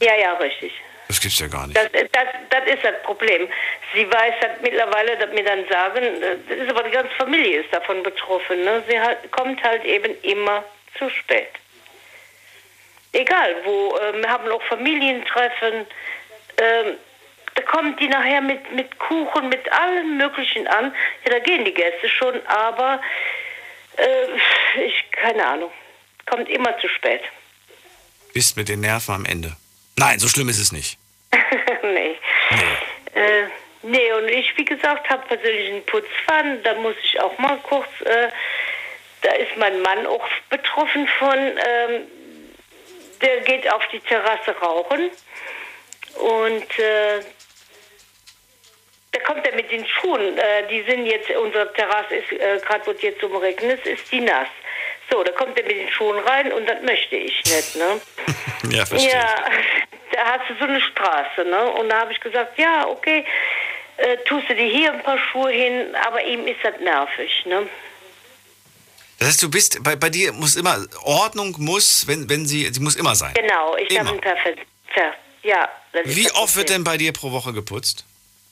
[0.00, 0.72] Ja, ja, richtig.
[1.08, 1.76] Das gibt's ja gar nicht.
[1.76, 3.48] Das, das, das ist das Problem.
[3.94, 7.60] Sie weiß halt mittlerweile, dass mir dann sagen, äh, das ist aber die ganze Familie
[7.60, 8.64] ist davon betroffen.
[8.64, 8.82] Ne?
[8.88, 10.64] Sie halt, kommt halt eben immer
[10.98, 11.50] zu spät.
[13.14, 15.86] Egal wo, äh, wir haben auch Familientreffen,
[16.58, 16.96] ähm,
[17.54, 20.92] da kommt die nachher mit, mit Kuchen, mit allem Möglichen an.
[21.24, 23.00] Ja, da gehen die Gäste schon, aber
[23.96, 25.70] äh, ich, keine Ahnung,
[26.26, 27.22] kommt immer zu spät.
[28.32, 29.56] Bist mit den Nerven am Ende.
[29.96, 30.98] Nein, so schlimm ist es nicht.
[31.84, 32.16] nee.
[33.14, 33.44] Äh,
[33.82, 36.64] nee, und ich, wie gesagt, habe persönlich einen Putzpfannen.
[36.64, 38.28] Da muss ich auch mal kurz, äh,
[39.22, 42.02] da ist mein Mann auch betroffen von, ähm,
[43.20, 45.10] der geht auf die Terrasse rauchen
[46.16, 47.20] und äh,
[49.12, 50.36] da kommt er mit den Schuhen.
[50.36, 54.20] Äh, die sind jetzt, unsere Terrasse ist, äh, gerade wird jetzt zum Regnen, ist die
[54.20, 54.48] nass.
[55.10, 58.00] So, da kommt er mit den Schuhen rein und das möchte ich nicht, ne?
[58.70, 59.12] Ja, verstehe.
[59.12, 59.44] Ja,
[60.12, 61.70] da hast du so eine Straße, ne?
[61.72, 63.24] Und da habe ich gesagt, ja, okay,
[63.98, 67.68] äh, tust du dir hier ein paar Schuhe hin, aber ihm ist das nervig, ne?
[69.18, 72.80] Das heißt, du bist, bei, bei dir muss immer, Ordnung muss, wenn, wenn sie, sie
[72.80, 73.32] muss immer sein.
[73.34, 74.12] Genau, ich habe Immer.
[74.18, 75.68] ein perfekt, per, ja.
[76.04, 78.04] Wie oft wird denn bei dir pro Woche geputzt?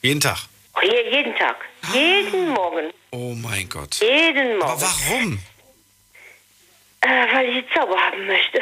[0.02, 0.38] Jeden Tag.
[0.74, 1.56] Oh, je- jeden Tag,
[1.92, 3.96] jeden Morgen, Oh mein Gott.
[4.00, 4.62] jeden Morgen.
[4.70, 5.38] Aber warum?
[7.00, 8.60] Äh, weil ich es sauber haben möchte.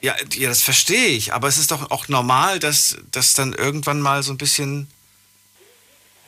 [0.00, 4.00] Ja, ja, das verstehe ich, aber es ist doch auch normal, dass das dann irgendwann
[4.00, 4.90] mal so ein bisschen.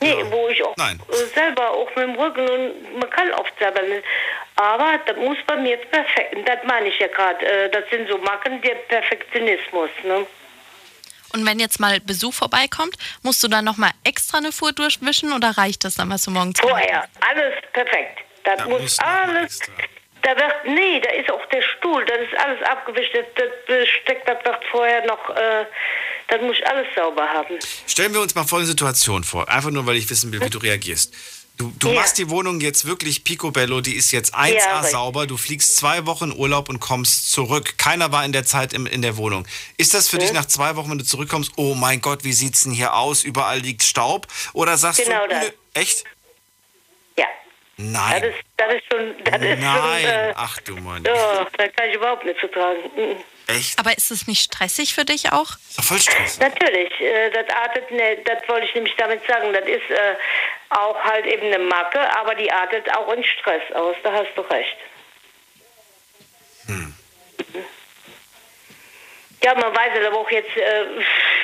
[0.01, 0.99] Nee, wo ich auch Nein.
[1.09, 4.03] äh, selber auch mit dem Rücken und man kann oft selber nicht.
[4.55, 6.35] Aber das muss bei mir jetzt perfekt.
[6.45, 7.45] Das meine ich ja gerade.
[7.45, 9.89] Äh, das sind so Macken, der Perfektionismus.
[10.03, 10.27] Ne?
[11.33, 15.57] Und wenn jetzt mal Besuch vorbeikommt, musst du dann nochmal extra eine Fuhr durchwischen oder
[15.57, 18.19] reicht das dann, was du morgens Vorher, alles perfekt.
[18.43, 19.59] Das Da muss alles.
[20.25, 23.13] Da wird, nee, da ist auch der Stuhl, das ist alles abgewischt.
[23.13, 25.65] Das, das Besteck, das wird vorher noch, äh,
[26.29, 27.59] das muss ich alles sauber haben.
[27.85, 30.57] Stellen wir uns mal folgende Situation vor, einfach nur, weil ich wissen will, wie du
[30.57, 31.13] reagierst.
[31.57, 31.93] Du, du Ja.
[31.93, 36.05] machst die Wohnung jetzt wirklich picobello, die ist jetzt 1A Ja, sauber, du fliegst zwei
[36.07, 37.77] Wochen Urlaub und kommst zurück.
[37.77, 39.47] Keiner war in der Zeit im, in der Wohnung.
[39.77, 42.63] Ist das für dich nach zwei Wochen, wenn du zurückkommst, oh mein Gott, wie sieht's
[42.63, 43.23] denn hier aus?
[43.23, 44.27] Überall liegt Staub?
[44.53, 45.45] Oder sagst Genau du, das.
[45.75, 46.03] echt?
[47.77, 48.21] Nein.
[48.21, 50.05] Das ist, das ist schon, das ist schon, Nein.
[50.05, 51.03] äh, Ach du Mann.
[51.03, 52.79] ja, da kann ich überhaupt nicht vertragen.
[52.95, 53.17] Mhm.
[53.47, 53.77] Echt?
[53.77, 55.49] Aber ist es nicht stressig für dich auch?
[55.69, 56.39] Ist doch voll Stress.
[56.39, 60.15] Natürlich, äh, das artet, ne, das wollte ich nämlich damit sagen, das ist äh,
[60.69, 64.41] auch halt eben eine Macke, aber die artet auch in Stress aus, da hast du
[64.41, 64.77] recht.
[69.45, 70.85] Ja, man weiß es aber auch jetzt, äh,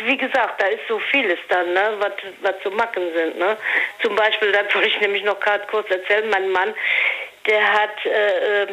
[0.06, 3.38] wie gesagt, da ist so vieles dann, ne, was, was zu Macken sind.
[3.38, 3.56] Ne?
[4.02, 6.74] Zum Beispiel, das wollte ich nämlich noch gerade kurz erzählen, mein Mann,
[7.46, 8.68] der hat, äh, äh,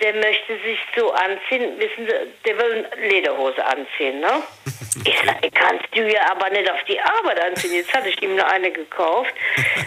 [0.00, 2.14] der möchte sich so anziehen, wissen Sie,
[2.46, 4.42] der will eine Lederhose anziehen, ne?
[5.04, 7.74] Ich sage, kannst du ja aber nicht auf die Arbeit anziehen.
[7.74, 9.32] Jetzt hatte ich ihm nur eine gekauft,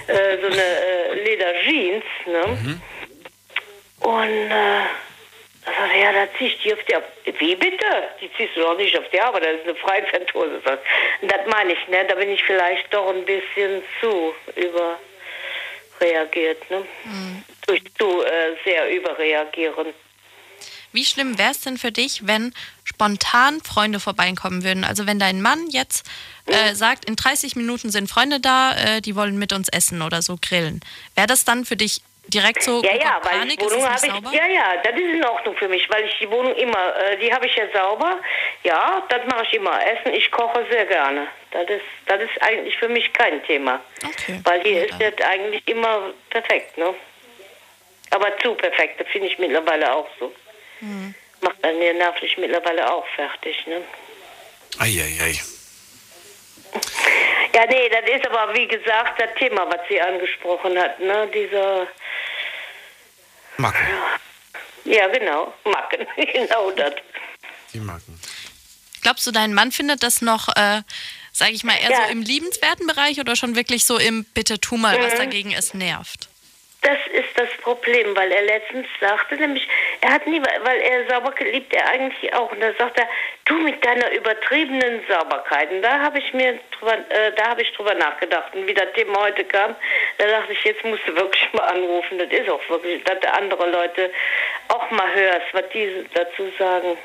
[0.08, 2.80] äh, so eine äh, Lederjeans, ne?
[4.02, 4.82] Und äh,
[5.66, 7.40] da sagt er, ja, da zieh ich die auf Arbeit.
[7.40, 7.86] Wie bitte?
[8.20, 10.62] Die ziehst du doch nicht auf die Arbeit, das ist eine Freizeithose.
[10.64, 12.06] Das meine ich, ne?
[12.08, 14.34] Da bin ich vielleicht doch ein bisschen zu
[16.00, 16.86] überreagiert, ne?
[17.68, 19.94] Durch zu äh, sehr überreagieren.
[20.94, 22.54] Wie schlimm wäre es denn für dich, wenn
[22.84, 24.84] spontan Freunde vorbeikommen würden?
[24.84, 26.06] Also wenn dein Mann jetzt
[26.48, 30.22] äh, sagt, in 30 Minuten sind Freunde da, äh, die wollen mit uns essen oder
[30.22, 30.82] so grillen.
[31.16, 33.60] Wäre das dann für dich direkt so Ja, ja, weil Panik?
[33.60, 34.32] die Wohnung habe ich, sauber?
[34.34, 37.34] ja, ja, das ist in Ordnung für mich, weil ich die Wohnung immer, äh, die
[37.34, 38.20] habe ich ja sauber.
[38.64, 39.80] Ja, das mache ich immer.
[39.86, 41.28] Essen, ich koche sehr gerne.
[41.52, 43.82] Das ist, das ist eigentlich für mich kein Thema.
[44.44, 46.94] Weil hier ist das eigentlich immer perfekt, ne?
[48.12, 50.34] Aber zu perfekt, das finde ich mittlerweile auch so.
[50.80, 51.14] Hm.
[51.42, 53.82] Macht dann mir nervlich mittlerweile auch fertig, ne?
[54.80, 55.40] Eieiei.
[57.54, 61.28] Ja, nee, das ist aber wie gesagt das Thema, was sie angesprochen hat, ne?
[61.34, 61.88] Dieser.
[63.62, 63.88] Macken.
[64.86, 65.54] Ja, genau.
[65.64, 66.06] Macken.
[66.34, 66.94] genau das.
[67.74, 68.20] Die Macken.
[69.02, 70.82] Glaubst du, dein Mann findet das noch, äh,
[71.32, 72.06] sage ich mal, eher Ja.
[72.06, 75.18] so im liebenswerten Bereich oder schon wirklich so im Bitte tu mal was Mhm.
[75.18, 76.28] dagegen es nervt?
[76.82, 79.68] Das ist das Problem, weil er letztens sagte, nämlich,
[80.02, 82.52] er hat nie, weil er sauber liebt er eigentlich auch.
[82.52, 83.08] Und da sagt er,
[83.46, 85.70] du mit deiner übertriebenen Sauberkeit.
[85.72, 88.56] Und da habe ich mir drüber, äh, da habe ich drüber nachgedacht.
[88.56, 89.76] Und wie das Thema heute kam,
[90.18, 92.18] da dachte ich, jetzt musst du wirklich mal anrufen.
[92.18, 94.10] Das ist auch wirklich, dass du andere Leute
[94.70, 96.98] auch mal hörst, was die dazu sagen.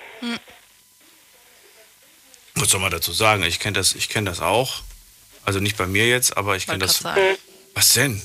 [2.54, 3.42] Was soll man dazu sagen?
[3.42, 4.80] Ich kenne das, ich kenn das auch.
[5.44, 7.00] Also nicht bei mir jetzt, aber ich kenne das.
[7.00, 7.36] sagen.
[7.74, 8.22] Was denn?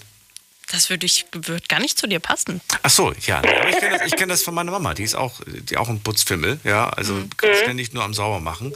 [0.71, 2.61] Das würde ich würd gar nicht zu dir passen.
[2.81, 3.41] Ach so, ja.
[3.69, 4.93] Ich kenne das, kenn das von meiner Mama.
[4.93, 6.89] Die ist auch, die auch ein Putzfimmel, ja.
[6.89, 7.21] Also
[7.61, 8.73] ständig nur am Saubermachen.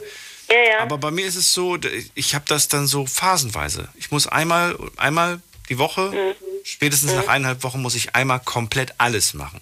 [0.48, 0.80] Ja, ja.
[0.80, 1.78] Aber bei mir ist es so,
[2.14, 3.88] ich habe das dann so phasenweise.
[3.96, 6.34] Ich muss einmal, einmal die Woche,
[6.64, 9.60] spätestens nach eineinhalb Wochen, muss ich einmal komplett alles machen.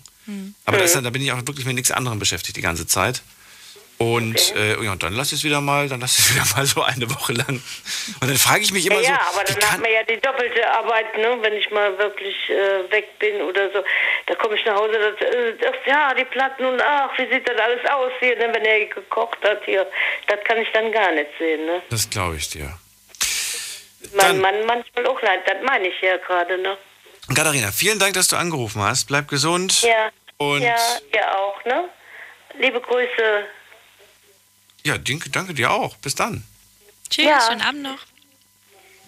[0.64, 3.22] Aber das dann, da bin ich auch wirklich mit nichts anderem beschäftigt die ganze Zeit.
[3.98, 6.56] Und, äh, ja, und dann lasse ich es wieder mal, dann lasse ich es wieder
[6.56, 7.62] mal so eine Woche lang.
[8.20, 10.20] Und dann frage ich mich immer ja, ja, so, aber dann hat man ja die
[10.20, 11.38] doppelte Arbeit, ne?
[11.40, 13.84] wenn ich mal wirklich äh, weg bin oder so.
[14.26, 17.48] Da komme ich nach Hause, das, äh, das, ja, die Platten und ach, wie sieht
[17.48, 18.50] das alles aus hier, ne?
[18.52, 19.86] wenn er gekocht hat hier.
[20.26, 21.66] Das kann ich dann gar nicht sehen.
[21.66, 21.82] Ne?
[21.90, 22.76] das glaube ich dir.
[24.12, 26.58] Mein Mann manchmal auch leid, das meine ich ja gerade.
[26.58, 26.76] Ne?
[27.34, 29.06] Katharina, vielen Dank, dass du angerufen hast.
[29.06, 29.82] Bleib gesund.
[29.82, 30.76] Ja, Und ja,
[31.12, 31.64] ihr auch.
[31.64, 31.88] Ne?
[32.58, 33.46] Liebe Grüße.
[34.86, 35.96] Ja, danke, danke dir auch.
[35.96, 36.44] Bis dann.
[37.10, 37.40] Tschüss, Ja.
[37.48, 37.98] schönen Abend noch.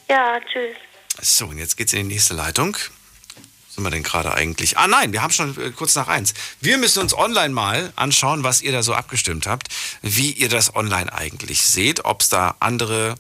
[0.09, 0.77] Ja, tschüss.
[1.21, 2.75] So, und jetzt geht's in die nächste Leitung.
[2.77, 4.79] Wo sind wir denn gerade eigentlich?
[4.79, 6.33] Ah nein, wir haben schon äh, kurz nach eins.
[6.61, 9.69] Wir müssen uns online mal anschauen, was ihr da so abgestimmt habt,
[10.03, 13.17] wie ihr das online eigentlich seht, ob es da andere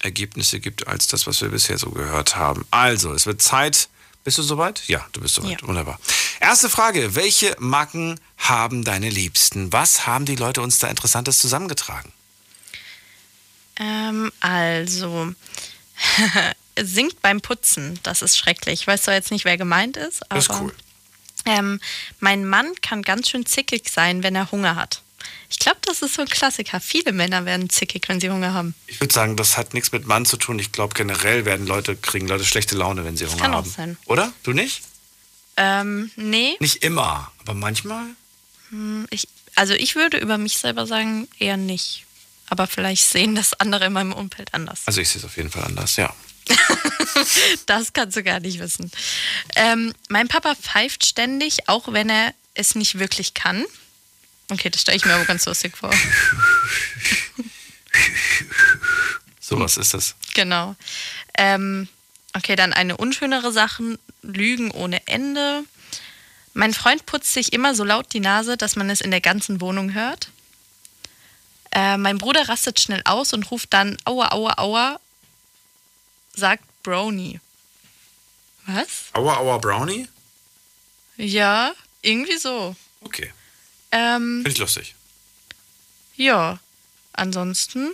[0.00, 2.66] Ergebnisse gibt als das, was wir bisher so gehört haben.
[2.70, 3.88] Also, es wird Zeit.
[4.24, 4.86] Bist du soweit?
[4.86, 5.62] Ja, du bist soweit.
[5.66, 5.98] Wunderbar.
[6.40, 7.14] Erste Frage.
[7.14, 9.72] Welche Marken haben deine Liebsten?
[9.72, 12.12] Was haben die Leute uns da Interessantes zusammengetragen?
[13.76, 15.34] Ähm, also,
[16.80, 17.98] singt beim Putzen.
[18.02, 18.82] Das ist schrecklich.
[18.82, 20.40] Ich weiß zwar jetzt nicht, wer gemeint ist, aber.
[20.40, 20.74] Das ist cool.
[21.44, 21.80] Ähm,
[22.20, 25.01] mein Mann kann ganz schön zickig sein, wenn er Hunger hat.
[25.52, 26.80] Ich glaube, das ist so ein Klassiker.
[26.80, 28.74] Viele Männer werden zickig, wenn sie Hunger haben.
[28.86, 30.58] Ich würde sagen, das hat nichts mit Mann zu tun.
[30.58, 33.70] Ich glaube, generell werden Leute, kriegen Leute schlechte Laune, wenn sie Hunger kann auch haben.
[33.70, 33.98] sein.
[34.06, 34.32] Oder?
[34.42, 34.82] Du nicht?
[35.58, 36.56] Ähm, nee.
[36.58, 38.06] Nicht immer, aber manchmal?
[38.70, 42.06] Hm, Ich, also ich würde über mich selber sagen, eher nicht.
[42.48, 44.80] Aber vielleicht sehen das andere in meinem Umfeld anders.
[44.86, 46.12] Also ich sehe es auf jeden Fall anders, ja.
[47.66, 48.90] Das kannst du gar nicht wissen.
[49.54, 53.64] Ähm, mein Papa pfeift ständig, auch wenn er es nicht wirklich kann.
[54.52, 55.90] Okay, das stelle ich mir aber ganz lustig vor.
[59.52, 60.14] So was ist das.
[60.32, 60.76] Genau.
[61.36, 61.86] Ähm,
[62.32, 65.64] okay, dann eine unschönere Sache, Lügen ohne Ende.
[66.54, 69.60] Mein Freund putzt sich immer so laut die Nase, dass man es in der ganzen
[69.60, 70.30] Wohnung hört.
[71.70, 75.00] Äh, mein Bruder rastet schnell aus und ruft dann Aua, Aua, Aua,
[76.34, 77.40] sagt Brownie.
[78.66, 79.10] Was?
[79.12, 80.08] Aua, aua, Brownie?
[81.16, 82.76] Ja, irgendwie so.
[83.00, 83.32] Okay.
[83.92, 84.94] Ähm, Finde ich lustig.
[86.16, 86.58] ja,
[87.12, 87.92] ansonsten,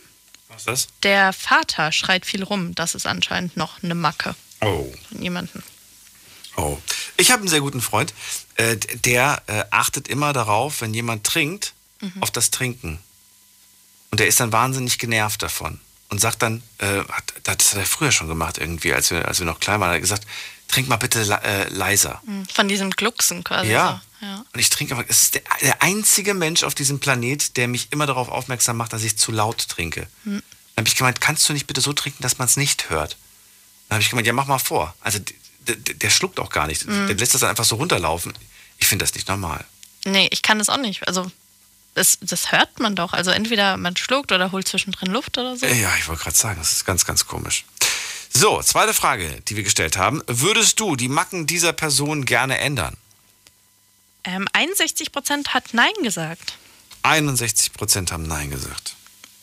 [0.49, 0.89] Was ist das?
[1.03, 2.75] der Vater schreit viel rum.
[2.75, 4.93] Das ist anscheinend noch eine Macke Oh.
[5.09, 5.63] von jemandem.
[6.57, 6.79] Oh.
[7.17, 8.13] Ich habe einen sehr guten Freund,
[8.57, 12.23] äh, der äh, achtet immer darauf, wenn jemand trinkt, Mhm.
[12.23, 13.01] auf das Trinken.
[14.11, 15.81] Und der ist dann wahnsinnig genervt davon.
[16.11, 19.41] Und sagt dann, äh, hat, das hat er früher schon gemacht irgendwie, als wir, als
[19.41, 20.27] wir noch klein waren, hat er gesagt,
[20.69, 22.23] trink mal bitte le- äh, leiser.
[22.25, 23.71] Hm, Von diesem Glucksen quasi.
[23.71, 24.01] Ja.
[24.21, 24.45] Ja.
[24.53, 27.89] Und ich trinke aber, es ist der, der einzige Mensch auf diesem Planet, der mich
[27.91, 30.09] immer darauf aufmerksam macht, dass ich zu laut trinke.
[30.25, 30.43] Hm.
[30.75, 33.17] Dann habe ich gemeint, kannst du nicht bitte so trinken, dass man es nicht hört?
[33.89, 34.95] Dann habe ich gemeint, ja, mach mal vor.
[35.01, 35.19] Also
[35.69, 36.87] der, schluckt auch gar nicht.
[36.87, 37.07] Mhm.
[37.07, 38.33] Der lässt das dann einfach so runterlaufen.
[38.79, 39.65] Ich finde das nicht normal.
[40.05, 41.07] Nee, ich kann das auch nicht.
[41.07, 41.31] Also,
[41.95, 43.13] das, das hört man doch.
[43.13, 45.67] Also, entweder man schluckt oder holt zwischendrin Luft oder so.
[45.67, 47.65] Ja, ich wollte gerade sagen, das ist ganz, ganz komisch.
[48.33, 50.23] So, zweite Frage, die wir gestellt haben.
[50.27, 52.97] Würdest du die Macken dieser Person gerne ändern?
[54.29, 56.59] Ähm, 61 Prozent hat Nein gesagt.
[57.03, 58.95] 61 Prozent haben Nein gesagt.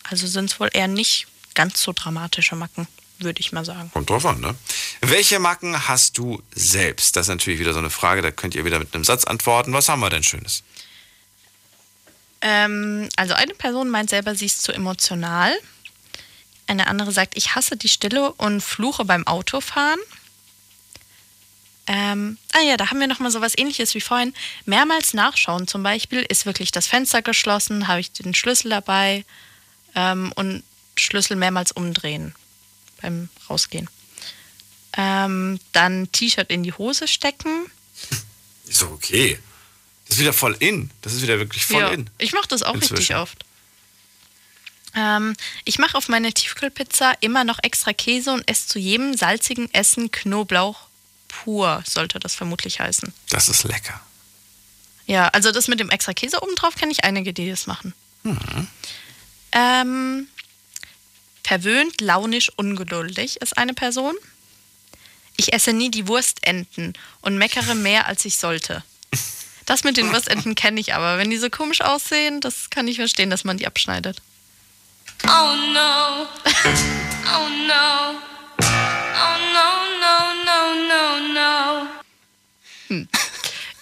[0.03, 1.25] Also sind es wohl eher nicht
[1.55, 2.87] ganz so dramatische Macken,
[3.17, 3.89] würde ich mal sagen.
[3.91, 4.53] Kommt drauf an, ne?
[5.01, 7.15] Welche Macken hast du selbst?
[7.15, 9.73] Das ist natürlich wieder so eine Frage, da könnt ihr wieder mit einem Satz antworten.
[9.73, 10.61] Was haben wir denn Schönes?
[12.41, 15.51] Ähm, also eine Person meint selber, sie ist zu emotional.
[16.67, 19.99] Eine andere sagt, ich hasse die Stille und fluche beim Autofahren.
[21.87, 24.33] Ähm, ah ja, da haben wir nochmal so was ähnliches wie vorhin.
[24.65, 29.23] Mehrmals nachschauen zum Beispiel, ist wirklich das Fenster geschlossen, habe ich den Schlüssel dabei
[29.93, 30.63] ähm, und
[30.97, 32.33] Schlüssel mehrmals umdrehen
[33.01, 33.89] beim Rausgehen.
[34.97, 37.69] Ähm, dann T-Shirt in die Hose stecken.
[38.65, 39.37] Ist doch okay.
[40.07, 40.89] Das ist wieder voll in.
[41.01, 42.09] Das ist wieder wirklich voll ja, in.
[42.17, 43.15] Ich mache das auch richtig Inzwischen.
[43.15, 43.45] oft.
[44.95, 45.35] Ähm,
[45.65, 50.09] ich mache auf meine Tiefkühlpizza immer noch extra Käse und esse zu jedem salzigen Essen
[50.09, 50.87] Knoblauch
[51.43, 53.13] pur, sollte das vermutlich heißen.
[53.29, 53.99] Das ist lecker.
[55.05, 57.93] Ja, also das mit dem extra Käse obendrauf kenne ich einige, die das machen.
[58.23, 58.67] Mhm.
[59.51, 60.27] Ähm,
[61.43, 64.15] verwöhnt, launisch, ungeduldig ist eine Person.
[65.37, 68.83] Ich esse nie die Wurstenten und meckere mehr, als ich sollte.
[69.65, 71.17] Das mit den Wurstenten kenne ich aber.
[71.17, 74.21] Wenn die so komisch aussehen, das kann ich verstehen, dass man die abschneidet.
[75.23, 76.27] Oh no.
[77.27, 78.34] Oh no.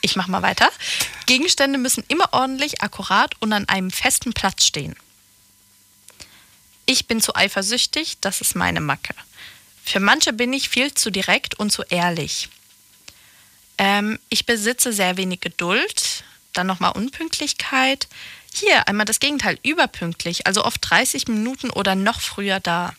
[0.06, 0.70] Ich mach mal weiter.
[1.28, 4.98] Gegenstände müssen immer ordentlich, akkurat und an einem festen Platz stehen.
[6.86, 9.16] Ich bin zu eifersüchtig, das ist meine Macke.
[9.86, 12.50] Für manche bin ich viel zu direkt und zu ehrlich.
[13.78, 16.26] Ähm, ich besitze sehr wenig Geduld.
[16.52, 18.10] Dann nochmal Unpünktlichkeit.
[18.54, 22.94] Hier einmal das Gegenteil, überpünktlich, also oft 30 Minuten oder noch früher da.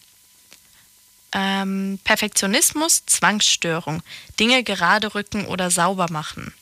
[1.32, 4.02] Ähm, Perfektionismus, Zwangsstörung,
[4.40, 6.54] Dinge gerade rücken oder sauber machen.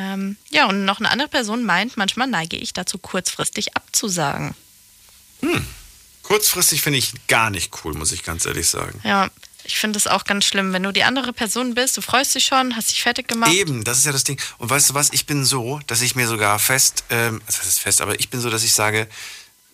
[0.00, 4.54] Ähm, ja, und noch eine andere Person meint, manchmal neige ich dazu, kurzfristig abzusagen.
[5.40, 5.66] Hm.
[6.22, 8.98] Kurzfristig finde ich gar nicht cool, muss ich ganz ehrlich sagen.
[9.04, 9.28] Ja,
[9.64, 12.46] ich finde es auch ganz schlimm, wenn du die andere Person bist, du freust dich
[12.46, 13.52] schon, hast dich fertig gemacht.
[13.52, 14.40] Eben, das ist ja das Ding.
[14.58, 17.80] Und weißt du was, ich bin so, dass ich mir sogar fest, ähm, das heißt
[17.80, 19.06] fest, aber ich bin so, dass ich sage,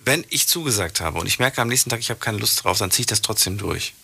[0.01, 2.79] wenn ich zugesagt habe und ich merke am nächsten Tag, ich habe keine Lust drauf,
[2.79, 3.95] dann ziehe ich das trotzdem durch.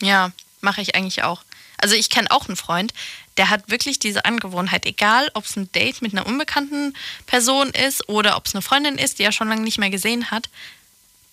[0.00, 1.42] Ja, mache ich eigentlich auch.
[1.78, 2.92] Also ich kenne auch einen Freund,
[3.38, 6.94] der hat wirklich diese Angewohnheit, egal ob es ein Date mit einer unbekannten
[7.26, 10.30] Person ist oder ob es eine Freundin ist, die er schon lange nicht mehr gesehen
[10.30, 10.50] hat,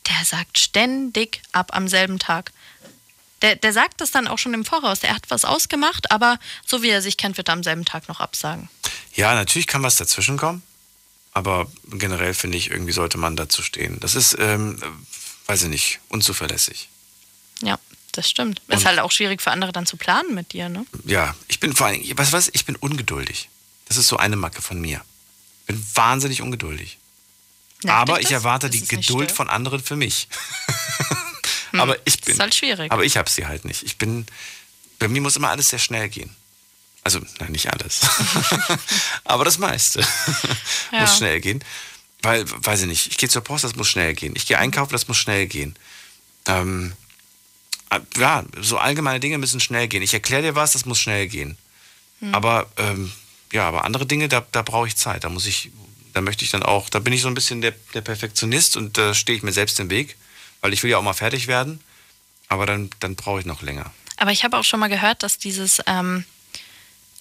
[0.07, 2.51] der sagt ständig ab am selben Tag.
[3.41, 4.99] Der, der sagt das dann auch schon im Voraus.
[4.99, 8.07] Der hat was ausgemacht, aber so wie er sich kennt, wird er am selben Tag
[8.07, 8.69] noch absagen.
[9.15, 10.61] Ja, natürlich kann was dazwischen kommen,
[11.33, 13.99] aber generell finde ich, irgendwie sollte man dazu stehen.
[13.99, 14.81] Das ist, ähm,
[15.47, 16.87] weiß ich nicht, unzuverlässig.
[17.61, 17.79] Ja,
[18.17, 18.61] das stimmt.
[18.67, 20.85] Ist halt auch schwierig für andere dann zu planen mit dir, ne?
[21.05, 23.49] Ja, ich bin vor allem, weißt du was, ich bin ungeduldig.
[23.87, 25.01] Das ist so eine Macke von mir.
[25.67, 26.97] Bin wahnsinnig ungeduldig.
[27.83, 30.27] Nervt aber ich erwarte die Geduld von anderen für mich.
[31.71, 32.35] Hm, aber ich bin.
[32.35, 32.91] Ist halt schwierig.
[32.91, 33.83] Aber ich habe sie halt nicht.
[33.83, 34.25] Ich bin.
[34.99, 36.33] Bei mir muss immer alles sehr schnell gehen.
[37.03, 38.01] Also, nein, nicht alles.
[39.23, 39.99] aber das meiste
[40.91, 41.01] Ja.
[41.01, 41.63] muss schnell gehen.
[42.21, 44.33] Weil, weiß ich nicht, ich gehe zur Post, das muss schnell gehen.
[44.35, 45.75] Ich gehe einkaufen, das muss schnell gehen.
[46.47, 47.04] Ähm, äh,
[48.17, 50.01] ja, so allgemeine Dinge müssen schnell gehen.
[50.01, 51.57] Ich erkläre dir was, das muss schnell gehen.
[52.19, 52.33] Hm.
[52.33, 53.11] Aber ähm,
[53.51, 55.23] ja, aber andere Dinge, da, da brauche ich Zeit.
[55.23, 55.71] Da muss ich,
[56.13, 58.97] da möchte ich dann auch, da bin ich so ein bisschen der, der Perfektionist und
[58.97, 60.17] da stehe ich mir selbst im Weg,
[60.61, 61.79] weil ich will ja auch mal fertig werden.
[62.47, 63.91] Aber dann, dann brauche ich noch länger.
[64.17, 66.25] Aber ich habe auch schon mal gehört, dass dieses, ähm,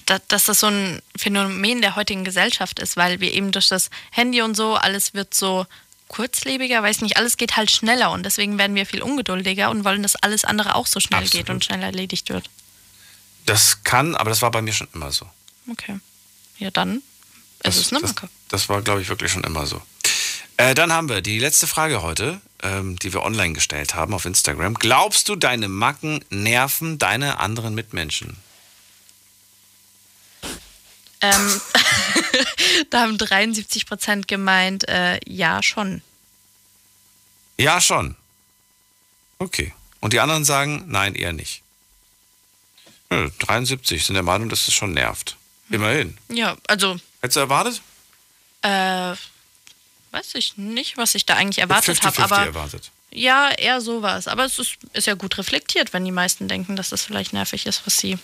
[0.06, 3.90] da, dass das so ein Phänomen der heutigen Gesellschaft ist, weil wir eben durch das
[4.10, 5.66] Handy und so, alles wird so
[6.14, 10.04] kurzlebiger, weiß nicht, alles geht halt schneller und deswegen werden wir viel ungeduldiger und wollen,
[10.04, 11.50] dass alles andere auch so schnell geht Absolut.
[11.50, 12.48] und schnell erledigt wird.
[13.46, 15.26] Das kann, aber das war bei mir schon immer so.
[15.68, 15.98] Okay.
[16.58, 17.02] Ja, dann
[17.64, 18.28] ist es eine Macke.
[18.48, 19.82] Das war, glaube ich, wirklich schon immer so.
[20.56, 24.24] Äh, dann haben wir die letzte Frage heute, ähm, die wir online gestellt haben auf
[24.24, 24.74] Instagram.
[24.74, 28.36] Glaubst du, deine Macken nerven deine anderen Mitmenschen?
[31.32, 31.60] Ähm,
[32.90, 36.02] da haben 73 Prozent gemeint, äh, ja, schon.
[37.56, 38.16] Ja, schon.
[39.38, 39.72] Okay.
[40.00, 41.62] Und die anderen sagen, nein, eher nicht.
[43.10, 45.36] Nö, 73 sind der Meinung, dass es schon nervt.
[45.70, 46.16] Immerhin.
[46.28, 47.80] Ja, also, Hättest du erwartet?
[48.62, 49.14] äh,
[50.10, 52.90] weiß ich nicht, was ich da eigentlich erwartet 50-50 habe, aber erwartet.
[53.10, 54.28] ja, eher sowas.
[54.28, 57.66] Aber es ist, ist ja gut reflektiert, wenn die meisten denken, dass das vielleicht nervig
[57.66, 58.18] ist, was sie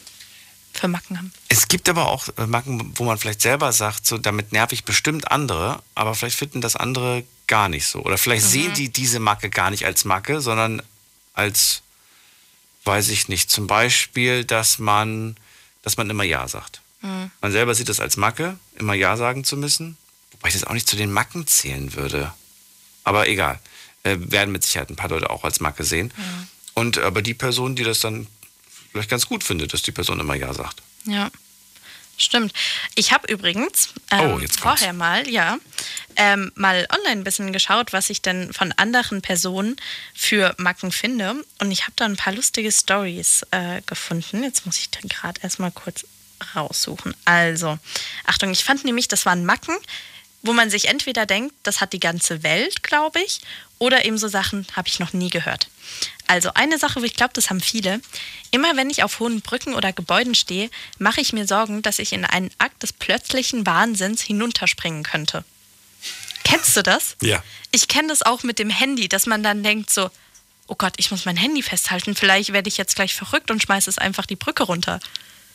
[0.72, 1.32] für Macken haben.
[1.48, 4.84] Es gibt aber auch äh, Macken, wo man vielleicht selber sagt, so damit nerv ich
[4.84, 8.00] bestimmt andere, aber vielleicht finden das andere gar nicht so.
[8.00, 8.50] Oder vielleicht Mhm.
[8.50, 10.82] sehen die diese Macke gar nicht als Macke, sondern
[11.34, 11.82] als,
[12.84, 15.36] weiß ich nicht, zum Beispiel, dass man,
[15.82, 16.80] dass man immer Ja sagt.
[17.02, 17.30] Mhm.
[17.40, 19.96] Man selber sieht das als Macke, immer Ja sagen zu müssen,
[20.32, 22.32] wobei ich das auch nicht zu den Macken zählen würde.
[23.04, 23.58] Aber egal,
[24.04, 26.12] äh, werden mit Sicherheit ein paar Leute auch als Macke sehen.
[26.74, 28.26] Und aber die Person, die das dann
[28.92, 30.82] vielleicht ganz gut findet, dass die Person immer Ja sagt.
[31.04, 31.30] Ja,
[32.16, 32.52] stimmt.
[32.94, 34.80] Ich habe übrigens ähm, Oh, jetzt kommt's.
[34.80, 35.58] vorher mal, ja,
[36.16, 39.76] ähm, mal online ein bisschen geschaut, was ich denn von anderen Personen
[40.14, 41.42] für Macken finde.
[41.60, 44.42] Und ich habe da ein paar lustige Stories äh, gefunden.
[44.42, 46.04] Jetzt muss ich dann gerade erstmal kurz
[46.54, 47.14] raussuchen.
[47.24, 47.78] Also,
[48.26, 49.76] Achtung, ich fand nämlich, das waren Macken,
[50.42, 53.40] wo man sich entweder denkt, das hat die ganze Welt, glaube ich,
[53.80, 55.68] oder eben so Sachen habe ich noch nie gehört.
[56.28, 58.00] Also eine Sache, wo ich glaube, das haben viele.
[58.52, 62.12] Immer wenn ich auf hohen Brücken oder Gebäuden stehe, mache ich mir Sorgen, dass ich
[62.12, 65.44] in einen Akt des plötzlichen Wahnsinns hinunterspringen könnte.
[66.44, 67.16] Kennst du das?
[67.22, 67.42] Ja.
[67.72, 70.10] Ich kenne das auch mit dem Handy, dass man dann denkt so,
[70.66, 73.88] oh Gott, ich muss mein Handy festhalten, vielleicht werde ich jetzt gleich verrückt und schmeiße
[73.88, 75.00] es einfach die Brücke runter.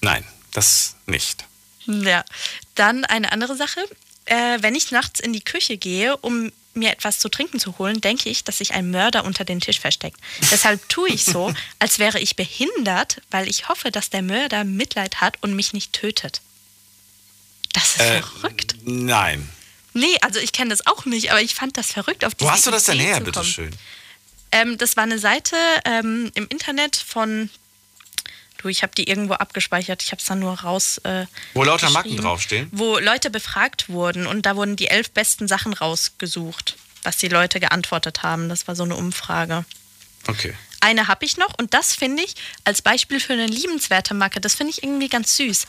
[0.01, 1.45] Nein, das nicht.
[1.85, 2.25] Ja,
[2.73, 3.79] dann eine andere Sache.
[4.25, 8.01] Äh, wenn ich nachts in die Küche gehe, um mir etwas zu trinken zu holen,
[8.01, 10.19] denke ich, dass sich ein Mörder unter den Tisch versteckt.
[10.51, 15.21] Deshalb tue ich so, als wäre ich behindert, weil ich hoffe, dass der Mörder Mitleid
[15.21, 16.41] hat und mich nicht tötet.
[17.73, 18.75] Das ist Äh, verrückt.
[18.83, 19.49] Nein.
[19.93, 22.25] Nee, also ich kenne das auch nicht, aber ich fand das verrückt.
[22.25, 23.71] Auf Wo hast du das denn her, bitteschön?
[24.51, 27.49] Ähm, das war eine Seite ähm, im Internet von.
[28.65, 30.01] Du, ich habe die irgendwo abgespeichert.
[30.01, 30.97] Ich habe es dann nur raus.
[31.03, 32.67] Äh, Wo lauter Macken geschrieben, draufstehen?
[32.71, 37.59] Wo Leute befragt wurden und da wurden die elf besten Sachen rausgesucht, was die Leute
[37.59, 38.49] geantwortet haben.
[38.49, 39.65] Das war so eine Umfrage.
[40.27, 40.55] Okay.
[40.79, 42.33] Eine habe ich noch und das finde ich
[42.63, 44.41] als Beispiel für eine liebenswerte Macke.
[44.41, 45.67] Das finde ich irgendwie ganz süß.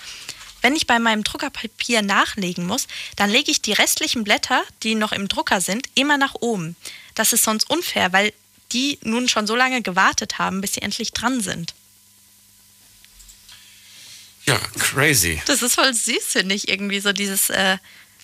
[0.63, 2.87] Wenn ich bei meinem Druckerpapier nachlegen muss,
[3.17, 6.77] dann lege ich die restlichen Blätter, die noch im Drucker sind, immer nach oben.
[7.15, 8.33] Das ist sonst unfair, weil
[8.73, 11.75] die nun schon so lange gewartet haben, bis sie endlich dran sind.
[14.49, 15.43] Ja, crazy.
[15.47, 17.79] Das ist voll süß, finde ich, irgendwie so dieses äh,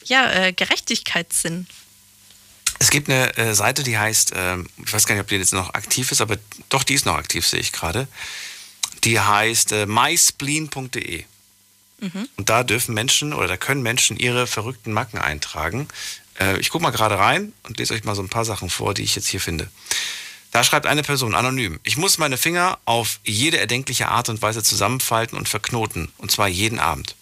[0.05, 1.66] ja, äh, Gerechtigkeitssinn.
[2.78, 5.53] Es gibt eine äh, Seite, die heißt, ähm, ich weiß gar nicht, ob die jetzt
[5.53, 6.36] noch aktiv ist, aber
[6.69, 8.09] doch, die ist noch aktiv, sehe ich gerade.
[9.05, 11.24] Die heißt äh, myspleen.de.
[12.01, 12.28] Mhm.
[12.36, 15.89] Und da dürfen Menschen oder da können Menschen ihre verrückten Macken eintragen.
[16.40, 18.94] Äh, ich gucke mal gerade rein und lese euch mal so ein paar Sachen vor,
[18.94, 19.69] die ich jetzt hier finde.
[20.53, 24.62] Da schreibt eine Person anonym, ich muss meine Finger auf jede erdenkliche Art und Weise
[24.62, 26.12] zusammenfalten und verknoten.
[26.19, 27.16] Und zwar jeden Abend.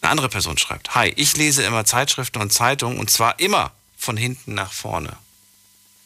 [0.00, 4.16] Eine andere Person schreibt, hi, ich lese immer Zeitschriften und Zeitungen und zwar immer von
[4.16, 5.16] hinten nach vorne.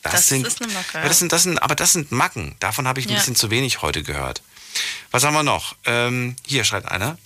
[0.03, 2.57] Das ist eine Macke, Ja, das sind, das sind, aber das sind Macken.
[2.61, 3.17] Davon habe ich ein Ja.
[3.19, 4.41] bisschen zu wenig heute gehört.
[5.11, 5.77] Was haben wir noch?
[5.85, 7.19] Ähm, hier schreibt einer.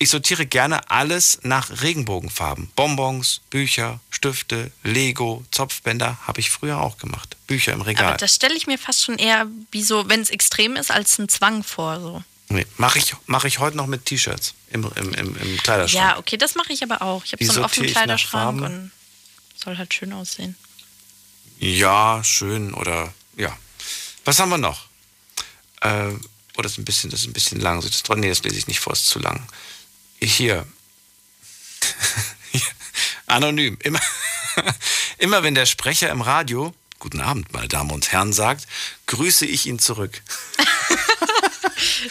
[0.00, 2.70] Ich sortiere gerne alles nach Regenbogenfarben.
[2.76, 7.36] Bonbons, Bücher, Stifte, Lego, Zopfbänder habe ich früher auch gemacht.
[7.48, 8.06] Bücher im Regal.
[8.06, 11.18] Aber das stelle ich mir fast schon eher wie so, wenn es extrem ist, als
[11.18, 12.00] ein Zwang vor.
[12.00, 12.22] So.
[12.50, 16.04] nee, mache ich, mach ich heute noch mit T-Shirts im, im, im, im Kleiderschrank.
[16.04, 17.24] Ja, okay, das mache ich aber auch.
[17.24, 18.92] Ich habe so einen offenen Kleiderschrank und
[19.56, 20.54] soll halt schön aussehen.
[21.58, 23.56] Ja, schön oder ja.
[24.24, 24.86] Was haben wir noch?
[25.80, 26.12] Äh,
[26.56, 27.80] oh, das ist ein bisschen, das ist ein bisschen lang.
[27.80, 29.44] Das, nee, das lese ich nicht vor, ist zu lang.
[30.20, 30.66] Hier.
[32.52, 32.62] Hier.
[33.26, 33.78] Anonym.
[33.82, 34.00] Immer,
[35.18, 38.66] immer wenn der Sprecher im Radio, guten Abend, meine Damen und Herren, sagt,
[39.06, 40.22] grüße ich ihn zurück.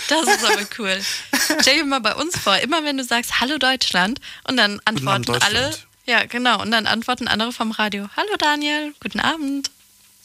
[0.09, 1.01] Das ist aber cool.
[1.61, 5.31] Stell dir mal bei uns vor, immer wenn du sagst Hallo Deutschland und dann antworten
[5.41, 5.77] alle.
[6.05, 6.61] Ja, genau.
[6.61, 8.07] Und dann antworten andere vom Radio.
[8.15, 9.71] Hallo Daniel, guten Abend.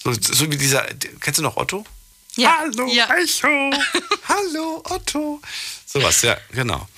[0.02, 0.86] So, so wie dieser,
[1.20, 1.84] kennst du noch Otto?
[2.36, 2.58] Ja.
[2.58, 3.08] Hallo, ja.
[3.14, 3.70] Echo.
[4.28, 5.40] Hallo, Otto.
[5.86, 6.88] Sowas, ja, genau.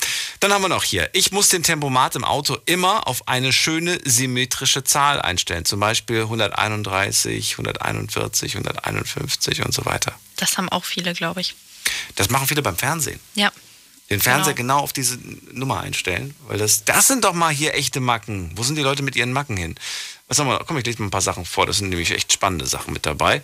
[0.45, 1.09] Dann haben wir noch hier.
[1.15, 5.65] Ich muss den Tempomat im Auto immer auf eine schöne symmetrische Zahl einstellen.
[5.65, 10.13] Zum Beispiel 131, 141, 151 und so weiter.
[10.37, 11.55] Das haben auch viele, glaube ich.
[12.17, 13.21] Das machen viele beim Fernsehen.
[13.35, 13.53] Ja.
[14.11, 14.75] Den Fernseher Genau.
[14.75, 15.19] genau, auf diese
[15.51, 16.35] Nummer einstellen.
[16.47, 18.51] Weil das, das sind doch mal hier echte Macken.
[18.55, 19.77] Wo sind die Leute mit ihren Macken hin?
[20.29, 20.59] Was haben wir?
[20.67, 21.65] Komm, ich lese mal ein paar Sachen vor.
[21.65, 23.41] Das sind nämlich echt spannende Sachen mit dabei.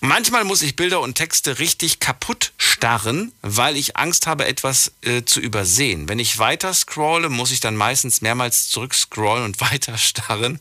[0.00, 5.24] Manchmal muss ich Bilder und Texte richtig kaputt starren, weil ich Angst habe, etwas äh,
[5.24, 6.08] zu übersehen.
[6.08, 10.58] Wenn ich weiter scrolle, muss ich dann meistens mehrmals zurückscrollen und weiter starren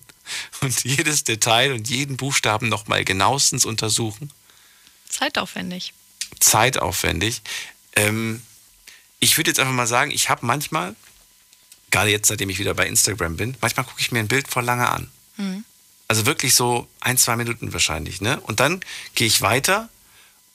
[0.59, 4.29] und jedes Detail und jeden Buchstaben nochmal genauestens untersuchen.
[5.07, 5.93] Zeitaufwendig.
[6.41, 7.41] Zeitaufwendig.
[7.95, 8.41] Ähm,
[9.19, 10.95] ich würde jetzt einfach mal sagen, ich habe manchmal,
[11.91, 14.61] gerade jetzt, seitdem ich wieder bei Instagram bin, manchmal gucke ich mir ein Bild vor
[14.61, 15.09] lange an.
[15.37, 15.63] Mhm.
[16.09, 18.39] Also wirklich so ein, zwei Minuten wahrscheinlich, ne?
[18.41, 18.81] Und dann
[19.15, 19.87] gehe ich weiter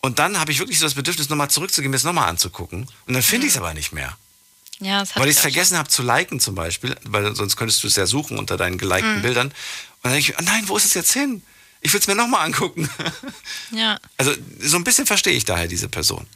[0.00, 2.88] und dann habe ich wirklich so das Bedürfnis, nochmal zurückzugehen, mir es nochmal anzugucken.
[3.06, 4.16] Und dann finde ich es aber nicht mehr.
[4.80, 7.86] Ja, das Weil ich es vergessen habe zu liken zum Beispiel, weil sonst könntest du
[7.86, 9.22] es ja suchen unter deinen gelikten Mhm.
[9.22, 9.46] Bildern.
[9.46, 9.54] Und
[10.02, 11.42] dann denke ich, oh nein, wo ist es jetzt hin?
[11.80, 12.90] Ich will es mir nochmal angucken.
[13.70, 13.98] Ja.
[14.16, 16.26] Also so ein bisschen verstehe ich daher diese Person.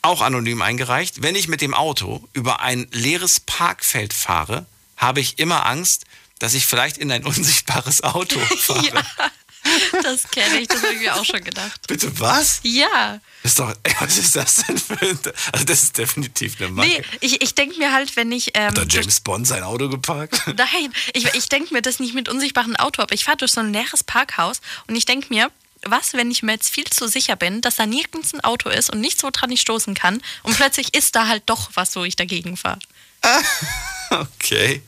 [0.00, 1.22] Auch anonym eingereicht.
[1.22, 4.66] Wenn ich mit dem Auto über ein leeres Parkfeld fahre,
[4.96, 6.04] habe ich immer Angst,
[6.42, 8.84] dass ich vielleicht in ein unsichtbares Auto fahre.
[8.84, 9.02] ja,
[10.02, 11.86] das kenne ich, das habe ich mir auch schon gedacht.
[11.86, 12.58] Bitte was?
[12.64, 13.20] Ja.
[13.44, 15.18] Ist doch, ey, was ist das denn für ein,
[15.52, 16.88] Also das ist definitiv eine Macke.
[16.88, 18.50] Nee, ich, ich denke mir halt, wenn ich.
[18.54, 20.42] Ähm, Hat da James Bond sein Auto geparkt?
[20.46, 23.60] Nein, ich, ich denke mir das nicht mit unsichtbarem Auto, aber ich fahre durch so
[23.60, 25.48] ein leeres Parkhaus und ich denke mir,
[25.84, 28.90] was, wenn ich mir jetzt viel zu sicher bin, dass da nirgends ein Auto ist
[28.90, 32.16] und nichts, woran ich stoßen kann und plötzlich ist da halt doch was, wo ich
[32.16, 32.78] dagegen fahre.
[34.10, 34.82] Okay.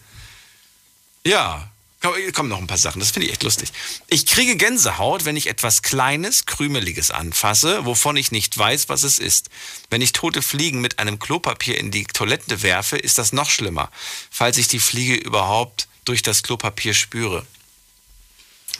[1.27, 1.71] Ja,
[2.03, 3.01] komm, kommen noch ein paar Sachen.
[3.01, 3.73] Das finde ich echt lustig.
[4.09, 9.19] Ich kriege Gänsehaut, wenn ich etwas Kleines, Krümeliges anfasse, wovon ich nicht weiß, was es
[9.19, 9.49] ist.
[9.91, 13.91] Wenn ich tote Fliegen mit einem Klopapier in die Toilette werfe, ist das noch schlimmer,
[14.31, 17.47] falls ich die Fliege überhaupt durch das Klopapier spüre.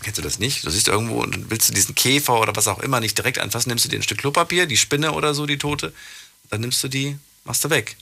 [0.03, 0.67] Kennst du das nicht?
[0.67, 3.71] Du siehst irgendwo und willst du diesen Käfer oder was auch immer nicht direkt anfassen,
[3.71, 5.95] nimmst du dir ein Stück Klopapier, die Spinne oder so, die tote,
[6.51, 7.97] dann nimmst du die, machst du weg.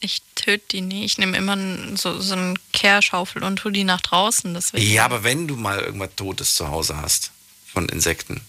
[0.00, 1.04] Ich töte die nie.
[1.04, 1.56] Ich nehme immer
[1.96, 4.54] so, so eine Kehrschaufel und tue die nach draußen.
[4.54, 4.90] Deswegen.
[4.90, 7.30] Ja, aber wenn du mal irgendwas Totes zu Hause hast
[7.72, 8.40] von Insekten,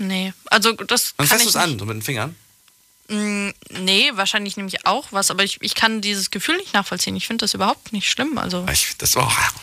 [0.00, 0.32] Nee.
[0.46, 2.34] Also das dann fasst du es an, so mit den Fingern.
[3.08, 7.14] Mm, Nee, wahrscheinlich nehme ich auch was, aber ich, ich kann dieses Gefühl nicht nachvollziehen.
[7.16, 8.38] Ich finde das überhaupt nicht schlimm.
[8.38, 9.14] Also Ich, das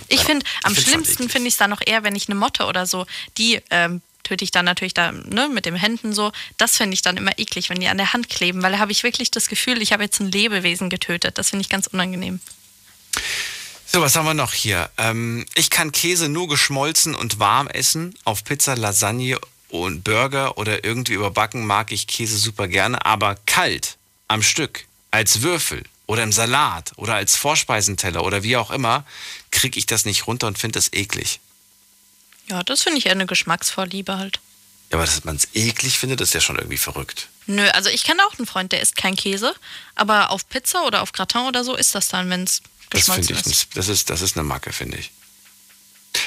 [0.10, 2.66] ich finde, am halt schlimmsten finde ich es dann noch eher, wenn ich eine Motte
[2.66, 3.08] oder so,
[3.38, 6.32] die ähm, töte ich dann natürlich da ne, mit den Händen so.
[6.58, 8.92] Das finde ich dann immer eklig, wenn die an der Hand kleben, weil da habe
[8.92, 11.38] ich wirklich das Gefühl, ich habe jetzt ein Lebewesen getötet.
[11.38, 12.40] Das finde ich ganz unangenehm.
[13.86, 14.90] So, was haben wir noch hier?
[14.98, 18.14] Ähm, ich kann Käse nur geschmolzen und warm essen.
[18.26, 19.40] Auf Pizza, Lasagne
[19.70, 23.98] und Burger oder irgendwie überbacken mag ich Käse super gerne, aber kalt,
[24.28, 29.06] am Stück, als Würfel oder im Salat oder als Vorspeisenteller oder wie auch immer,
[29.52, 31.40] kriege ich das nicht runter und finde das eklig.
[32.50, 34.40] Ja, das finde ich eher eine Geschmacksvorliebe halt.
[34.92, 37.28] Ja, aber dass man es eklig findet, ist ja schon irgendwie verrückt.
[37.46, 39.54] Nö, also ich kenne auch einen Freund, der isst kein Käse,
[39.96, 43.30] aber auf Pizza oder auf Gratin oder so ist das dann, wenn es Das ich,
[43.30, 43.76] ist.
[43.76, 45.12] das ist, das ist eine Macke, finde ich.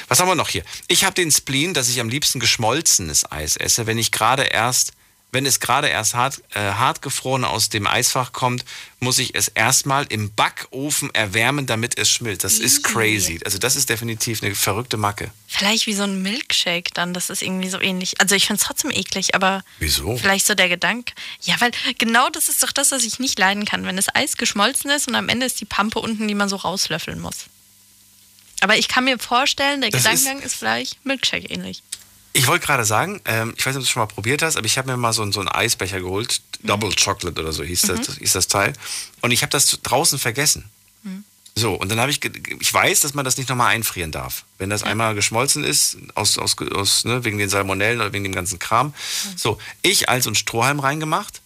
[0.07, 0.63] Was haben wir noch hier?
[0.87, 4.91] Ich habe den Spleen, dass ich am liebsten geschmolzenes Eis esse, wenn ich gerade erst,
[5.33, 8.65] wenn es gerade erst hart, äh, hart gefroren aus dem Eisfach kommt,
[8.99, 12.43] muss ich es erstmal im Backofen erwärmen, damit es schmilzt.
[12.43, 13.39] Das ist crazy.
[13.45, 15.31] Also das ist definitiv eine verrückte Macke.
[15.47, 18.19] Vielleicht wie so ein Milkshake dann, das ist irgendwie so ähnlich.
[18.19, 20.17] Also ich finde es trotzdem eklig, aber Wieso?
[20.17, 21.13] vielleicht so der Gedanke.
[21.41, 24.35] Ja, weil genau das ist doch das, was ich nicht leiden kann, wenn das Eis
[24.35, 27.45] geschmolzen ist und am Ende ist die Pampe unten, die man so rauslöffeln muss.
[28.59, 31.81] Aber ich kann mir vorstellen, der Das ist- Gedankengang ist, vielleicht Milkshake ähnlich.
[32.33, 34.55] Ich wollte gerade sagen, ähm, ich weiß nicht, ob du es schon mal probiert hast,
[34.55, 36.41] aber ich habe mir mal so, einen- so einen Eisbecher geholt.
[36.63, 37.87] Double Chocolate oder so hieß, Mhm.
[38.05, 38.73] das, hieß das Teil.
[39.21, 40.69] Und ich habe das draußen vergessen.
[41.03, 41.23] Mhm.
[41.55, 44.45] So, und dann habe ich, ich weiß, dass man das nicht nochmal einfrieren darf.
[44.57, 48.33] Wenn das einmal geschmolzen ist, aus, aus, aus, ne, wegen den Salmonellen oder wegen dem
[48.33, 48.93] ganzen Kram.
[49.35, 51.41] So, ich als und Strohhalm reingemacht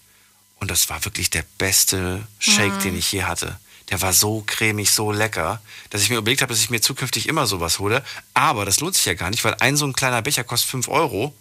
[0.60, 2.80] und das war wirklich der beste Shake, Mhm.
[2.82, 3.58] den ich je hatte.
[3.90, 7.28] Der war so cremig, so lecker, dass ich mir überlegt habe, dass ich mir zukünftig
[7.30, 8.04] immer sowas hole.
[8.34, 10.88] Aber das lohnt sich ja gar nicht, weil ein so ein kleiner Becher kostet 5
[10.88, 11.34] Euro.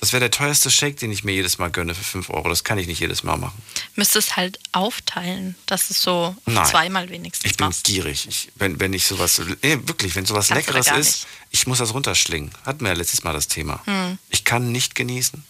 [0.00, 2.48] Das wäre der teuerste Shake, den ich mir jedes Mal gönne für 5 Euro.
[2.48, 3.56] Das kann ich nicht jedes Mal machen.
[3.94, 6.66] Müsstest halt aufteilen, dass es so Nein.
[6.66, 7.84] zweimal wenigstens Ich bin machst.
[7.84, 8.26] gierig.
[8.28, 11.26] Ich, wenn, wenn ich sowas, nee, wirklich, wenn sowas Kannst Leckeres ist, nicht.
[11.52, 12.50] ich muss das runterschlingen.
[12.66, 13.80] Hatten wir ja letztes Mal das Thema.
[13.86, 14.18] Hm.
[14.28, 15.42] Ich kann nicht genießen.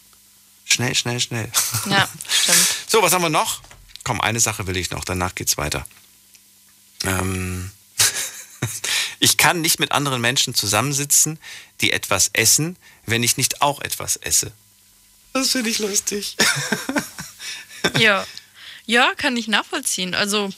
[0.66, 1.50] Schnell, schnell, schnell.
[1.90, 2.58] Ja, stimmt.
[2.86, 3.60] So, was haben wir noch?
[4.04, 5.86] Komm, eine Sache will ich noch, danach geht's weiter.
[7.04, 7.70] Ähm,
[9.18, 11.38] ich kann nicht mit anderen Menschen zusammensitzen,
[11.80, 12.76] die etwas essen,
[13.06, 14.52] wenn ich nicht auch etwas esse.
[15.32, 16.36] Das finde ich lustig.
[17.98, 18.26] Ja.
[18.86, 20.14] Ja, kann ich nachvollziehen.
[20.14, 20.50] Also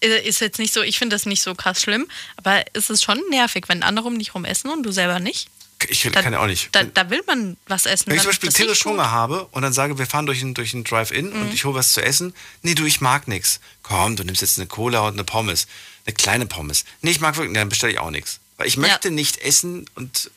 [0.00, 3.02] äh, ist jetzt nicht so, ich finde das nicht so krass schlimm, aber es ist
[3.02, 5.48] schon nervig, wenn andere um dich rum essen und du selber nicht.
[5.90, 6.68] Ich Da- kann ja auch nicht.
[6.72, 8.06] Da, da will man was essen.
[8.08, 8.84] Wenn ich zum Beispiel tierisch.
[8.84, 11.52] Hunger habe und dann sage, wir fahren durch einen, durch Drive-In und Mhm.
[11.52, 12.34] ich hole was zu essen.
[12.62, 13.60] Nee, du, ich mag nichts.
[13.82, 15.66] Komm, du nimmst jetzt eine Cola und eine Pommes.
[16.06, 16.84] Eine kleine Pommes.
[17.00, 18.40] Nee, ich mag wirklich, dann bestelle ich auch nichts.
[18.56, 20.30] Weil ich möchte nicht essen und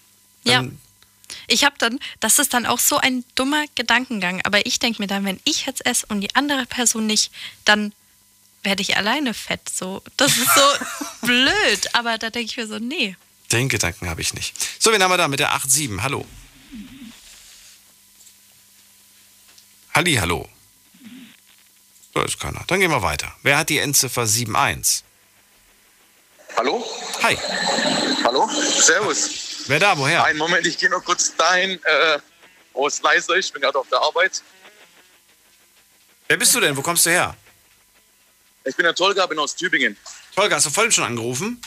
[0.43, 0.55] Ja.
[0.55, 0.79] dann,
[1.47, 5.07] Ich habe dann, das ist dann auch so ein dummer Gedankengang, aber ich denke mir
[5.07, 7.31] dann, wenn ich jetzt esse und die andere Person nicht,
[7.65, 7.93] dann
[8.63, 9.61] werde ich alleine fett.
[9.69, 10.61] So, das ist so
[11.25, 13.15] blöd, aber da denke ich mir so, nee.
[13.51, 14.55] Den Gedanken habe ich nicht.
[14.81, 16.01] So, wen haben wir da mit der 8-7?
[16.01, 16.25] Hallo.
[19.93, 20.49] Halli, hallo.
[22.13, 22.63] Da ist keiner.
[22.67, 23.33] Dann gehen wir weiter.
[23.43, 25.03] Wer hat die Endziffer 7-1?
[26.57, 26.85] Hallo?
[27.23, 27.37] Hi.
[28.23, 28.49] Hallo?
[28.49, 29.65] Servus.
[29.67, 29.97] Wer da?
[29.97, 30.23] Woher?
[30.23, 32.19] Einen Moment, ich gehe noch kurz dahin, äh,
[32.73, 33.47] wo es leiser ist.
[33.47, 34.41] Ich bin gerade auf der Arbeit.
[36.27, 36.75] Wer bist du denn?
[36.75, 37.35] Wo kommst du her?
[38.63, 39.97] Ich bin der Tolga, bin aus Tübingen.
[40.35, 41.61] Tolga, hast du vorhin schon angerufen?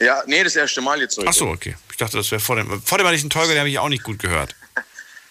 [0.00, 1.28] Ja, nee, das erste Mal jetzt heute.
[1.28, 1.76] Ach so, okay.
[1.90, 2.82] Ich dachte, das wäre vor dem.
[2.82, 4.54] Vor dem hatte ich einen Tolga, den habe ich auch nicht gut gehört.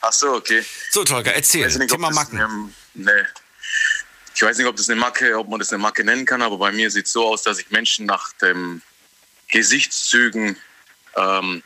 [0.02, 0.64] Ach so, okay.
[0.92, 1.66] So, Tolga, erzähl.
[1.68, 2.40] Nicht, Thema Macken.
[2.40, 3.12] eine- nee.
[4.36, 6.58] Ich weiß nicht, ob das eine Macke, ob man das eine Macke nennen kann, aber
[6.58, 8.82] bei mir sieht es so aus, dass ich Menschen nach dem
[9.50, 10.56] Gesichtszügen
[11.18, 11.62] ähm,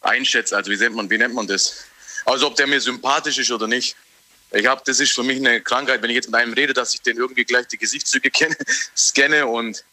[0.00, 0.56] einschätze.
[0.56, 1.84] Also wie nennt man, wie nennt man das?
[2.24, 3.94] Also ob der mir sympathisch ist oder nicht.
[4.50, 6.94] Ich habe, das ist für mich eine Krankheit, wenn ich jetzt mit einem rede, dass
[6.94, 8.56] ich den irgendwie gleich die Gesichtszüge kenne,
[8.96, 9.84] scanne und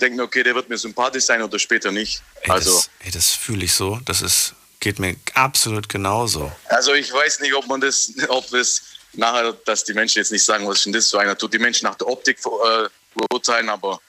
[0.00, 2.22] denke mir, okay, der wird mir sympathisch sein oder später nicht.
[2.42, 4.00] Ey, Also, das, ey, das fühle ich so.
[4.04, 6.50] Das ist, geht mir absolut genauso.
[6.68, 8.82] also ich weiß nicht, ob man das, ob es
[9.12, 11.58] nachher, dass die Menschen jetzt nicht sagen, was ist denn das für einer, tut die
[11.58, 14.00] Menschen nach der Optik äh, beurteilen, aber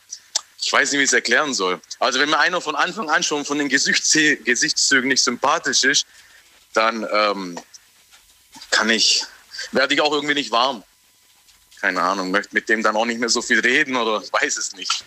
[0.61, 1.81] ich weiß nicht, wie ich es erklären soll.
[1.99, 6.05] Also wenn mir einer von Anfang an schon von den Gesichtszü Gesichtszügen nicht sympathisch ist,
[6.73, 7.59] dann ähm,
[8.69, 9.23] kann ich,
[9.71, 10.83] werde ich auch irgendwie nicht warm.
[11.79, 14.73] Keine Ahnung, möchte mit dem dann auch nicht mehr so viel reden oder weiß es
[14.73, 15.03] nicht.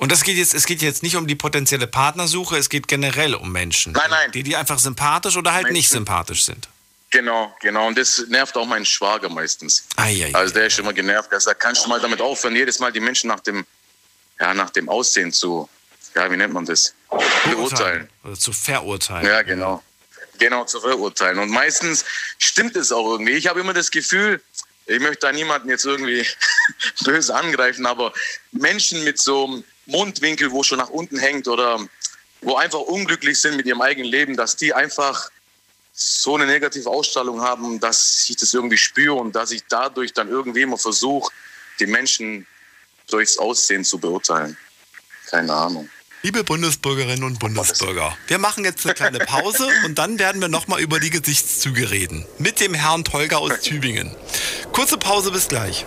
[0.00, 3.34] Und das geht jetzt, es geht jetzt nicht um die potenzielle Partnersuche, es geht generell
[3.34, 3.92] um Menschen.
[3.92, 4.32] Nein, nein.
[4.32, 5.92] Die, die einfach sympathisch oder halt nicht Menschen.
[5.92, 6.70] sympathisch sind.
[7.10, 7.86] Genau, genau.
[7.86, 9.84] Und das nervt auch meinen Schwager meistens.
[9.96, 11.30] Ei, ei, Also der ist immer genervt.
[11.30, 13.66] Der sagt, kannst du mal damit aufhören, jedes Mal die Menschen nach dem,
[14.40, 15.68] ja, nach dem Aussehen zu,
[16.14, 16.94] ja, wie nennt man das?
[17.44, 18.08] Beurteilen.
[18.24, 19.26] Oder zu verurteilen.
[19.26, 19.82] Ja, genau.
[20.38, 21.38] Genau, zu verurteilen.
[21.40, 22.06] Und meistens
[22.38, 23.32] stimmt es auch irgendwie.
[23.32, 24.40] Ich habe immer das Gefühl,
[24.86, 26.26] ich möchte da niemanden jetzt irgendwie
[27.04, 28.14] böse angreifen, aber
[28.50, 31.78] Menschen mit so einem Mundwinkel, wo schon nach unten hängt oder
[32.40, 35.30] wo einfach unglücklich sind mit ihrem eigenen Leben, dass die einfach
[35.92, 40.28] so eine negative Ausstrahlung haben, dass ich das irgendwie spüre und dass ich dadurch dann
[40.28, 41.30] irgendwie immer versuche,
[41.78, 42.46] die Menschen
[43.08, 44.56] durchs Aussehen zu beurteilen.
[45.26, 45.88] Keine Ahnung.
[46.22, 50.80] Liebe Bundesbürgerinnen und Bundesbürger, wir machen jetzt eine kleine Pause und dann werden wir nochmal
[50.80, 52.26] über die Gesichtszüge reden.
[52.38, 54.14] Mit dem Herrn Tolga aus Tübingen.
[54.72, 55.86] Kurze Pause, bis gleich.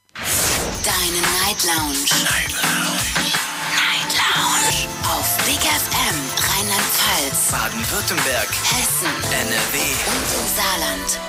[0.15, 2.05] Deine Night Lounge.
[2.23, 3.01] Night Lounge.
[3.75, 4.87] Night Lounge.
[5.03, 8.49] Auf Big FM Rheinland-Pfalz, Baden-Württemberg.
[8.49, 9.77] Hessen, NRW.
[10.07, 11.19] und im Saarland.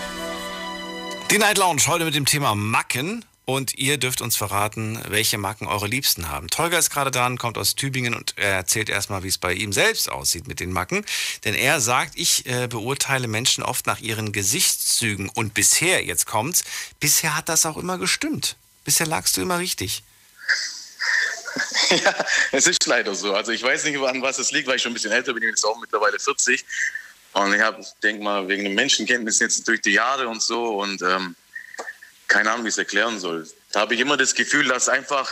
[1.30, 3.24] Die Night Lounge heute mit dem Thema Macken.
[3.44, 6.46] Und ihr dürft uns verraten, welche Macken eure Liebsten haben.
[6.46, 9.72] Tolga ist gerade da, kommt aus Tübingen und er erzählt erstmal, wie es bei ihm
[9.72, 11.04] selbst aussieht mit den Macken.
[11.44, 15.28] Denn er sagt, ich äh, beurteile Menschen oft nach ihren Gesichtszügen.
[15.28, 16.62] Und bisher, jetzt kommt's,
[17.00, 18.56] bisher hat das auch immer gestimmt.
[18.84, 20.02] Bisher lagst du immer richtig.
[21.90, 22.14] Ja,
[22.52, 23.34] es ist leider so.
[23.34, 25.42] Also ich weiß nicht, an was es liegt, weil ich schon ein bisschen älter bin.
[25.42, 26.64] Ich bin jetzt auch mittlerweile 40.
[27.34, 31.02] Und ich habe, denke mal, wegen dem Menschenkenntnis jetzt durch die Jahre und so und
[31.02, 31.34] ähm,
[32.28, 33.46] keine Ahnung, wie ich es erklären soll.
[33.72, 35.30] Da habe ich immer das Gefühl, dass einfach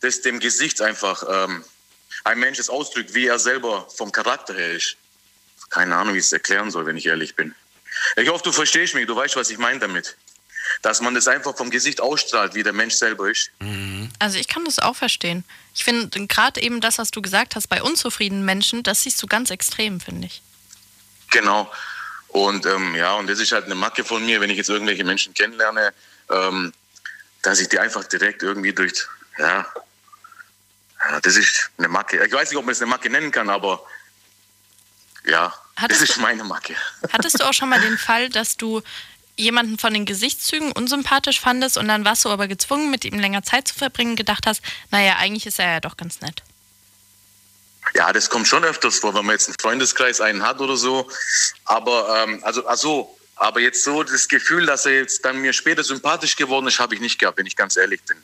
[0.00, 1.64] das dem Gesicht einfach ähm,
[2.24, 4.96] ein Mensch es ausdrückt, wie er selber vom Charakter her ist.
[5.70, 7.54] Keine Ahnung, wie ich es erklären soll, wenn ich ehrlich bin.
[8.16, 10.16] Ich hoffe, du verstehst mich, du weißt, was ich meine damit.
[10.82, 13.50] Dass man das einfach vom Gesicht ausstrahlt, wie der Mensch selber ist.
[14.18, 15.44] Also ich kann das auch verstehen.
[15.74, 19.26] Ich finde gerade eben das, was du gesagt hast, bei unzufriedenen Menschen, das siehst du
[19.26, 20.42] ganz extrem, finde ich.
[21.30, 21.70] Genau.
[22.28, 25.04] Und ähm, ja, und das ist halt eine Macke von mir, wenn ich jetzt irgendwelche
[25.04, 25.92] Menschen kennenlerne,
[26.30, 26.72] ähm,
[27.42, 29.06] dass ich die einfach direkt irgendwie durch,
[29.38, 29.66] ja,
[31.04, 32.24] ja, das ist eine Macke.
[32.24, 33.84] Ich weiß nicht, ob man es eine Macke nennen kann, aber
[35.26, 36.74] ja, Hattest das ist meine Macke.
[37.12, 38.82] Hattest du auch schon mal den Fall, dass du
[39.36, 43.42] jemanden von den Gesichtszügen unsympathisch fandest und dann warst du aber gezwungen, mit ihm länger
[43.42, 46.42] Zeit zu verbringen, gedacht hast, naja, eigentlich ist er ja doch ganz nett.
[47.94, 51.08] Ja, das kommt schon öfters vor, wenn man jetzt einen Freundeskreis einen hat oder so.
[51.64, 55.82] Aber, ähm, also, also, aber jetzt so das Gefühl, dass er jetzt dann mir später
[55.82, 58.16] sympathisch geworden ist, habe ich nicht gehabt, wenn ich ganz ehrlich bin.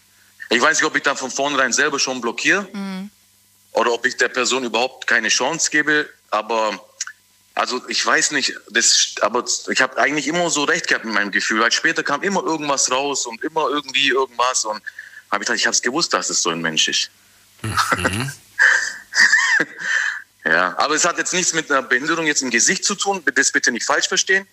[0.51, 2.69] Ich weiß nicht, ob ich dann von vornherein selber schon blockiere.
[3.73, 6.09] oder ob ich der Person überhaupt keine Chance gebe.
[6.31, 6.85] Aber
[7.59, 11.33] also ich weiß nicht, das, aber ich habe eigentlich immer so recht gehabt mit meinem
[11.33, 14.81] Gefühl, weil später kam immer irgendwas raus und immer irgendwie irgendwas und
[15.33, 17.11] habe ich gedacht, ich habe es gewusst, dass es so ein Mensch ist.
[20.45, 23.51] ja, aber es hat jetzt nichts mit einer Behinderung jetzt im Gesicht zu tun, das
[23.51, 24.47] bitte nicht falsch verstehen.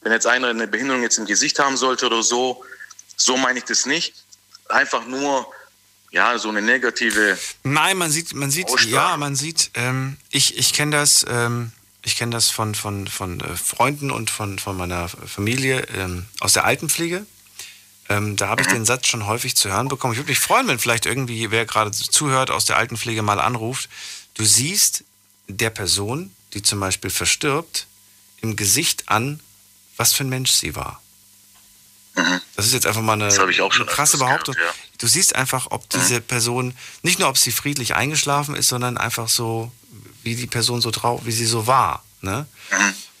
[0.00, 2.64] Wenn jetzt einer eine Behinderung jetzt im Gesicht haben sollte oder so,
[3.14, 4.14] so meine ich das nicht.
[4.70, 5.52] Einfach nur,
[6.12, 7.38] ja, so eine negative.
[7.62, 11.72] Nein, man sieht, man sieht, ja, man sieht, ähm, ich, ich kenne das, ähm,
[12.02, 16.52] ich kenne das von, von, von äh, Freunden und von, von meiner Familie ähm, aus
[16.52, 17.26] der Altenpflege.
[18.08, 20.14] Ähm, da habe ich den Satz schon häufig zu hören bekommen.
[20.14, 23.88] Ich würde mich freuen, wenn vielleicht irgendwie, wer gerade zuhört, aus der Altenpflege mal anruft.
[24.34, 25.04] Du siehst
[25.48, 27.86] der Person, die zum Beispiel verstirbt,
[28.40, 29.40] im Gesicht an,
[29.96, 31.02] was für ein Mensch sie war.
[32.56, 34.54] Das ist jetzt einfach mal eine, eine krasse Behauptung.
[34.54, 38.98] gehört, Du siehst einfach, ob diese Person, nicht nur ob sie friedlich eingeschlafen ist, sondern
[38.98, 39.70] einfach so,
[40.22, 42.04] wie die Person so drauf, wie sie so war.
[42.20, 42.46] Ne?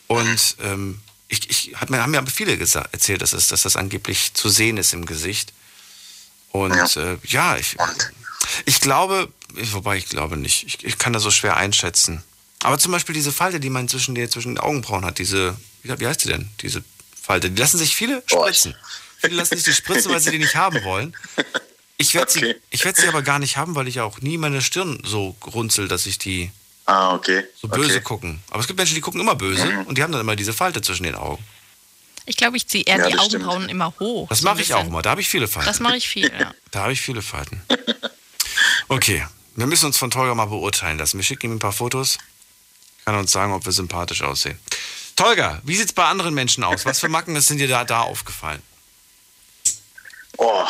[0.06, 3.62] Und ähm, ich, ich hab mir, haben mir aber viele gesa- erzählt, dass, es, dass
[3.62, 5.52] das angeblich zu sehen ist im Gesicht.
[6.50, 7.76] Und ja, äh, ja ich,
[8.64, 9.30] ich glaube,
[9.72, 12.22] wobei ich glaube nicht, ich, ich kann das so schwer einschätzen.
[12.62, 16.00] Aber zum Beispiel diese Falte, die man zwischen, der, zwischen den Augenbrauen hat, diese, wie,
[16.00, 16.82] wie heißt die denn, diese
[17.20, 18.74] Falte, die lassen sich viele spritzen.
[19.20, 21.14] Viele lassen sich die spritzen, weil sie die nicht haben wollen.
[21.98, 24.62] Ich werde sie, ich werd sie aber gar nicht haben, weil ich auch nie meine
[24.62, 26.50] Stirn so runzel, dass ich die
[26.90, 27.44] Ah, okay.
[27.60, 28.00] so böse okay.
[28.00, 28.40] gucken.
[28.50, 29.82] Aber es gibt Menschen, die gucken immer böse Mhm.
[29.82, 31.44] und die haben dann immer diese Falte zwischen den Augen.
[32.24, 33.44] Ich glaube, ich ziehe eher Ja, die das stimmt.
[33.44, 34.26] Augenbrauen immer hoch.
[34.30, 35.02] Das so mache ich auch immer.
[35.02, 35.66] Da habe ich viele Falten.
[35.68, 36.54] Das mache ich viel, ja.
[36.70, 37.62] Da habe ich viele Falten.
[38.88, 39.24] Okay,
[39.54, 41.18] wir müssen uns von Tolga mal beurteilen lassen.
[41.18, 42.18] Wir schicken ihm ein paar Fotos.
[43.04, 44.58] Kann er uns sagen, ob wir sympathisch aussehen.
[45.14, 46.84] Tolga, wie sieht es bei anderen Menschen aus?
[46.86, 48.62] Was für Macken sind dir da, da aufgefallen?
[50.38, 50.64] Oh,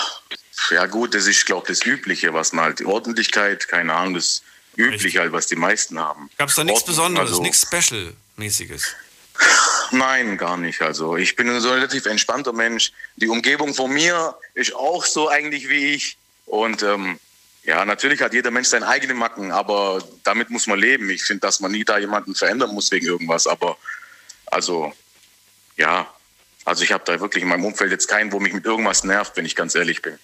[0.71, 4.15] ja gut, das ist, glaube ich, das Übliche, was man halt, die Ordentlichkeit, keine Ahnung,
[4.15, 4.43] das
[4.79, 6.31] Übliche halt, was die meisten haben.
[6.39, 8.95] Gab es da nichts Besonderes, also- nichts Special-mäßiges?
[9.93, 10.83] Nein, gar nicht.
[10.83, 12.93] Also ich bin ein so relativ entspannter Mensch.
[13.17, 16.17] Die Umgebung von mir ist auch so eigentlich wie ich.
[16.47, 17.19] Und ähm,
[17.65, 21.09] ja, natürlich hat jeder Mensch seine eigenen Macken, aber damit muss man leben.
[21.11, 23.47] Ich finde, dass man nie da jemanden verändern muss wegen irgendwas.
[23.47, 23.77] Aber
[24.47, 24.93] also
[25.77, 26.13] ja,
[26.65, 29.37] also ich habe da wirklich in meinem Umfeld jetzt keinen, wo mich mit irgendwas nervt,
[29.37, 30.19] wenn ich ganz ehrlich bin.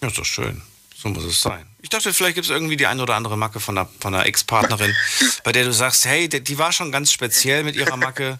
[0.00, 0.62] Ja, ist doch schön.
[1.02, 1.66] So muss es sein.
[1.80, 4.24] Ich dachte, vielleicht gibt es irgendwie die eine oder andere Macke von einer, von einer
[4.24, 4.94] Ex-Partnerin,
[5.42, 8.38] bei der du sagst, hey, die, die war schon ganz speziell mit ihrer Macke.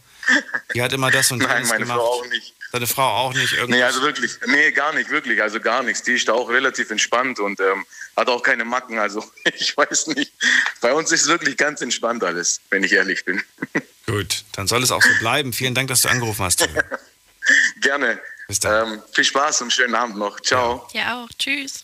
[0.73, 1.99] Die hat immer das und Nein, jenes meine gemacht.
[1.99, 2.55] Frau auch nicht.
[2.71, 3.53] Deine Frau auch nicht.
[3.55, 3.79] Irgendwie.
[3.79, 6.05] Nee, also wirklich, nee, gar nicht, wirklich, also gar nichts.
[6.05, 7.85] Die ist da auch relativ entspannt und ähm,
[8.17, 9.01] hat auch keine Macken.
[9.01, 9.29] Also
[9.59, 10.33] ich weiß nicht.
[10.81, 13.43] Bei uns ist es wirklich ganz entspannt alles, wenn ich ehrlich bin.
[14.07, 15.53] Gut, dann soll es auch so bleiben.
[15.53, 16.67] Vielen Dank, dass du angerufen hast.
[17.81, 18.21] Gerne.
[18.65, 20.39] Ähm, viel Spaß und schönen Abend noch.
[20.41, 20.87] Ciao.
[20.93, 21.29] Ja, auch.
[21.39, 21.83] Tschüss.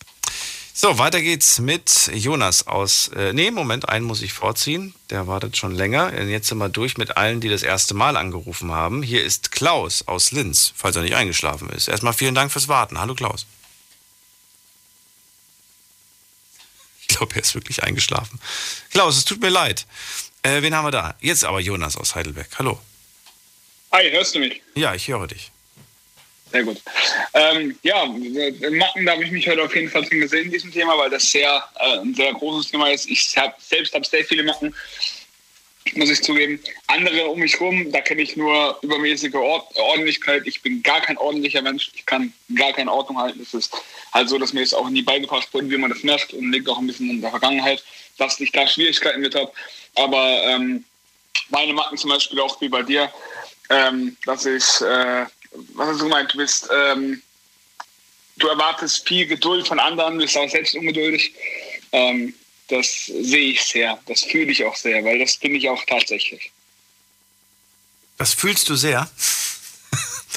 [0.80, 3.08] So, weiter geht's mit Jonas aus.
[3.08, 4.94] Äh, nee, Moment, einen muss ich vorziehen.
[5.10, 6.16] Der wartet schon länger.
[6.22, 9.02] Jetzt sind wir durch mit allen, die das erste Mal angerufen haben.
[9.02, 11.88] Hier ist Klaus aus Linz, falls er nicht eingeschlafen ist.
[11.88, 13.00] Erstmal vielen Dank fürs Warten.
[13.00, 13.44] Hallo Klaus.
[17.00, 18.38] Ich glaube, er ist wirklich eingeschlafen.
[18.92, 19.84] Klaus, es tut mir leid.
[20.44, 21.16] Äh, wen haben wir da?
[21.18, 22.50] Jetzt aber Jonas aus Heidelberg.
[22.56, 22.80] Hallo.
[23.90, 24.62] Hi, hörst du mich?
[24.76, 25.50] Ja, ich höre dich.
[26.50, 26.80] Sehr gut.
[27.34, 30.50] Ähm, ja, äh, Macken, da habe ich mich heute auf jeden Fall drin gesehen in
[30.50, 33.08] diesem Thema, weil das sehr, äh, ein sehr großes Thema ist.
[33.10, 34.74] Ich hab, selbst habe sehr viele Macken,
[35.94, 36.60] muss ich zugeben.
[36.86, 40.46] Andere um mich rum, da kenne ich nur übermäßige Ord Ordentlichkeit.
[40.46, 41.90] Ich bin gar kein ordentlicher Mensch.
[41.94, 43.40] Ich kann gar keine Ordnung halten.
[43.42, 43.74] Es ist
[44.12, 46.68] halt so, dass mir das auch nie beigebracht wurde, wie man das macht und liegt
[46.68, 47.82] auch ein bisschen in der Vergangenheit,
[48.16, 49.52] dass ich da Schwierigkeiten mit habe.
[49.94, 50.84] Aber ähm,
[51.50, 53.10] meine Macken zum Beispiel auch wie bei dir,
[53.70, 55.26] ähm, dass ich, äh,
[55.74, 57.22] was hast du gemeint, du bist, ähm,
[58.36, 61.32] du erwartest viel Geduld von anderen, bist auch selbst ungeduldig.
[61.92, 62.34] Ähm,
[62.68, 66.52] das sehe ich sehr, das fühle ich auch sehr, weil das bin ich auch tatsächlich.
[68.18, 69.10] Das fühlst du sehr.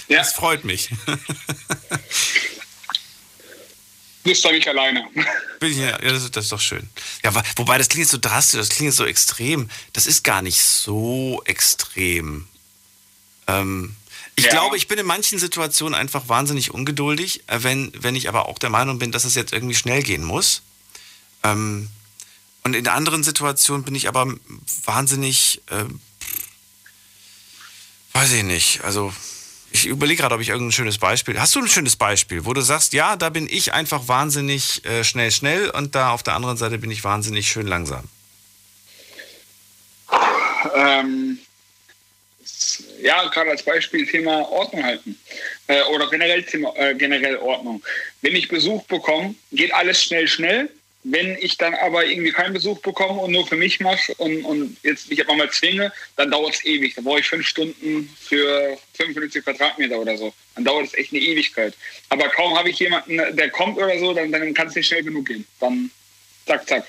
[0.08, 0.18] Ja.
[0.20, 0.90] Das freut mich.
[4.24, 5.08] Bist doch nicht alleine.
[5.60, 6.88] Bin ich, ja, das, ist- das ist doch schön.
[7.24, 9.70] Ja, wobei das klingt so drastisch, das klingt so extrem.
[9.94, 12.48] Das ist gar nicht so extrem.
[13.48, 13.96] Ähm,
[14.36, 14.52] ich Ja.
[14.52, 18.58] glaube, ich bin in manchen Situationen einfach wahnsinnig ungeduldig, äh, wenn, wenn ich aber auch
[18.60, 20.62] der Meinung bin, dass es jetzt irgendwie schnell gehen muss.
[21.44, 21.90] Ähm,
[22.64, 24.34] und in anderen Situationen bin ich aber
[24.86, 26.00] wahnsinnig, ähm,
[28.14, 29.14] weiß ich nicht, also
[29.72, 31.40] ich überlege gerade, ob ich irgendein schönes Beispiel.
[31.40, 35.04] Hast du ein schönes Beispiel, wo du sagst, ja, da bin ich einfach wahnsinnig äh,
[35.04, 38.04] schnell, schnell und da auf der anderen Seite bin ich wahnsinnig schön langsam?
[40.76, 41.40] ähm,
[43.02, 45.18] ja, gerade als Beispiel Thema Ordnung halten.
[45.68, 47.84] Äh, oder generell, Thema, äh, generell Ordnung.
[48.22, 50.70] Wenn ich Besuch bekomme, geht alles schnell, schnell.
[51.04, 54.78] Wenn ich dann aber irgendwie keinen Besuch bekomme und nur für mich mache und, und
[54.84, 56.94] jetzt mich aber mal zwinge, dann dauert es ewig.
[56.94, 60.32] Da brauche ich fünf Stunden für 55 Quadratmeter oder so.
[60.54, 61.74] Dann dauert es echt eine Ewigkeit.
[62.10, 65.04] Aber kaum habe ich jemanden, der kommt oder so, dann, dann kann es nicht schnell
[65.04, 65.46] genug gehen.
[65.60, 65.90] Dann
[66.46, 66.86] zack, zack.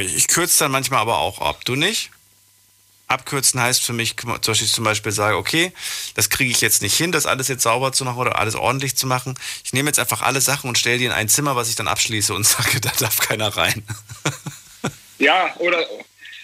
[0.00, 1.64] Ich, ich kürze dann manchmal aber auch ab.
[1.64, 2.10] Du nicht?
[3.06, 5.72] Abkürzen heißt für mich, zum Beispiel, zum Beispiel sage, okay,
[6.14, 8.96] das kriege ich jetzt nicht hin, das alles jetzt sauber zu machen oder alles ordentlich
[8.96, 9.34] zu machen.
[9.64, 11.88] Ich nehme jetzt einfach alle Sachen und stelle die in ein Zimmer, was ich dann
[11.88, 13.84] abschließe und sage, da darf keiner rein.
[15.18, 15.86] Ja, oder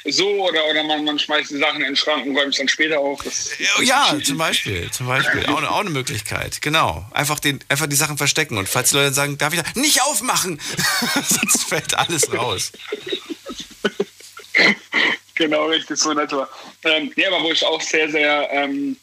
[0.06, 2.68] so, oder, oder man, man schmeißt die Sachen in den Schrank und räumt es dann
[2.68, 3.20] später auf.
[3.22, 3.50] Das,
[3.82, 5.44] Ja, zum Beispiel, zum Beispiel.
[5.46, 7.04] Auch, eine- auch eine Möglichkeit, genau.
[7.10, 8.56] Einfach, den, einfach die Sachen verstecken.
[8.58, 10.60] Und falls die Leute sagen, darf ich da nicht aufmachen,
[11.28, 12.70] sonst fällt alles raus.
[15.40, 16.46] Genau, richtig, so in etwa.
[16.84, 18.94] Ähm, ja, aber wo ich auch sehr, sehr ähm,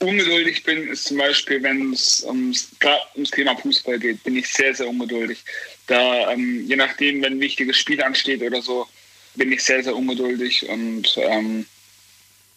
[0.00, 2.72] ungeduldig bin, ist zum Beispiel, wenn es ums,
[3.14, 5.38] ums Thema Fußball geht, bin ich sehr, sehr ungeduldig.
[5.86, 8.88] Da, ähm, je nachdem, wenn ein wichtiges Spiel ansteht oder so,
[9.36, 11.66] bin ich sehr, sehr ungeduldig und ähm,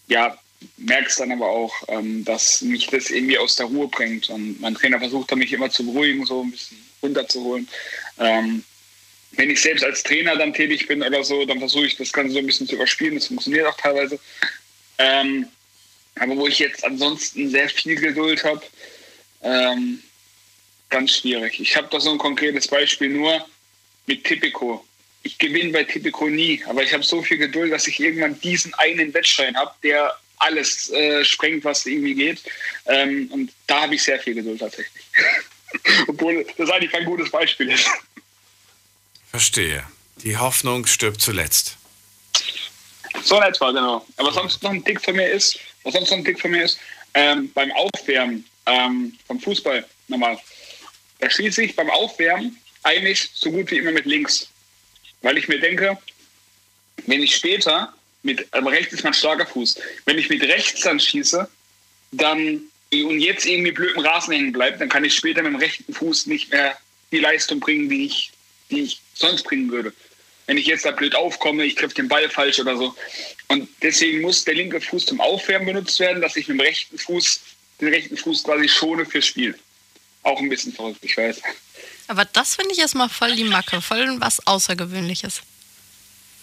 [0.08, 0.36] ja,
[0.78, 4.28] merkst dann aber auch, ähm, dass mich das irgendwie aus der Ruhe bringt.
[4.32, 7.68] Und mein Trainer versucht dann mich immer zu beruhigen, so ein bisschen runterzuholen.
[8.18, 8.64] Ähm,
[9.38, 12.34] wenn ich selbst als Trainer dann tätig bin oder so, dann versuche ich das Ganze
[12.34, 13.16] so ein bisschen zu überspielen.
[13.16, 14.20] Das funktioniert auch teilweise.
[14.98, 15.48] Ähm,
[16.16, 18.62] aber wo ich jetzt ansonsten sehr viel Geduld habe,
[19.42, 20.02] ähm,
[20.90, 21.60] ganz schwierig.
[21.60, 23.46] Ich habe da so ein konkretes Beispiel nur
[24.06, 24.86] mit Tipico.
[25.24, 28.74] Ich gewinne bei Tipico nie, aber ich habe so viel Geduld, dass ich irgendwann diesen
[28.76, 32.44] einen Wettschein habe, der alles äh, sprengt, was irgendwie geht.
[32.86, 35.04] Ähm, und da habe ich sehr viel Geduld tatsächlich.
[36.08, 37.90] Obwohl das eigentlich kein gutes Beispiel ist.
[39.36, 39.84] Verstehe.
[40.24, 41.76] Die Hoffnung stirbt zuletzt.
[43.22, 44.08] So in etwa, genau.
[44.16, 46.64] Aber sonst noch ein Tick von mir ist, was sonst noch ein Tick von mir
[46.64, 46.80] ist,
[47.16, 50.40] ähm, beim Aufwärmen ähm, vom Fußball nochmal,
[51.20, 54.48] da schließe ich beim Aufwärmen eigentlich so gut wie immer mit links.
[55.22, 55.98] Weil ich mir denke,
[57.06, 57.94] wenn ich später
[58.24, 61.46] mit, aber rechts ist mein starker Fuß, wenn ich mit rechts dann schieße,
[62.14, 62.62] dann
[62.94, 65.94] und jetzt irgendwie blöd im Rasen hängen bleibt, dann kann ich später mit dem rechten
[65.94, 66.78] Fuß nicht mehr
[67.12, 68.32] die Leistung bringen, die ich,
[68.72, 69.92] die ich sonst bringen würde.
[70.46, 72.94] Wenn ich jetzt da blöd aufkomme, ich treffe den Ball falsch oder so.
[73.48, 76.98] Und deswegen muss der linke Fuß zum Aufwärmen benutzt werden, dass ich mit dem rechten
[77.00, 77.42] Fuß
[77.82, 79.58] den rechten Fuß quasi schone fürs Spiel.
[80.24, 81.42] Auch ein bisschen verrückt, ich weiß.
[82.08, 85.42] Aber das finde ich erstmal voll die Macke, voll was Außergewöhnliches.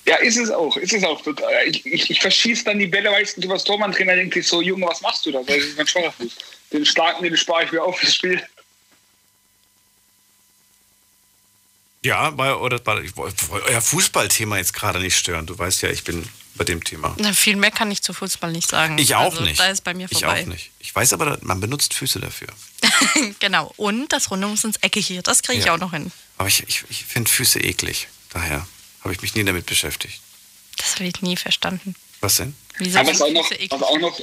[0.04, 1.22] Ja, ist es auch, ist es auch.
[1.22, 1.68] total.
[1.68, 3.78] Ich, ich, ich verschieße dann die Bälle meistens übers Tor.
[3.78, 5.38] Mein Trainer denkt sich so, Junge, was machst du da?
[5.46, 6.36] Weil das ist mein schwacher Fuß.
[6.72, 8.42] Den starken, den spare ich mir auf fürs Spiel.
[12.04, 15.46] Ja, bei, oder bei, ich wollte euer Fußballthema jetzt gerade nicht stören.
[15.46, 17.14] Du weißt ja, ich bin bei dem Thema.
[17.18, 18.98] Na, viel mehr kann ich zu Fußball nicht sagen.
[18.98, 19.58] Ich auch also, nicht.
[19.60, 20.42] Da ist bei mir Ich vorbei.
[20.42, 20.70] auch nicht.
[20.80, 22.48] Ich weiß aber, man benutzt Füße dafür.
[23.38, 23.72] genau.
[23.76, 25.74] Und das Rundums ins Ecke hier, das kriege ich Ja.
[25.74, 26.10] auch noch hin.
[26.38, 28.08] Aber ich, ich, ich finde Füße eklig.
[28.30, 28.66] Daher
[29.02, 30.20] habe ich mich nie damit beschäftigt.
[30.78, 31.94] Das habe ich nie verstanden.
[32.20, 32.54] Was denn?
[32.78, 34.20] Wieso Aber was auch, noch, was, auch noch,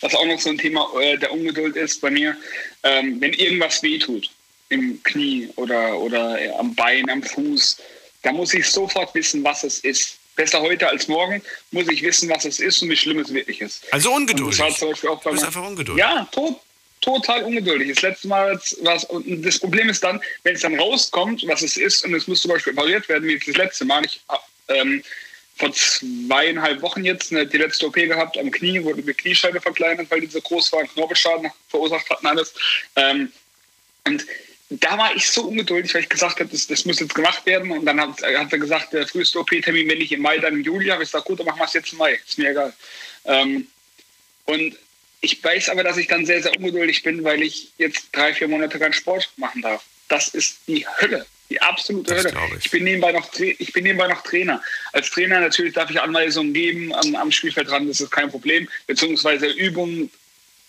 [0.00, 2.36] was auch noch so ein Thema äh, der Ungeduld ist bei mir,
[2.82, 4.30] ähm, wenn irgendwas wehtut,
[4.68, 7.78] im Knie oder, oder am Bein, am Fuß,
[8.22, 10.18] da muss ich sofort wissen, was es ist.
[10.34, 11.40] Besser heute als morgen
[11.70, 13.84] muss ich wissen, was es ist und wie schlimm es wirklich ist.
[13.90, 14.58] Also ungeduldig.
[14.58, 16.04] Das war zum Beispiel auch bei Du bist einfach ungeduldig.
[16.04, 16.60] Ja, tot,
[17.00, 17.88] total ungeduldig.
[17.94, 21.78] Das letzte Mal war und das Problem ist dann, wenn es dann rauskommt, was es
[21.78, 24.04] ist, und es muss zum Beispiel operiert werden, wie das letzte Mal.
[24.04, 25.02] Ich habe ähm,
[25.56, 30.10] vor zweieinhalb Wochen jetzt eine, die letzte OP gehabt am Knie, wurde die Kniescheibe verkleinert,
[30.10, 32.52] weil die so groß war, und Knorpelschaden verursacht hatten alles.
[32.96, 33.32] Ähm,
[34.06, 34.26] und
[34.68, 37.70] da war ich so ungeduldig, weil ich gesagt habe, das, das muss jetzt gemacht werden.
[37.70, 40.62] Und dann hat, hat er gesagt, der früheste OP-Termin, wenn nicht im Mai, dann im
[40.62, 40.88] Juli.
[40.88, 42.18] Habe ich gesagt, gut, dann machen wir es jetzt im Mai.
[42.26, 42.72] Ist mir egal.
[43.26, 43.66] Ähm,
[44.46, 44.76] und
[45.20, 48.48] ich weiß aber, dass ich dann sehr, sehr ungeduldig bin, weil ich jetzt drei, vier
[48.48, 49.84] Monate keinen Sport machen darf.
[50.08, 51.26] Das ist die Hölle.
[51.48, 52.32] Die absolute Hölle.
[52.58, 52.70] Ich.
[52.70, 54.60] bin nebenbei noch, ich bin nebenbei noch Trainer.
[54.92, 58.68] Als Trainer natürlich darf ich Anweisungen geben am, am Spielfeld dran, das ist kein Problem.
[58.88, 60.10] Beziehungsweise Übungen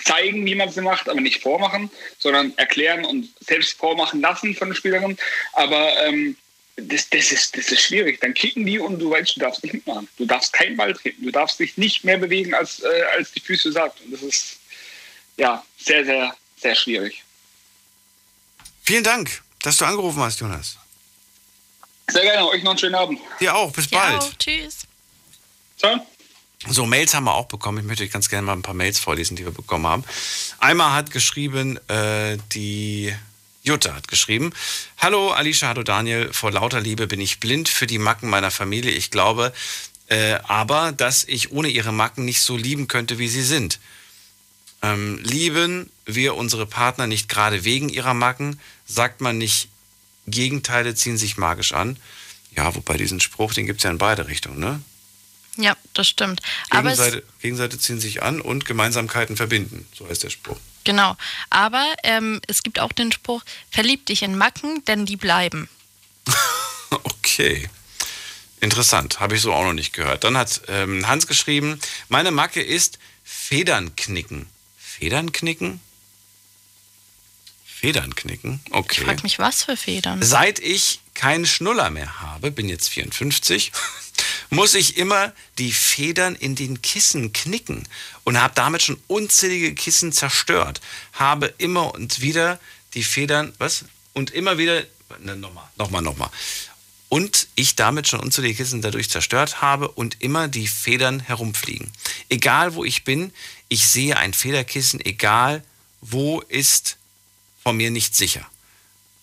[0.04, 4.70] zeigen, wie man sie macht, aber nicht vormachen, sondern erklären und selbst vormachen lassen von
[4.70, 5.18] den Spielerinnen.
[5.54, 6.38] Aber ähm,
[6.78, 8.22] das, das, ist, das ist schwierig.
[8.22, 10.08] Dann kicken die und du weißt, du darfst nicht mitmachen.
[10.18, 11.24] Du darfst keinen Ball treten.
[11.24, 14.00] Du darfst dich nicht mehr bewegen, als, äh, als die Füße sagt.
[14.02, 14.60] Und das ist
[15.38, 17.24] ja sehr, sehr, sehr schwierig.
[18.84, 20.78] Vielen Dank, dass du angerufen hast, Jonas.
[22.10, 22.48] Sehr gerne.
[22.48, 23.20] Euch noch einen schönen Abend.
[23.40, 23.72] Dir auch.
[23.72, 24.40] Bis bald.
[24.40, 24.80] Tschüss.
[25.78, 26.06] Ciao.
[26.66, 27.78] So, Mails haben wir auch bekommen.
[27.78, 30.04] Ich möchte euch ganz gerne mal ein paar Mails vorlesen, die wir bekommen haben.
[30.58, 33.14] Einmal hat geschrieben, äh, die
[33.64, 34.52] Jutta hat geschrieben,
[34.98, 38.92] Hallo Alicia, hallo Daniel, vor lauter Liebe bin ich blind für die Macken meiner Familie.
[38.92, 39.54] Ich glaube
[40.08, 43.80] äh, aber, dass ich ohne ihre Macken nicht so lieben könnte, wie sie sind.
[44.82, 48.60] Ähm, lieben wir unsere Partner nicht gerade wegen ihrer Macken?
[48.86, 49.70] Sagt man nicht
[50.28, 51.98] Gegenteile ziehen sich magisch an.
[52.56, 54.82] Ja, wobei diesen Spruch, den gibt es ja in beide Richtungen, ne?
[55.58, 56.42] Ja, das stimmt.
[56.72, 59.88] Gegenseite, Gegenseite ziehen sich an und Gemeinsamkeiten verbinden.
[59.98, 60.58] So heißt der Spruch.
[60.84, 61.16] genau.
[61.50, 65.70] Aber ähm, es gibt auch den Spruch, verlieb dich in Macken, denn die bleiben.
[66.90, 67.70] Okay.
[68.62, 70.24] Interessant, habe ich so auch noch nicht gehört.
[70.24, 74.48] Dann hat ähm, Hans geschrieben, meine Macke ist Federn knicken.
[74.78, 75.82] Federn knicken?
[77.66, 78.62] Federn knicken?
[78.72, 79.02] Okay.
[79.02, 80.24] Ich frag mich, was für Federn.
[80.24, 83.72] Seit ich keinen Schnuller mehr habe, bin jetzt 54,
[84.50, 87.88] muss ich immer die Federn in den Kissen knicken
[88.24, 90.82] und habe damit schon unzählige Kissen zerstört.
[91.14, 92.60] Habe immer und wieder
[92.94, 93.86] die Federn, was?
[94.14, 94.84] Und immer wieder,
[95.20, 96.30] ne, nochmal, nochmal, nochmal.
[97.10, 101.92] Und ich damit schon unzählige Kissen dadurch zerstört habe und immer die Federn herumfliegen.
[102.30, 103.32] Egal wo ich bin,
[103.70, 105.64] ich sehe ein Federkissen, egal
[106.02, 106.98] wo ist
[107.64, 108.46] von mir nicht sicher.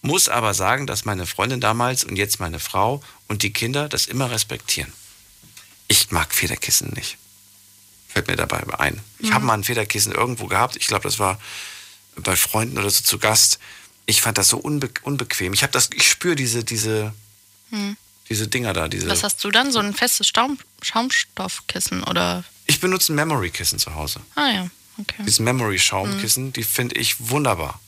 [0.04, 4.04] Muss aber sagen, dass meine Freundin damals und jetzt meine Frau und die Kinder das
[4.04, 4.92] immer respektieren.
[5.88, 7.16] Ich mag Federkissen nicht.
[8.08, 9.00] Fällt mir dabei ein.
[9.18, 9.34] Ich Mhm.
[9.34, 10.76] habe mal ein Federkissen irgendwo gehabt.
[10.76, 11.40] Ich glaube, das war
[12.16, 13.58] bei Freunden oder so zu Gast.
[14.04, 15.54] Ich fand das so unbe unbequem.
[15.54, 17.14] Ich habe das, ich spüre diese, diese,
[17.70, 17.96] Hm.
[18.28, 19.08] diese Dinger da, diese.
[19.08, 19.72] Was hast du dann?
[19.72, 22.44] So ein festes Staum Schaumstoffkissen oder?
[22.66, 24.20] Ich benutze ein Memory-Kissen zu Hause.
[24.34, 25.22] Ah ja, okay.
[25.26, 27.80] Diese Memory-Schaumkissen, die finde ich wunderbar.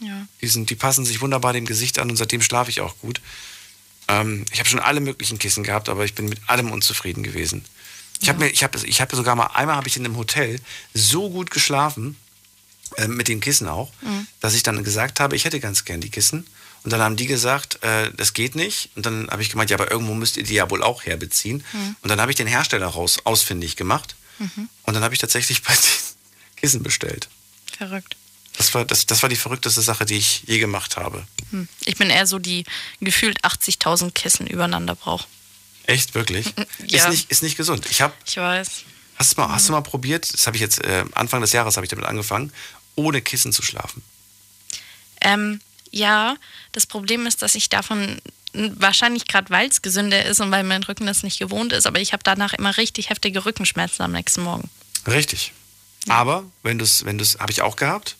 [0.00, 0.26] Ja.
[0.40, 3.20] Die, sind, die passen sich wunderbar dem Gesicht an und seitdem schlafe ich auch gut.
[4.08, 7.64] Ähm, ich habe schon alle möglichen Kissen gehabt, aber ich bin mit allem unzufrieden gewesen.
[8.20, 10.60] Ich habe mir, ich habe, ich habe sogar mal einmal habe ich in einem Hotel
[10.94, 12.16] so gut geschlafen
[12.96, 14.26] äh, mit dem Kissen auch, Mhm.
[14.40, 16.46] dass ich dann gesagt habe, ich hätte ganz gern die Kissen.
[16.84, 18.90] Und dann haben die gesagt, äh, das geht nicht.
[18.94, 21.64] Und dann habe ich gemeint, ja, aber irgendwo müsst ihr die ja wohl auch herbeziehen.
[21.72, 21.96] Mhm.
[22.02, 24.14] Und dann habe ich den Hersteller raus ausfindig gemacht.
[24.38, 24.68] Mhm.
[24.84, 27.28] Und dann habe ich tatsächlich bei den Kissen bestellt.
[27.76, 28.16] Verrückt.
[28.58, 31.24] Das war, das, das war die verrückteste Sache, die ich je gemacht habe.
[31.50, 31.68] Hm.
[31.84, 32.64] Ich bin eher so die
[33.00, 35.28] gefühlt 80.000 Kissen übereinander braucht.
[35.84, 36.52] Echt, wirklich?
[36.86, 37.04] Ja.
[37.04, 37.86] Ist, nicht, ist nicht gesund.
[37.90, 38.68] Ich habe, Ich weiß.
[39.16, 41.76] hast, du mal, hast du mal probiert, das habe ich jetzt, äh, Anfang des Jahres
[41.76, 42.52] habe ich damit angefangen,
[42.94, 44.02] ohne Kissen zu schlafen.
[45.20, 45.60] Ähm,
[45.90, 46.36] ja,
[46.72, 48.20] das Problem ist, dass ich davon
[48.54, 52.00] wahrscheinlich gerade, weil es gesünder ist und weil mein Rücken das nicht gewohnt ist, aber
[52.00, 54.70] ich habe danach immer richtig heftige Rückenschmerzen am nächsten Morgen.
[55.06, 55.52] Richtig.
[56.08, 58.16] Aber wenn du es, wenn du es, habe ich auch gehabt,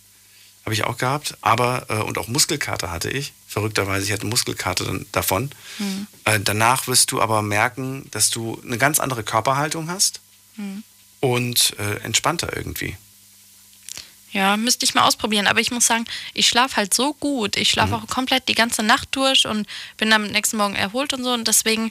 [0.69, 3.33] habe ich auch gehabt, aber äh, und auch Muskelkater hatte ich.
[3.49, 5.51] Verrückterweise, ich hatte Muskelkater dann, davon.
[5.79, 6.07] Hm.
[6.27, 10.21] Äh, danach wirst du aber merken, dass du eine ganz andere Körperhaltung hast
[10.57, 10.83] Hm.
[11.21, 12.97] und äh, entspannter irgendwie.
[14.33, 15.47] Ja, müsste ich mal ausprobieren.
[15.47, 16.05] Aber ich muss sagen,
[16.35, 17.57] ich schlafe halt so gut.
[17.57, 19.67] Ich schlafe auch komplett die ganze Nacht durch und
[19.97, 21.33] bin am nächsten Morgen erholt und so.
[21.33, 21.91] Und deswegen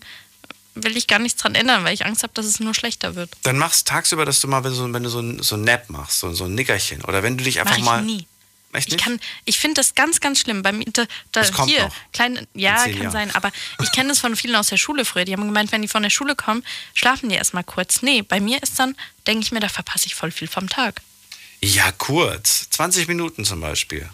[0.76, 3.32] will ich gar nichts dran ändern, weil ich Angst habe, dass es nur schlechter wird.
[3.42, 5.64] Dann machst tagsüber, dass du mal, wenn du, so- wenn du so ein, so ein
[5.64, 7.04] Nap machst, so, so ein Nickerchen.
[7.06, 8.02] Oder wenn du dich einfach Mach ich mal.
[8.04, 8.28] nie.
[8.74, 9.04] Echt Ich, nicht?
[9.04, 10.62] kann, ich finde das ganz, ganz schlimm.
[10.62, 11.96] Bei mir, da, da, Das kommt hier, noch.
[12.12, 13.12] kleine, ja, kann Jahren.
[13.12, 15.26] sein, aber ich kenne das von vielen aus der Schule früher.
[15.26, 16.64] Die haben gemeint, wenn die von der Schule kommen,
[16.94, 18.02] schlafen die erstmal kurz.
[18.02, 18.96] Nee, bei mir ist dann,
[19.26, 21.02] denke ich mir, da verpasse ich voll viel vom Tag.
[21.62, 22.70] Ja, kurz.
[22.72, 24.08] 20 Minuten zum Beispiel.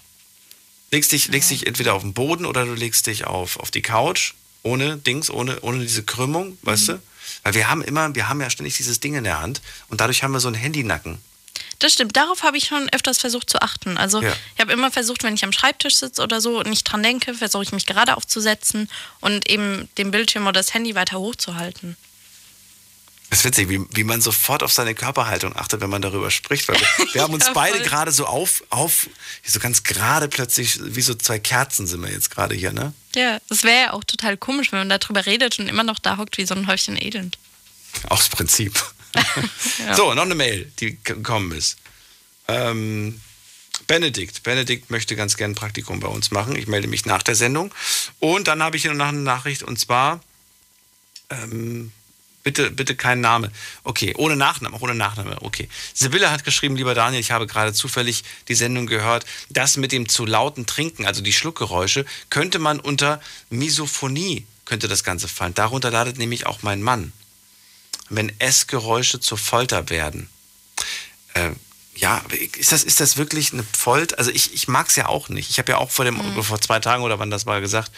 [0.91, 3.81] Legst dich, legst dich entweder auf den Boden oder du legst dich auf, auf die
[3.81, 7.01] Couch, ohne Dings, ohne, ohne diese Krümmung, weißt du?
[7.41, 10.23] Weil wir haben immer, wir haben ja ständig dieses Ding in der Hand und dadurch
[10.23, 11.17] haben wir so einen Handynacken.
[11.79, 13.97] Das stimmt, darauf habe ich schon öfters versucht zu achten.
[13.97, 14.33] Also Ja.
[14.55, 17.33] ich habe immer versucht, wenn ich am Schreibtisch sitze oder so und nicht dran denke,
[17.33, 18.89] versuche ich mich gerade aufzusetzen
[19.19, 21.97] und eben den Bildschirm oder das Handy weiter hochzuhalten.
[23.29, 26.67] Das ist witzig, wie, wie man sofort auf seine Körperhaltung achtet, wenn man darüber spricht.
[26.67, 29.09] Weil wir, wir haben uns Ja, beide gerade so auf, auf,
[29.43, 32.93] so ganz gerade plötzlich, wie so zwei Kerzen sind wir jetzt gerade hier, ne?
[33.15, 36.17] Ja, das wäre ja auch total komisch, wenn man darüber redet und immer noch da
[36.17, 37.39] hockt wie so ein Häufchen Elend.
[38.09, 38.83] Aus Prinzip.
[39.79, 39.95] Ja.
[39.95, 41.77] So, noch eine Mail, die gekommen ist.
[42.47, 43.19] Ähm,
[43.87, 44.43] Benedikt.
[44.43, 46.55] Benedikt möchte ganz gerne ein Praktikum bei uns machen.
[46.55, 47.73] Ich melde mich nach der Sendung.
[48.19, 50.21] Und dann habe ich hier noch eine Nachricht und zwar,
[51.29, 51.91] ähm,
[52.43, 53.51] bitte, bitte kein Name.
[53.83, 55.41] Okay, ohne Nachname, ohne Nachname.
[55.41, 55.67] Okay.
[55.93, 59.25] Sibylle hat geschrieben, lieber Daniel, ich habe gerade zufällig die Sendung gehört.
[59.49, 65.03] Das mit dem zu lauten Trinken, also die Schluckgeräusche, könnte man unter Misophonie, könnte das
[65.03, 65.55] Ganze fallen.
[65.55, 67.11] Darunter leidet nämlich auch mein Mann
[68.15, 70.29] wenn Essgeräusche zur Folter werden.
[71.33, 71.51] Äh,
[71.95, 72.23] ja,
[72.57, 74.17] ist das, ist das wirklich eine Folter?
[74.17, 75.49] Also ich, ich mag es ja auch nicht.
[75.51, 77.91] Ich habe ja auch vor, dem, vor zwei Tagen oder wann das war gesagt,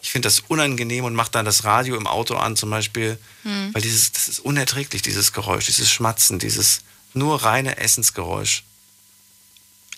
[0.00, 3.74] ich finde das unangenehm und mache dann das Radio im Auto an zum Beispiel, Hm.
[3.74, 6.80] weil dieses, das ist unerträglich, dieses Geräusch, dieses Schmatzen, dieses
[7.12, 8.62] nur reine Essensgeräusch.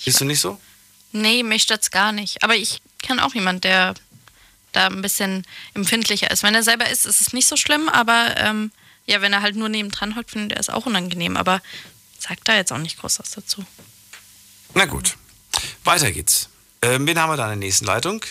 [0.01, 0.61] Siehst du nicht so?
[1.13, 2.43] Nee, mich stört's gar nicht.
[2.43, 3.95] Aber ich kenne auch jemand, der
[4.73, 6.43] da ein bisschen empfindlicher ist.
[6.43, 8.73] Wenn er selber ist, ist es nicht so schlimm, aber ähm,
[9.07, 11.37] ja, wenn er halt nur nebendran hockt, findet er es auch unangenehm.
[11.37, 11.61] Aber
[12.19, 13.65] sagt da jetzt auch nicht groß was dazu.
[14.75, 15.17] Na gut,
[15.85, 16.49] weiter geht's.
[16.83, 18.25] Ähm, wen haben wir da in der nächsten Leitung?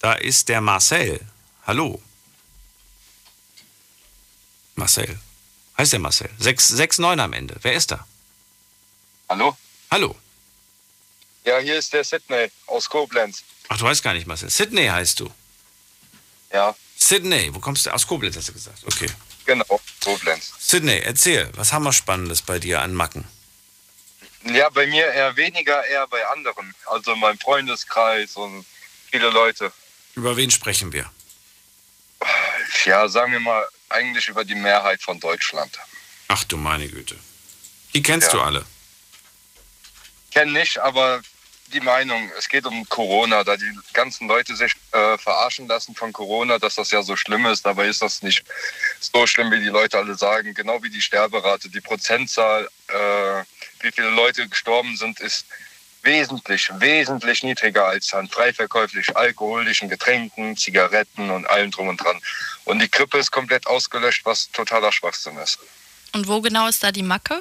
[0.00, 1.20] Da ist der Marcel.
[1.66, 2.00] Hallo.
[4.74, 5.18] Marcel.
[5.76, 6.30] Heißt der Marcel?
[6.38, 7.56] 669 am Ende.
[7.62, 8.06] Wer ist da?
[9.28, 9.56] Hallo?
[9.90, 10.16] Hallo.
[11.44, 13.42] Ja, hier ist der Sydney aus Koblenz.
[13.68, 14.50] Ach, du weißt gar nicht, Marcel.
[14.50, 15.30] Sydney heißt du.
[16.52, 16.74] Ja.
[16.96, 17.54] Sydney.
[17.54, 17.94] Wo kommst du?
[17.94, 18.84] Aus Koblenz hast du gesagt.
[18.84, 19.08] Okay.
[19.46, 20.52] Genau, Koblenz.
[20.58, 21.50] Sydney, erzähl.
[21.56, 23.24] Was haben wir Spannendes bei dir an Macken?
[24.44, 26.74] Ja, bei mir eher weniger, eher bei anderen.
[26.86, 28.64] Also in meinem Freundeskreis und
[29.10, 29.72] viele Leute.
[30.14, 31.10] Über wen sprechen wir?
[32.84, 35.78] Ja, sagen wir mal, eigentlich über die Mehrheit von Deutschland.
[36.28, 37.16] Ach du meine Güte.
[37.94, 38.32] Die kennst Ja.
[38.34, 38.64] du alle.
[40.30, 41.22] Kenn nicht, aber
[41.72, 46.12] die Meinung, es geht um Corona, da die ganzen Leute sich äh, verarschen lassen von
[46.12, 47.64] Corona, dass das ja so schlimm ist.
[47.64, 48.44] Dabei ist das nicht
[49.00, 50.54] so schlimm, wie die Leute alle sagen.
[50.54, 53.42] Genau wie die Sterberate, die Prozentzahl, äh,
[53.80, 55.46] wie viele Leute gestorben sind, ist
[56.02, 62.20] wesentlich, wesentlich niedriger als an frei verkäuflich alkoholischen Getränken, Zigaretten und allem drum und dran.
[62.64, 65.58] Und die Grippe ist komplett ausgelöscht, was totaler Schwachsinn ist.
[66.12, 67.40] Und wo genau ist da die Macke?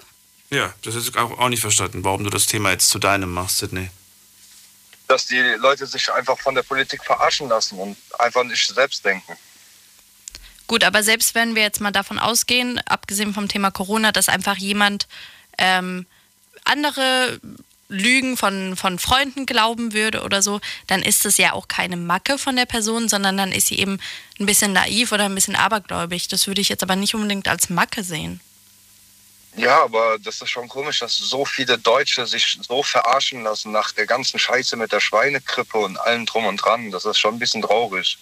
[0.49, 3.59] Ja, das ist auch auch nicht verstanden, warum du das Thema jetzt zu deinem machst,
[3.59, 3.89] Sydney.
[5.09, 9.35] Dass die Leute sich einfach von der Politik verarschen lassen und einfach nicht selbst denken.
[10.67, 14.55] Gut, aber selbst wenn wir jetzt mal davon ausgehen, abgesehen vom Thema Corona, dass einfach
[14.55, 15.07] jemand
[15.57, 16.05] ähm,
[16.63, 17.41] andere
[17.89, 22.37] Lügen von, von Freunden glauben würde oder so, dann ist es ja auch keine Macke
[22.37, 23.99] von der Person, sondern dann ist sie eben
[24.39, 26.27] ein bisschen naiv oder ein bisschen abergläubig.
[26.27, 28.39] Das würde ich jetzt aber nicht unbedingt als Macke sehen.
[29.55, 33.91] Ja, aber das ist schon komisch, dass so viele Deutsche sich so verarschen lassen nach
[33.91, 36.91] der ganzen Scheiße mit der Schweinegrippe und allem drum und dran.
[36.91, 38.17] Das ist schon ein bisschen traurig.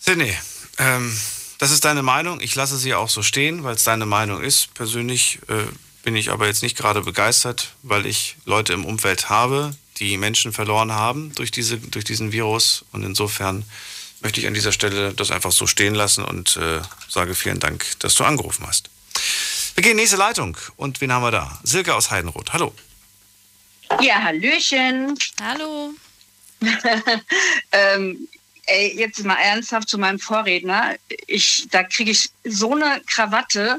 [0.00, 0.36] Sydney,
[0.78, 1.16] ähm,
[1.58, 2.40] das ist deine Meinung.
[2.40, 4.74] Ich lasse sie auch so stehen, weil es deine Meinung ist.
[4.74, 5.64] Persönlich äh,
[6.02, 10.52] bin ich aber jetzt nicht gerade begeistert, weil ich Leute im Umfeld habe, die Menschen
[10.52, 12.84] verloren haben durch, diese, durch diesen Virus.
[12.90, 13.64] Und insofern
[14.20, 17.86] möchte ich an dieser Stelle das einfach so stehen lassen und äh, sage vielen Dank,
[18.00, 18.90] dass du angerufen hast.
[19.74, 20.56] Wir gehen in die nächste Leitung.
[20.76, 21.58] Und wen haben wir da?
[21.62, 22.52] Silke aus Heidenroth.
[22.52, 22.74] Hallo.
[24.00, 25.18] Ja, Hallöchen.
[25.40, 25.94] Hallo.
[27.72, 28.28] ähm,
[28.66, 30.96] ey, jetzt mal ernsthaft zu meinem Vorredner.
[31.26, 33.78] Ich, da kriege ich so eine Krawatte,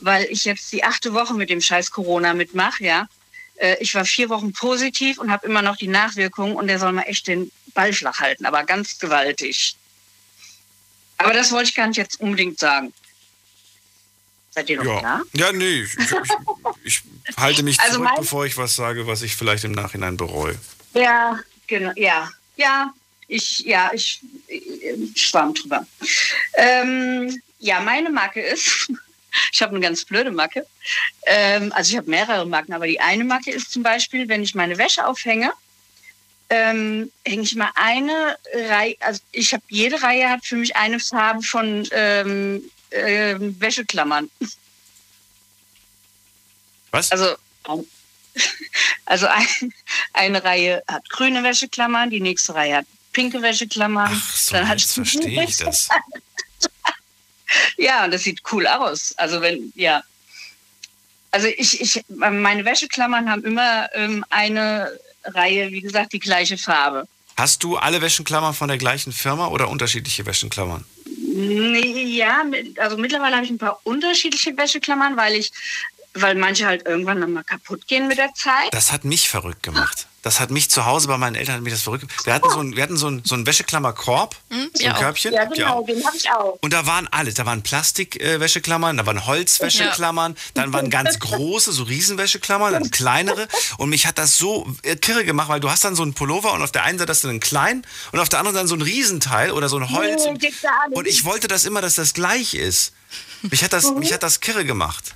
[0.00, 3.08] weil ich jetzt die achte Woche mit dem scheiß Corona mitmache, ja.
[3.56, 6.92] Äh, ich war vier Wochen positiv und habe immer noch die Nachwirkungen und der soll
[6.92, 9.76] mal echt den Ball flach halten, aber ganz gewaltig.
[11.18, 12.92] Aber das wollte ich gar nicht jetzt unbedingt sagen.
[14.50, 15.22] Seid ihr noch Ja, da?
[15.34, 15.96] ja nee, ich,
[16.84, 19.72] ich, ich halte mich Also zurück, mein- bevor ich was sage, was ich vielleicht im
[19.72, 20.56] Nachhinein bereue.
[20.94, 22.92] Ja, genau, ja, ja,
[23.28, 25.86] ich, ja, ich, ich schwamm drüber.
[26.54, 28.90] Ähm, ja, meine Macke ist,
[29.52, 30.66] ich habe eine ganz blöde Macke.
[31.26, 34.56] Ähm, also ich habe mehrere Macken, aber die eine Macke ist zum Beispiel, wenn ich
[34.56, 35.52] meine Wäsche aufhänge,
[36.52, 40.98] ähm, hänge ich mal eine Reihe, also ich habe, jede Reihe hat für mich eine
[40.98, 44.30] Farbe von ähm, ähm, Wäscheklammern.
[46.90, 47.12] Was?
[47.12, 47.36] Also,
[49.04, 49.72] also ein,
[50.12, 54.10] eine Reihe hat grüne Wäscheklammern, die nächste Reihe hat pinke Wäscheklammern.
[54.12, 55.88] Ach, So, jetzt verstehe ich das.
[57.76, 59.12] Ja, und das sieht cool aus.
[59.16, 60.04] Also wenn, ja.
[61.32, 67.08] Also ich, ich, meine Wäscheklammern haben immer ähm, eine Reihe, wie gesagt, die gleiche Farbe.
[67.36, 70.84] Hast du alle Wäschenklammern von der gleichen Firma oder unterschiedliche Wäschenklammern?
[71.32, 72.42] Ja,
[72.78, 75.52] also mittlerweile habe ich ein paar unterschiedliche Wäscheklammern, weil ich,
[76.14, 78.72] weil manche halt irgendwann dann mal kaputt gehen mit der Zeit.
[78.72, 80.06] Das hat mich verrückt gemacht.
[80.22, 82.26] Das hat mich zu Hause bei meinen Eltern hat mich das verrückt gemacht.
[82.26, 84.36] Wir hatten so einen, wir hatten so einen, so einen Wäscheklammerkorb,
[84.74, 85.32] so ein Körbchen.
[85.32, 85.86] Ja, genau, auch?
[85.86, 86.58] den habe ich auch.
[86.60, 87.34] Und da waren alles.
[87.34, 93.48] Da waren Plastik-Wäscheklammern, da waren Holzwäscheklammern, dann waren ganz große, so Riesenwäscheklammern, dann kleinere.
[93.78, 96.52] Und mich hat das so äh, kirre gemacht, weil du hast dann so einen Pullover
[96.52, 98.74] und auf der einen Seite hast du einen kleinen und auf der anderen dann so
[98.74, 100.24] ein Riesenteil oder so ein Holz.
[100.26, 100.50] Nee.
[100.90, 102.92] Und ich wollte das immer, dass das gleich ist.
[103.42, 105.14] Mich hat das, mich hat das kirre gemacht.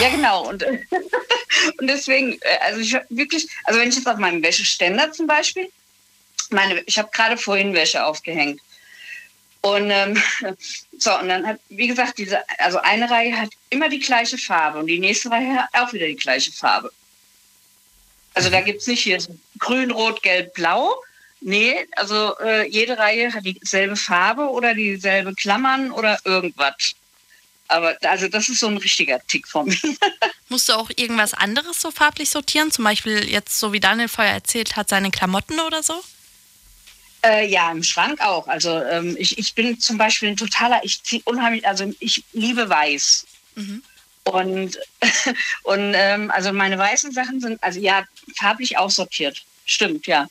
[0.00, 0.48] Ja, genau.
[0.48, 0.62] Und,
[1.78, 5.68] und deswegen, äh, also ich wirklich, also wenn ich jetzt auf meinem Wäscheständer zum Beispiel,
[6.50, 8.60] meine, ich habe gerade vorhin Wäsche aufgehängt.
[9.62, 10.22] Und ähm,
[10.98, 14.78] so, und dann hat, wie gesagt, diese, also eine Reihe hat immer die gleiche Farbe
[14.78, 16.92] und die nächste Reihe hat auch wieder die gleiche Farbe.
[18.34, 19.18] Also da gibt es nicht hier
[19.58, 20.94] grün, rot, gelb, blau.
[21.40, 26.94] Nee, also äh, jede Reihe hat dieselbe Farbe oder dieselbe Klammern oder irgendwas.
[27.68, 29.76] Aber also das ist so ein richtiger Tick von mir.
[30.48, 32.70] Musst du auch irgendwas anderes so farblich sortieren?
[32.70, 36.00] Zum Beispiel jetzt, so wie Daniel vorher erzählt hat, seine Klamotten oder so?
[37.24, 38.46] Äh, ja, im Schrank auch.
[38.46, 42.68] Also ähm, ich, ich bin zum Beispiel ein totaler, ich ziehe unheimlich, also ich liebe
[42.68, 43.26] weiß.
[44.24, 44.78] Und,
[45.64, 48.04] und ähm, also meine weißen Sachen sind, also ja,
[48.36, 49.42] farblich aussortiert.
[49.64, 50.28] Stimmt, ja.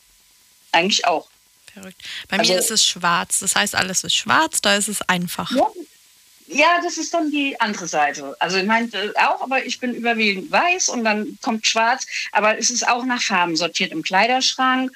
[0.71, 1.27] Eigentlich auch.
[1.73, 2.01] Verrückt.
[2.29, 3.39] Bei Also- mir ist es schwarz.
[3.39, 5.51] Das heißt, alles ist schwarz, da ist es einfach.
[5.51, 5.67] Ja,
[6.47, 8.35] ja, das ist dann die andere Seite.
[8.39, 12.05] Also ich meine äh, auch, aber ich bin überwiegend weiß und dann kommt schwarz.
[12.31, 14.91] Aber es ist auch nach Farben sortiert im Kleiderschrank.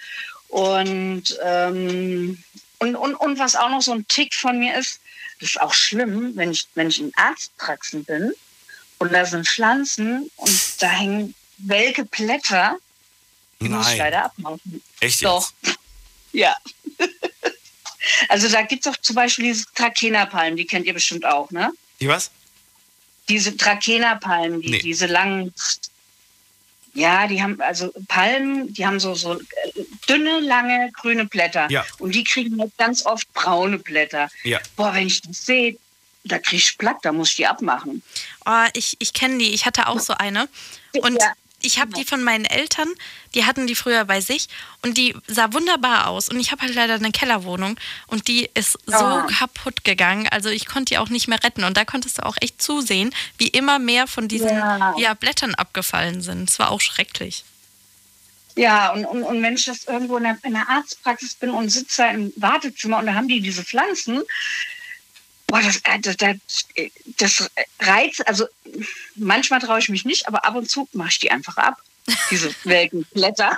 [0.47, 2.43] Und, ähm,
[2.79, 4.99] und, und, und was auch noch so ein Tick von mir ist,
[5.39, 8.33] das ist auch schlimm, wenn ich, wenn ich in Arztpraxen bin
[8.97, 12.77] und da sind Pflanzen und da hängen welke Blätter,
[13.61, 13.97] die muss ich Nein.
[13.97, 14.81] leider abmachen.
[14.99, 15.51] Echt Doch.
[16.31, 16.55] Ja.
[18.27, 21.71] also da gibt es auch zum Beispiel diese Trakehnerpalmen, die kennt ihr bestimmt auch, ne?
[21.99, 22.31] Die was?
[23.29, 24.79] Diese Trakehnerpalmen, die, Nee.
[24.79, 25.53] diese langen.
[26.95, 29.43] Ja, die haben also Palmen, die haben so, so äh,
[30.07, 31.69] dünne, lange, grüne Blätter.
[31.69, 31.85] Ja.
[31.99, 34.29] Und die kriegen jetzt ganz oft braune Blätter.
[34.43, 34.59] Ja.
[34.75, 35.77] Boah, wenn ich das sehe,
[36.23, 38.01] da krieg ich platt, da muss ich die abmachen.
[38.45, 39.53] Oh, ich ich kenne die.
[39.53, 40.49] Ich hatte auch so eine.
[41.01, 41.19] Und
[41.61, 42.87] ich habe die von meinen Eltern,
[43.35, 44.47] die hatten die früher bei sich
[44.81, 46.29] und die sah wunderbar aus.
[46.29, 47.77] Und ich habe halt leider eine Kellerwohnung
[48.07, 49.27] und die ist so Ah.
[49.29, 50.27] kaputt gegangen.
[50.29, 51.63] Also ich konnte die auch nicht mehr retten.
[51.63, 54.95] Und da konntest du auch echt zusehen, wie immer mehr von diesen Ja.
[54.97, 55.13] ja.
[55.13, 56.49] Blättern abgefallen sind.
[56.49, 57.43] Es war auch schrecklich.
[58.55, 61.69] Ja, und, und, und wenn ich das irgendwo in der, in der Arztpraxis bin und
[61.69, 64.21] sitze da im Wartezimmer und da haben die diese Pflanzen,
[65.49, 66.37] boah, das, äh, das, das,
[67.17, 68.45] das reizt, also
[69.15, 71.81] manchmal traue ich mich nicht, aber ab und zu mache ich die einfach ab,
[72.29, 73.57] diese welken Blätter.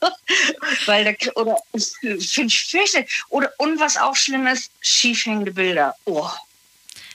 [0.86, 3.22] Weil da, oder finde ich fürchterlich.
[3.28, 5.94] Oder, und was auch schlimm ist, schiefhängende Bilder.
[6.06, 6.28] Oh,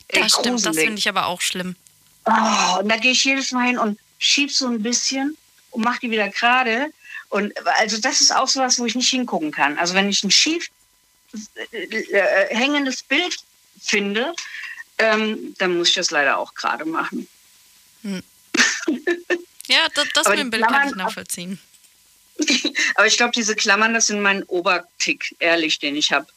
[0.07, 1.76] ey, Das stimmt, das finde ich aber auch schlimm.
[2.26, 5.38] Oh, und da gehe ich jedes Mal hin und schieb so ein bisschen
[5.72, 6.91] und mache die wieder gerade.
[7.30, 9.77] Und also das ist auch sowas, wo ich nicht hingucken kann.
[9.77, 10.69] Also wenn ich ein schief
[11.72, 13.38] äh, äh, hängendes Bild
[13.82, 14.34] finde,
[14.98, 17.28] ähm, dann muss ich das leider auch gerade machen.
[19.68, 21.60] Ja, das, das mit dem Bild kann ich Klammern- nachvollziehen.
[22.95, 26.28] Aber ich glaube, diese Klammern, das sind mein Obertick, ehrlich, den ich habe.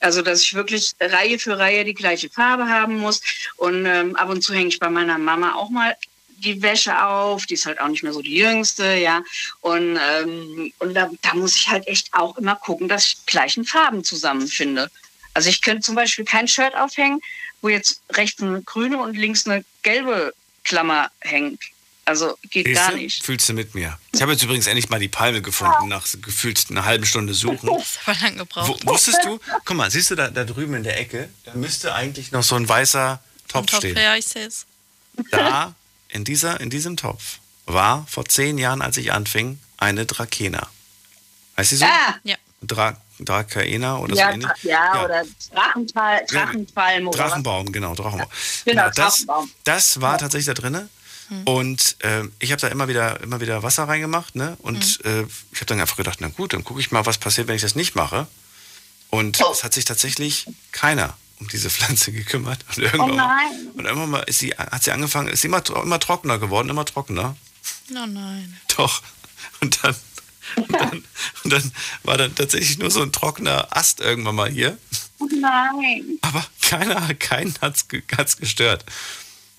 [0.00, 3.20] Also, dass ich wirklich Reihe für Reihe die gleiche Farbe haben muss.
[3.56, 5.96] Und ähm, ab und zu hänge ich bei meiner Mama auch mal
[6.28, 7.46] die Wäsche auf.
[7.46, 9.22] Die ist halt auch nicht mehr so die jüngste, ja.
[9.60, 13.64] Und, ähm, und da, da muss ich halt echt auch immer gucken, dass ich gleichen
[13.64, 14.90] Farben zusammenfinde.
[15.36, 17.20] Also ich könnte zum Beispiel kein Shirt aufhängen,
[17.60, 20.32] wo jetzt rechts eine grüne und links eine gelbe
[20.64, 21.62] Klammer hängt.
[22.06, 22.96] Also geht gar Siehste?
[22.96, 23.22] nicht.
[23.24, 23.98] Fühlst du mit mir?
[24.14, 27.68] Ich habe jetzt übrigens endlich mal die Palme gefunden, nach gefühlt einer halben Stunde Suchen.
[27.68, 28.80] Das war lang gebraucht.
[28.86, 29.38] Wo, wusstest du?
[29.66, 31.28] Guck mal, siehst du da, da drüben in der Ecke?
[31.44, 33.96] Da müsste eigentlich noch so ein weißer Topf Top, stehen.
[33.96, 34.64] ja, ich sehe es.
[35.32, 35.74] Da,
[36.08, 40.70] in, dieser, in diesem Topf, war vor zehn Jahren, als ich anfing, eine Drakena.
[41.58, 41.84] Heißt sie so?
[41.84, 42.36] Ah, Ja.
[42.62, 44.50] Dra Drakaena oder ja, so ähnlich?
[44.62, 47.28] ja, oder Drachenfall, Drachenfalm oder was?
[47.30, 48.28] Drachenbaum, genau, Drachenbaum.
[48.64, 49.50] Genau, das, Drachenbaum.
[49.64, 50.88] das war tatsächlich da drinne.
[51.28, 51.42] Hm.
[51.44, 54.36] Und ähm, ich habe da immer wieder, immer wieder Wasser reingemacht.
[54.36, 54.56] Ne?
[54.62, 55.24] Und Hm.
[55.24, 57.56] äh, ich habe dann einfach gedacht, na gut, dann gucke ich mal, was passiert, wenn
[57.56, 58.26] ich das nicht mache.
[59.10, 59.50] Und Oh.
[59.52, 62.64] es hat sich tatsächlich keiner um diese Pflanze gekümmert.
[62.68, 63.68] Und Oh irgendwann, mal, nein.
[63.74, 66.84] und irgendwann mal ist sie, hat sie angefangen, ist sie immer, immer trockener geworden, immer
[66.84, 67.36] trockener.
[67.90, 68.56] Oh nein.
[68.76, 69.02] Doch.
[69.60, 69.94] Und dann,
[70.56, 71.04] und dann,
[71.44, 71.72] und dann
[72.04, 74.78] war dann tatsächlich nur so ein trockener Ast irgendwann mal hier.
[75.18, 76.18] Oh nein.
[76.22, 78.84] Aber keiner, keinen hat's, ge- hat's gestört.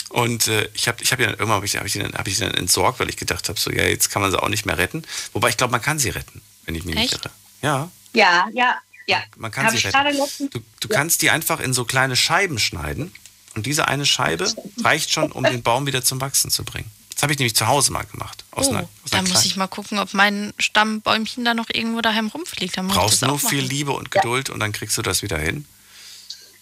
[0.10, 2.14] Und äh, ich habe ich hab die dann irgendwann hab ich, hab ich, die dann,
[2.14, 4.48] hab ich dann entsorgt, weil ich gedacht habe, so ja, jetzt kann man sie auch
[4.50, 5.04] nicht mehr retten.
[5.34, 7.26] Wobei ich glaube, man kann sie retten, wenn ich mich nicht Echt?
[7.26, 7.34] irre.
[7.62, 9.22] Ja, Ja, ja, ja.
[9.36, 10.50] man kann Hab sie ich retten.
[10.50, 13.14] Du, du kannst die einfach in so kleine Scheiben schneiden
[13.56, 14.50] und diese eine Scheibe
[14.82, 16.90] reicht schon, um den Baum wieder zum Wachsen zu bringen.
[17.18, 18.46] Das habe ich nämlich zu Hause mal gemacht.
[18.52, 21.56] Aus Oh, einer, aus da einer muss kleinen- ich mal gucken, ob mein Stammbäumchen da
[21.56, 22.78] noch irgendwo daheim rumfliegt.
[22.78, 23.70] Dann muss ich brauchst nur viel machen.
[23.72, 25.66] Liebe und Geduld und dann kriegst du das wieder hin.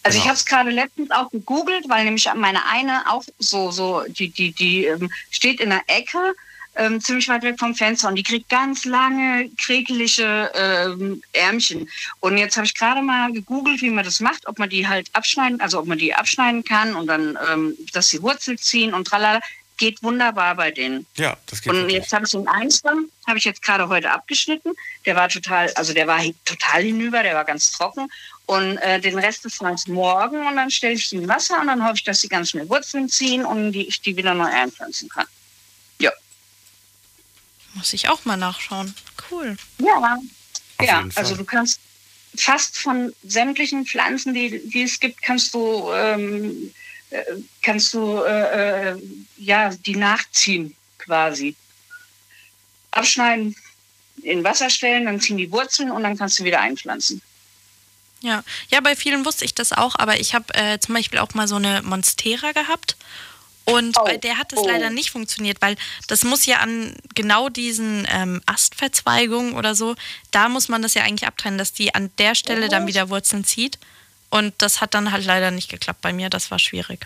[0.03, 0.29] Also ich Genau.
[0.29, 4.53] habe es gerade letztens auch gegoogelt, weil nämlich meine eine auch so, so, die, die,
[4.53, 6.33] die ähm, steht in der Ecke,
[6.77, 11.89] ähm, ziemlich weit weg vom Fenster und die kriegt ganz lange, kräkelige ähm, Ärmchen.
[12.21, 15.09] Und jetzt habe ich gerade mal gegoogelt, wie man das macht, ob man die halt
[15.13, 19.05] abschneiden, also ob man die abschneiden kann und dann, ähm, dass sie Wurzel ziehen und
[19.05, 19.41] tralala.
[19.77, 21.05] Geht wunderbar bei denen.
[21.17, 21.95] Ja, das geht Und wirklich.
[21.95, 24.71] jetzt habe ich den Einstamm, habe ich jetzt gerade heute abgeschnitten.
[25.05, 28.09] Der war total, also der war total hinüber, der war ganz trocken.
[28.45, 31.67] Und äh, den Rest des Tages morgen und dann stelle ich die in Wasser und
[31.67, 34.45] dann hoffe ich, dass sie ganz schnell Wurzeln ziehen und die, ich die wieder neu
[34.45, 35.25] einpflanzen kann.
[35.99, 36.11] Ja.
[37.73, 38.93] Muss ich auch mal nachschauen.
[39.29, 39.57] Cool.
[39.79, 40.17] Ja.
[40.79, 41.79] ja, also du kannst
[42.37, 46.71] fast von sämtlichen Pflanzen, die, die es gibt, kannst du, ähm, äh,
[47.61, 49.01] kannst du äh, äh,
[49.37, 51.55] ja, die nachziehen quasi.
[52.91, 53.55] Abschneiden,
[54.23, 57.21] in Wasser stellen, dann ziehen die Wurzeln und dann kannst du wieder einpflanzen.
[58.21, 58.43] Ja.
[58.69, 61.47] ja, bei vielen wusste ich das auch, aber ich habe äh, zum Beispiel auch mal
[61.47, 62.95] so eine Monstera gehabt
[63.65, 65.75] Und bei der hat es leider nicht funktioniert, weil
[66.07, 69.95] das muss ja an genau diesen ähm, Astverzweigungen oder so,
[70.31, 73.43] da muss man das ja eigentlich abtrennen, dass die an der Stelle dann wieder Wurzeln
[73.43, 73.79] zieht.
[74.29, 77.05] Und das hat dann halt leider nicht geklappt bei mir, das war schwierig.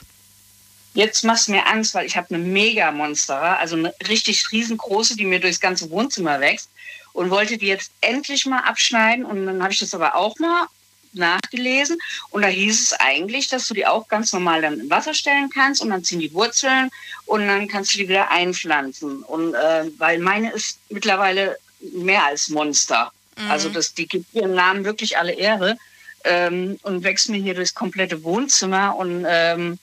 [0.94, 5.26] Jetzt machst du mir Angst, weil ich habe eine Mega-Monstera, also eine richtig riesengroße, die
[5.26, 6.70] mir durchs ganze Wohnzimmer wächst
[7.14, 9.24] und wollte die jetzt endlich mal abschneiden.
[9.24, 10.68] Und dann habe ich das aber auch mal
[11.14, 11.98] nachgelesen
[12.30, 15.50] und da hieß es eigentlich, dass du die auch ganz normal dann in Wasser stellen
[15.50, 16.92] kannst und dann ziehen die Wurzeln
[17.26, 19.24] und dann kannst du die wieder einpflanzen.
[19.24, 23.12] Und äh, weil meine ist mittlerweile mehr als Monster.
[23.38, 23.52] Mhm.
[23.52, 25.78] Also das, die gibt ihrem Namen wirklich alle Ehre
[26.24, 29.80] ähm, und wächst mir hier durchs komplette Wohnzimmer und ähm,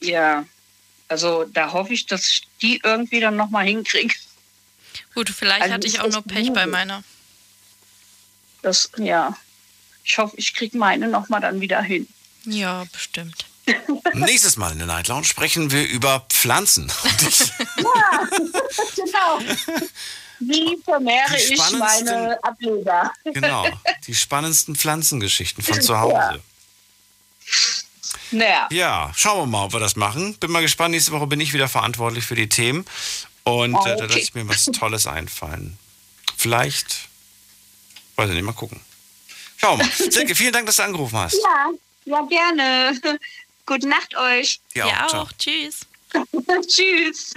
[0.00, 0.44] ja,
[1.08, 4.14] also da hoffe ich, dass ich die irgendwie dann nochmal hinkriege.
[5.14, 6.72] Gut, vielleicht Also hatte ich auch nur Pech bei gut.
[6.72, 7.02] meiner.
[8.62, 9.36] Das, ja,
[10.04, 12.08] ich hoffe, ich kriege meine nochmal dann wieder hin.
[12.44, 13.46] Ja, bestimmt.
[14.12, 16.90] Nächstes Mal in der Night Lounge sprechen wir über Pflanzen.
[17.76, 18.28] Ja,
[18.96, 19.40] genau.
[20.40, 23.12] Wie vermehre ich meine Ableger?
[23.24, 23.66] genau,
[24.06, 26.42] die spannendsten Pflanzengeschichten von zu Hause.
[28.30, 28.68] Naja.
[28.72, 30.34] Ja, schauen wir mal, ob wir das machen.
[30.38, 30.92] Bin mal gespannt.
[30.92, 32.84] Nächste Woche bin ich wieder verantwortlich für die Themen.
[33.44, 34.06] Und äh, da Okay.
[34.06, 35.78] lasse ich mir was Tolles einfallen.
[36.36, 37.08] Vielleicht,
[38.16, 38.80] weiß ich nicht, mal gucken.
[39.58, 40.10] Schauen wir mal.
[40.12, 41.34] Silke, vielen Dank, dass du angerufen hast.
[41.42, 41.70] Ja,
[42.06, 43.00] ja, gerne.
[43.66, 44.60] Gute Nacht euch.
[44.74, 45.22] Ja, Ja, ciao.
[45.22, 45.32] auch.
[45.38, 45.80] Tschüss.
[46.66, 47.34] Tschüss.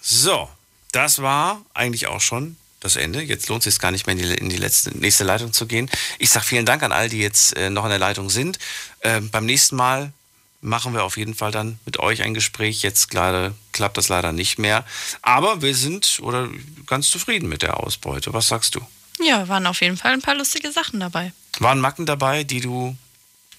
[0.00, 0.48] So,
[0.94, 3.22] das war eigentlich auch schon das Ende.
[3.22, 5.66] Jetzt lohnt es sich gar nicht mehr in die, in die letzte, nächste Leitung zu
[5.66, 5.90] gehen.
[6.18, 8.58] Ich sage vielen Dank an all, die jetzt äh, noch in der Leitung sind.
[9.02, 10.12] Ähm, beim nächsten Mal
[10.60, 12.82] machen wir auf jeden Fall dann mit euch ein Gespräch.
[12.82, 14.84] Jetzt gerade klappt das leider nicht mehr.
[15.22, 16.48] Aber wir sind oder
[16.86, 18.32] ganz zufrieden mit der Ausbeute.
[18.32, 18.80] Was sagst du?
[19.20, 21.32] Ja, waren auf jeden Fall ein paar lustige Sachen dabei.
[21.58, 22.96] Waren Macken dabei, die du,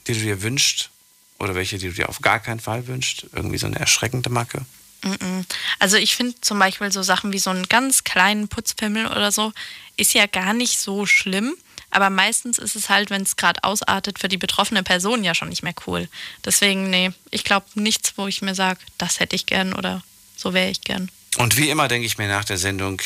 [0.07, 0.89] die du dir wünscht?
[1.39, 3.25] Oder welche, die du dir auf gar keinen Fall wünscht?
[3.33, 4.65] Irgendwie so eine erschreckende Macke?
[5.79, 9.53] Also ich finde zum Beispiel so Sachen wie so einen ganz kleinen Putzpimmel oder so,
[9.97, 11.55] ist ja gar nicht so schlimm.
[11.91, 15.49] Aber meistens ist es halt, wenn es gerade ausartet, für die betroffene Person ja schon
[15.49, 16.09] nicht mehr cool.
[16.43, 20.03] Deswegen, nee, ich glaube nichts, wo ich mir sage, das hätte ich gern oder
[20.35, 21.09] so wäre ich gern.
[21.37, 23.01] Und wie immer denke ich mir nach der Sendung,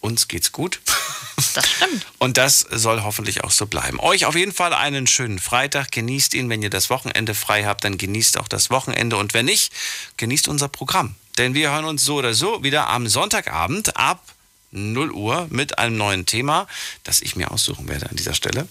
[0.00, 0.80] uns geht's gut.
[1.54, 2.06] Das stimmt.
[2.18, 3.98] Und das soll hoffentlich auch so bleiben.
[4.00, 5.90] Euch auf jeden Fall einen schönen Freitag.
[5.90, 6.48] Genießt ihn.
[6.48, 9.16] Wenn ihr das Wochenende frei habt, dann genießt auch das Wochenende.
[9.16, 9.72] Und wenn nicht,
[10.18, 11.16] genießt unser Programm.
[11.38, 14.22] Denn wir hören uns so oder so wieder am Sonntagabend ab
[14.70, 16.66] 0 Uhr mit einem neuen Thema,
[17.04, 18.68] das ich mir aussuchen werde an dieser Stelle.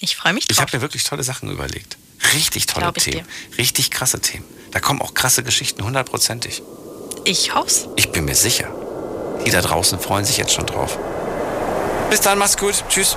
[0.00, 0.66] Ich freue mich Ich drauf.
[0.66, 1.96] habe mir wirklich tolle Sachen überlegt.
[2.34, 3.26] Richtig tolle ich Themen.
[3.56, 4.44] Richtig krasse Themen.
[4.70, 6.62] Da kommen auch krasse Geschichten, hundertprozentig.
[7.24, 7.86] Ich hoff's.
[7.96, 8.68] Ich bin mir sicher.
[9.46, 10.98] Die da draußen freuen sich jetzt schon drauf.
[12.10, 12.84] Bis dann, macht's gut.
[12.88, 13.16] Tschüss.